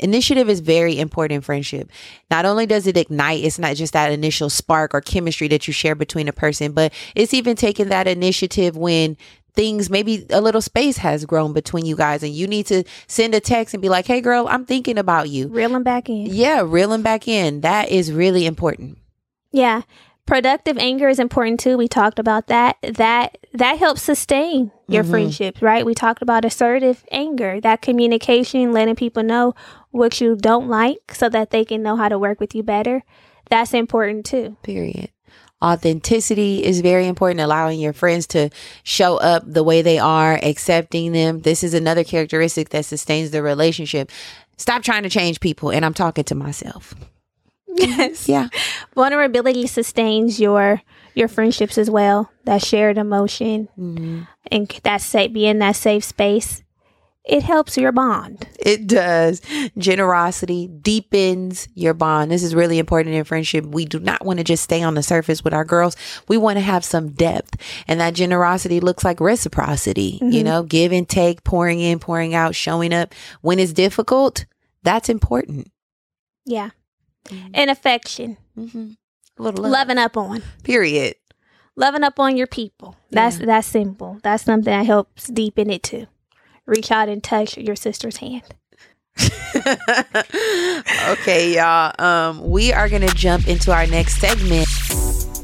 Initiative 0.00 0.48
is 0.48 0.60
very 0.60 0.98
important 0.98 1.36
in 1.36 1.40
friendship. 1.40 1.90
Not 2.30 2.44
only 2.44 2.66
does 2.66 2.86
it 2.86 2.96
ignite, 2.96 3.42
it's 3.42 3.58
not 3.58 3.74
just 3.74 3.92
that 3.94 4.12
initial 4.12 4.48
spark 4.48 4.94
or 4.94 5.00
chemistry 5.00 5.48
that 5.48 5.66
you 5.66 5.72
share 5.72 5.96
between 5.96 6.28
a 6.28 6.32
person, 6.32 6.72
but 6.72 6.92
it's 7.16 7.34
even 7.34 7.56
taking 7.56 7.88
that 7.88 8.06
initiative 8.06 8.76
when 8.76 9.16
things 9.54 9.90
maybe 9.90 10.24
a 10.30 10.40
little 10.40 10.60
space 10.60 10.98
has 10.98 11.24
grown 11.24 11.52
between 11.52 11.84
you 11.84 11.96
guys 11.96 12.22
and 12.22 12.32
you 12.32 12.46
need 12.46 12.64
to 12.66 12.84
send 13.08 13.34
a 13.34 13.40
text 13.40 13.74
and 13.74 13.82
be 13.82 13.88
like, 13.88 14.06
"Hey 14.06 14.20
girl, 14.20 14.46
I'm 14.48 14.64
thinking 14.64 14.98
about 14.98 15.30
you." 15.30 15.48
Reeling 15.48 15.82
back 15.82 16.08
in. 16.08 16.26
Yeah, 16.26 16.62
reeling 16.64 17.02
back 17.02 17.26
in. 17.26 17.62
That 17.62 17.88
is 17.88 18.12
really 18.12 18.46
important. 18.46 18.98
Yeah. 19.50 19.82
Productive 20.28 20.76
anger 20.76 21.08
is 21.08 21.18
important 21.18 21.58
too. 21.58 21.78
We 21.78 21.88
talked 21.88 22.18
about 22.18 22.48
that. 22.48 22.76
That 22.82 23.38
that 23.54 23.78
helps 23.78 24.02
sustain 24.02 24.70
your 24.86 25.02
Mhm. 25.02 25.10
friendships, 25.10 25.62
right? 25.62 25.86
We 25.86 25.94
talked 25.94 26.20
about 26.20 26.44
assertive 26.44 27.02
anger, 27.10 27.60
that 27.62 27.80
communication, 27.80 28.72
letting 28.72 28.94
people 28.94 29.22
know 29.22 29.54
what 29.90 30.20
you 30.20 30.36
don't 30.36 30.68
like 30.68 31.14
so 31.14 31.30
that 31.30 31.50
they 31.50 31.64
can 31.64 31.82
know 31.82 31.96
how 31.96 32.10
to 32.10 32.18
work 32.18 32.40
with 32.40 32.54
you 32.54 32.62
better. 32.62 33.04
That's 33.48 33.72
important 33.72 34.26
too. 34.26 34.56
Period. 34.62 35.08
Authenticity 35.64 36.62
is 36.62 36.82
very 36.82 37.06
important, 37.08 37.40
allowing 37.40 37.80
your 37.80 37.94
friends 37.94 38.26
to 38.28 38.50
show 38.82 39.16
up 39.16 39.42
the 39.46 39.64
way 39.64 39.80
they 39.80 39.98
are, 39.98 40.38
accepting 40.42 41.12
them. 41.12 41.40
This 41.40 41.64
is 41.64 41.72
another 41.72 42.04
characteristic 42.04 42.68
that 42.68 42.84
sustains 42.84 43.30
the 43.30 43.42
relationship. 43.42 44.10
Stop 44.58 44.82
trying 44.82 45.04
to 45.04 45.08
change 45.08 45.40
people. 45.40 45.70
And 45.70 45.86
I'm 45.86 45.94
talking 45.94 46.24
to 46.24 46.34
myself. 46.34 46.94
Yes. 47.86 48.28
Yeah. 48.28 48.48
Vulnerability 48.94 49.66
sustains 49.66 50.40
your 50.40 50.82
your 51.14 51.28
friendships 51.28 51.78
as 51.78 51.90
well. 51.90 52.30
That 52.44 52.64
shared 52.64 52.98
emotion 52.98 53.68
Mhm. 53.78 54.26
and 54.50 54.68
that 54.84 55.00
safe 55.00 55.32
being 55.32 55.58
that 55.60 55.76
safe 55.76 56.04
space. 56.04 56.62
It 57.24 57.42
helps 57.42 57.76
your 57.76 57.92
bond. 57.92 58.46
It 58.58 58.86
does. 58.86 59.42
Generosity 59.76 60.66
deepens 60.66 61.68
your 61.74 61.92
bond. 61.92 62.30
This 62.30 62.42
is 62.42 62.54
really 62.54 62.78
important 62.78 63.14
in 63.14 63.24
friendship. 63.24 63.66
We 63.66 63.84
do 63.84 63.98
not 63.98 64.24
want 64.24 64.38
to 64.38 64.44
just 64.44 64.64
stay 64.64 64.82
on 64.82 64.94
the 64.94 65.02
surface 65.02 65.44
with 65.44 65.52
our 65.52 65.64
girls. 65.64 65.94
We 66.28 66.38
want 66.38 66.56
to 66.56 66.62
have 66.62 66.86
some 66.86 67.10
depth. 67.10 67.56
And 67.86 68.00
that 68.00 68.14
generosity 68.14 68.80
looks 68.80 69.04
like 69.04 69.20
reciprocity, 69.20 70.18
you 70.22 70.40
Mhm. 70.40 70.44
know, 70.44 70.62
give 70.62 70.90
and 70.90 71.06
take, 71.06 71.44
pouring 71.44 71.80
in, 71.80 71.98
pouring 71.98 72.34
out, 72.34 72.54
showing 72.54 72.94
up 72.94 73.14
when 73.42 73.58
it's 73.58 73.74
difficult. 73.74 74.46
That's 74.82 75.10
important. 75.10 75.70
Yeah. 76.46 76.70
And 77.54 77.70
affection. 77.70 78.36
Mm-hmm. 78.58 78.90
A 79.38 79.42
little 79.42 79.62
love. 79.62 79.72
Loving 79.72 79.98
up 79.98 80.16
on. 80.16 80.42
Period. 80.64 81.14
loving 81.76 82.02
up 82.02 82.18
on 82.18 82.36
your 82.36 82.46
people. 82.48 82.96
That's 83.10 83.38
Yeah. 83.38 83.46
that's 83.46 83.66
simple. 83.68 84.18
That's 84.22 84.42
something 84.44 84.64
that 84.72 84.84
helps 84.86 85.28
deepen 85.28 85.70
it 85.70 85.82
too. 85.82 86.06
Reach 86.66 86.90
out 86.90 87.08
and 87.08 87.22
touch 87.22 87.56
your 87.56 87.76
sister's 87.76 88.18
hand. 88.18 88.42
okay, 91.10 91.54
y'all. 91.56 91.92
Um, 91.98 92.48
we 92.50 92.72
are 92.72 92.88
gonna 92.88 93.08
jump 93.08 93.48
into 93.48 93.72
our 93.72 93.86
next 93.86 94.18
segment. 94.20 94.68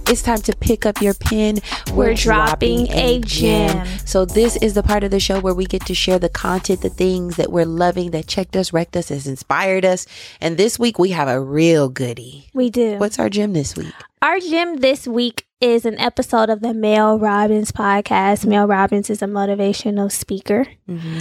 It's 0.07 0.23
time 0.23 0.41
to 0.43 0.55
pick 0.57 0.85
up 0.87 1.01
your 1.01 1.15
pen. 1.15 1.59
We're 1.93 2.15
dropping 2.15 2.91
a 2.93 3.21
gem. 3.21 3.87
So 4.05 4.25
this 4.25 4.57
is 4.57 4.75
the 4.75 4.83
part 4.83 5.03
of 5.03 5.11
the 5.11 5.19
show 5.19 5.41
where 5.41 5.55
we 5.55 5.65
get 5.65 5.85
to 5.87 5.95
share 5.95 6.19
the 6.19 6.29
content, 6.29 6.83
the 6.83 6.91
things 6.91 7.37
that 7.37 7.51
we're 7.51 7.65
loving, 7.65 8.11
that 8.13 8.27
checked 8.27 8.55
us, 8.55 8.73
wrecked 8.73 8.97
us, 8.97 9.09
has 9.09 9.27
inspired 9.27 9.85
us. 9.85 10.07
And 10.41 10.57
this 10.57 10.79
week 10.79 10.99
we 10.99 11.11
have 11.11 11.27
a 11.29 11.41
real 11.41 11.89
goodie. 11.89 12.49
We 12.55 12.71
do. 12.71 12.97
What's 12.99 13.19
our 13.19 13.31
gem 13.31 13.55
this 13.55 13.75
week? 13.77 13.95
Our 14.23 14.39
gym 14.41 14.77
this 14.77 15.09
week 15.09 15.47
is 15.61 15.85
an 15.87 15.99
episode 15.99 16.51
of 16.51 16.61
the 16.61 16.75
Mel 16.75 17.19
Robbins 17.19 17.73
podcast. 17.73 18.47
Mel 18.47 18.67
Robbins 18.67 19.09
is 19.11 19.23
a 19.23 19.27
motivational 19.27 20.13
speaker, 20.13 20.67
Mm-hmm. 20.89 21.21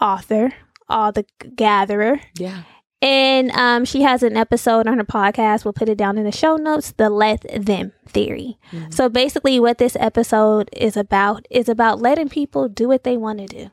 author, 0.00 0.52
all 0.88 1.12
the 1.12 1.24
gatherer. 1.56 2.20
Yeah. 2.38 2.62
And 3.00 3.50
um, 3.52 3.84
she 3.84 4.02
has 4.02 4.22
an 4.24 4.36
episode 4.36 4.88
on 4.88 4.98
her 4.98 5.04
podcast. 5.04 5.64
We'll 5.64 5.72
put 5.72 5.88
it 5.88 5.96
down 5.98 6.18
in 6.18 6.24
the 6.24 6.32
show 6.32 6.56
notes. 6.56 6.92
The 6.92 7.08
let 7.08 7.42
them 7.54 7.92
theory. 8.06 8.58
Mhm. 8.72 8.92
So 8.92 9.08
basically, 9.08 9.60
what 9.60 9.78
this 9.78 9.96
episode 10.00 10.68
is 10.72 10.96
about 10.96 11.46
is 11.50 11.68
about 11.68 12.00
letting 12.00 12.28
people 12.28 12.68
do 12.68 12.88
what 12.88 13.04
they 13.04 13.16
want 13.16 13.38
to 13.38 13.46
do. 13.46 13.70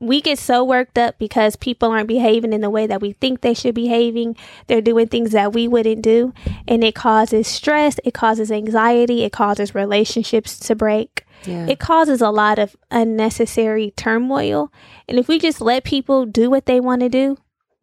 We 0.00 0.20
get 0.20 0.38
so 0.38 0.62
worked 0.62 0.96
up 0.98 1.18
because 1.18 1.56
people 1.56 1.90
aren't 1.90 2.06
behaving 2.06 2.52
in 2.52 2.60
the 2.60 2.70
way 2.70 2.86
that 2.86 3.00
we 3.00 3.12
think 3.14 3.40
they 3.40 3.54
should 3.54 3.74
be 3.74 3.84
behaving. 3.84 4.36
They're 4.68 4.80
doing 4.82 5.08
things 5.08 5.32
that 5.32 5.52
we 5.54 5.66
wouldn't 5.66 6.02
do, 6.02 6.32
and 6.68 6.84
it 6.84 6.94
causes 6.94 7.48
stress. 7.48 7.98
It 8.04 8.14
causes 8.14 8.52
anxiety. 8.52 9.24
It 9.24 9.32
causes 9.32 9.74
relationships 9.74 10.56
to 10.60 10.76
break 10.76 11.24
Yeah. 11.46 11.66
it 11.66 11.78
causes 11.80 12.20
a 12.20 12.30
lot 12.30 12.58
of 12.60 12.76
unnecessary 12.90 13.92
turmoil. 13.96 14.70
And 15.08 15.18
if 15.18 15.26
we 15.26 15.38
just 15.38 15.60
let 15.60 15.84
people 15.84 16.26
do 16.26 16.50
what 16.50 16.66
they 16.66 16.78
want 16.80 17.00
to 17.00 17.08
do, 17.08 17.36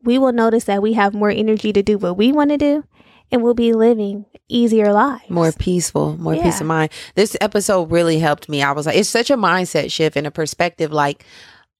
we 0.05 0.17
will 0.17 0.31
notice 0.31 0.65
that 0.65 0.81
we 0.81 0.93
have 0.93 1.13
more 1.13 1.29
energy 1.29 1.73
to 1.73 1.83
do 1.83 1.97
what 1.97 2.17
we 2.17 2.31
want 2.31 2.51
to 2.51 2.57
do 2.57 2.83
and 3.31 3.41
we'll 3.41 3.53
be 3.53 3.73
living 3.73 4.25
easier 4.47 4.93
lives. 4.93 5.29
more 5.29 5.51
peaceful, 5.51 6.15
more 6.17 6.35
peace 6.35 6.61
of 6.61 6.67
mind. 6.67 6.91
This 7.15 7.35
episode 7.41 7.91
really 7.91 8.19
helped 8.19 8.47
me. 8.47 8.61
I 8.61 8.71
was 8.71 8.85
like, 8.85 8.95
it's 8.95 9.09
such 9.09 9.31
a 9.31 9.37
mindset 9.37 9.91
shift 9.91 10.15
and 10.15 10.27
a 10.27 10.31
perspective. 10.31 10.91
Like, 10.91 11.25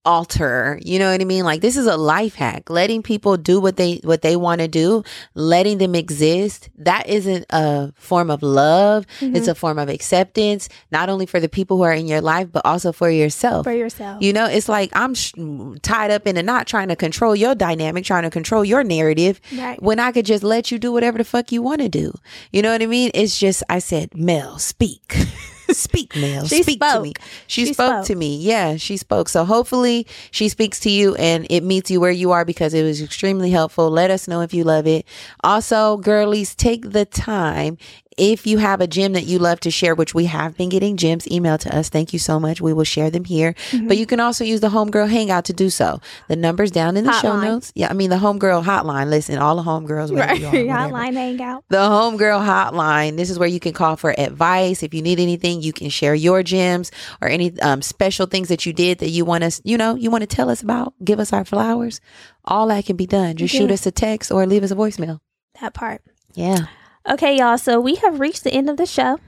alter. 0.05 0.79
You 0.83 0.99
know 0.99 1.11
what 1.11 1.19
I 1.21 1.25
mean? 1.25 1.43
Like 1.43 1.61
this 1.61 1.75
is 1.77 1.87
a 1.87 1.97
life 1.97 2.35
hack. 2.35 2.69
Letting 2.69 3.01
people 3.03 3.37
do 3.37 3.59
what 3.59 3.75
they 3.77 3.99
what 4.03 4.21
they 4.21 4.35
want 4.35 4.61
to 4.61 4.67
do, 4.67 5.03
letting 5.33 5.77
them 5.79 5.95
exist. 5.95 6.69
That 6.77 7.07
isn't 7.07 7.45
a 7.49 7.91
form 7.95 8.29
of 8.29 8.43
love. 8.43 9.05
Mm-hmm. 9.19 9.35
It's 9.35 9.47
a 9.47 9.55
form 9.55 9.79
of 9.79 9.89
acceptance, 9.89 10.69
not 10.91 11.09
only 11.09 11.25
for 11.25 11.39
the 11.39 11.49
people 11.49 11.77
who 11.77 11.83
are 11.83 11.93
in 11.93 12.07
your 12.07 12.21
life, 12.21 12.49
but 12.51 12.65
also 12.65 12.91
for 12.91 13.09
yourself. 13.09 13.65
For 13.65 13.73
yourself. 13.73 14.21
You 14.21 14.33
know, 14.33 14.45
it's 14.45 14.69
like 14.69 14.91
I'm 14.93 15.13
sh- 15.15 15.33
tied 15.81 16.11
up 16.11 16.27
in 16.27 16.37
a 16.37 16.43
knot 16.43 16.67
trying 16.67 16.89
to 16.89 16.95
control 16.95 17.35
your 17.35 17.55
dynamic, 17.55 18.05
trying 18.05 18.23
to 18.23 18.29
control 18.29 18.63
your 18.63 18.83
narrative 18.83 19.41
Right. 19.57 19.81
when 19.81 19.99
I 19.99 20.11
could 20.11 20.25
just 20.25 20.43
let 20.43 20.71
you 20.71 20.77
do 20.79 20.91
whatever 20.91 21.17
the 21.17 21.23
fuck 21.23 21.51
you 21.51 21.61
want 21.61 21.81
to 21.81 21.89
do. 21.89 22.13
You 22.51 22.61
know 22.61 22.71
what 22.71 22.81
I 22.81 22.85
mean? 22.85 23.11
It's 23.13 23.37
just, 23.39 23.63
I 23.69 23.79
said, 23.79 24.15
Mel, 24.15 24.59
speak. 24.59 25.15
speak, 25.71 26.15
Mel. 26.15 26.45
She 26.45 26.63
speak 26.63 26.79
to 26.79 26.89
spoke. 26.89 27.03
me. 27.03 27.13
She, 27.47 27.65
She 27.65 27.73
spoke, 27.73 27.91
spoke. 27.91 28.05
to 28.07 28.15
me. 28.15 28.37
Yeah, 28.37 28.77
she 28.77 28.97
spoke. 28.97 29.29
So 29.29 29.45
hopefully 29.45 30.07
she 30.31 30.49
speaks 30.49 30.79
to 30.81 30.89
you 30.89 31.15
and 31.15 31.47
it 31.49 31.63
meets 31.63 31.89
you 31.91 31.99
where 31.99 32.11
you 32.11 32.31
are 32.31 32.45
because 32.45 32.73
it 32.73 32.83
was 32.83 33.01
extremely 33.01 33.49
helpful. 33.51 33.89
Let 33.89 34.11
us 34.11 34.27
know 34.27 34.41
if 34.41 34.53
you 34.53 34.63
love 34.63 34.87
it. 34.87 35.05
Also, 35.43 35.97
girlies, 35.97 36.55
take 36.55 36.91
the 36.91 37.05
time. 37.05 37.77
If 38.17 38.47
you 38.47 38.59
have 38.59 38.79
a 38.79 38.87
gem 38.87 39.13
that 39.13 39.25
you 39.25 39.39
love 39.39 39.59
to 39.61 39.71
share, 39.71 39.93
which 39.93 40.13
we 40.13 40.25
have 40.25 40.55
been 40.55 40.69
getting 40.69 40.95
gems 40.95 41.25
emailed 41.25 41.59
to 41.59 41.75
us, 41.75 41.89
thank 41.89 42.13
you 42.13 42.19
so 42.19 42.39
much. 42.39 42.61
We 42.61 42.71
will 42.71 42.85
share 42.85 43.09
them 43.09 43.25
here. 43.25 43.53
Mm-hmm. 43.71 43.87
But 43.89 43.97
you 43.97 44.05
can 44.05 44.21
also 44.21 44.45
use 44.45 44.61
the 44.61 44.69
Homegirl 44.69 45.09
Hangout 45.09 45.45
to 45.45 45.53
do 45.53 45.69
so. 45.69 45.99
The 46.29 46.37
number's 46.37 46.71
down 46.71 46.95
in 46.95 47.03
the 47.03 47.11
show 47.19 47.39
notes. 47.39 47.73
Yeah, 47.75 47.89
I 47.89 47.93
mean 47.93 48.09
the 48.09 48.15
Homegirl 48.15 48.63
hotline. 48.63 49.09
Listen, 49.09 49.37
all 49.37 49.57
the 49.57 49.63
homegirls, 49.63 50.17
Right. 50.17 50.41
are. 50.41 50.51
Hotline 50.51 51.13
hangout. 51.13 51.65
The 51.69 51.77
Homegirl 51.77 52.45
Hotline. 52.45 53.17
This 53.17 53.29
is 53.29 53.37
where 53.37 53.49
you 53.49 53.59
can 53.59 53.73
call 53.73 53.97
for 53.97 54.17
advice. 54.17 54.81
If 54.81 54.93
you 54.93 55.01
need 55.01 55.19
anything, 55.19 55.61
you 55.61 55.73
can 55.73 55.89
share 55.89 56.15
your 56.15 56.41
gems 56.41 56.91
or 57.21 57.27
any 57.27 57.59
um, 57.61 57.81
special 57.81 58.27
things 58.27 58.47
that 58.47 58.65
you 58.65 58.71
did 58.73 58.99
that 58.99 59.09
you 59.09 59.25
want 59.25 59.43
us, 59.43 59.61
you 59.65 59.77
know, 59.77 59.95
you 59.95 60.09
want 60.09 60.21
to 60.21 60.27
tell 60.27 60.49
us 60.49 60.61
about. 60.61 60.93
Give 61.03 61.19
us 61.19 61.33
our 61.33 61.43
flowers. 61.43 61.99
All 62.45 62.67
that 62.67 62.85
can 62.85 62.95
be 62.95 63.07
done. 63.07 63.35
Just 63.35 63.53
shoot 63.53 63.71
us 63.71 63.85
a 63.85 63.91
text 63.91 64.31
or 64.31 64.45
leave 64.45 64.63
us 64.63 64.71
a 64.71 64.75
voicemail. 64.75 65.19
That 65.59 65.73
part. 65.73 66.01
Yeah. 66.33 66.67
Okay, 67.09 67.37
y'all. 67.37 67.57
So 67.57 67.79
we 67.79 67.95
have 67.95 68.19
reached 68.19 68.43
the 68.43 68.51
end 68.51 68.69
of 68.69 68.77
the 68.77 68.85
show. 68.85 69.19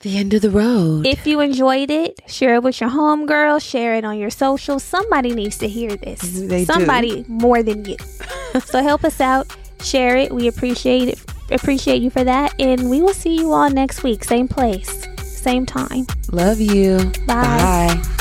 The 0.00 0.18
end 0.18 0.34
of 0.34 0.42
the 0.42 0.50
road. 0.50 1.06
If 1.06 1.26
you 1.26 1.40
enjoyed 1.40 1.90
it, 1.90 2.20
share 2.26 2.56
it 2.56 2.62
with 2.62 2.80
your 2.80 2.90
homegirl, 2.90 3.62
share 3.62 3.94
it 3.94 4.04
on 4.04 4.18
your 4.18 4.30
social. 4.30 4.78
Somebody 4.78 5.34
needs 5.34 5.56
to 5.58 5.68
hear 5.68 5.96
this. 5.96 6.20
They 6.20 6.60
do. 6.60 6.64
Somebody 6.66 7.24
more 7.28 7.62
than 7.62 7.84
you. 7.84 7.96
so 8.64 8.82
help 8.82 9.04
us 9.04 9.20
out. 9.20 9.54
Share 9.82 10.16
it. 10.16 10.32
We 10.32 10.48
appreciate 10.48 11.08
it. 11.08 11.24
Appreciate 11.50 12.02
you 12.02 12.10
for 12.10 12.24
that. 12.24 12.54
And 12.60 12.90
we 12.90 13.00
will 13.00 13.14
see 13.14 13.36
you 13.36 13.52
all 13.52 13.70
next 13.70 14.02
week. 14.02 14.24
Same 14.24 14.48
place, 14.48 15.06
same 15.22 15.64
time. 15.64 16.06
Love 16.32 16.60
you. 16.60 16.98
Bye. 17.26 17.94
Bye. 17.96 18.16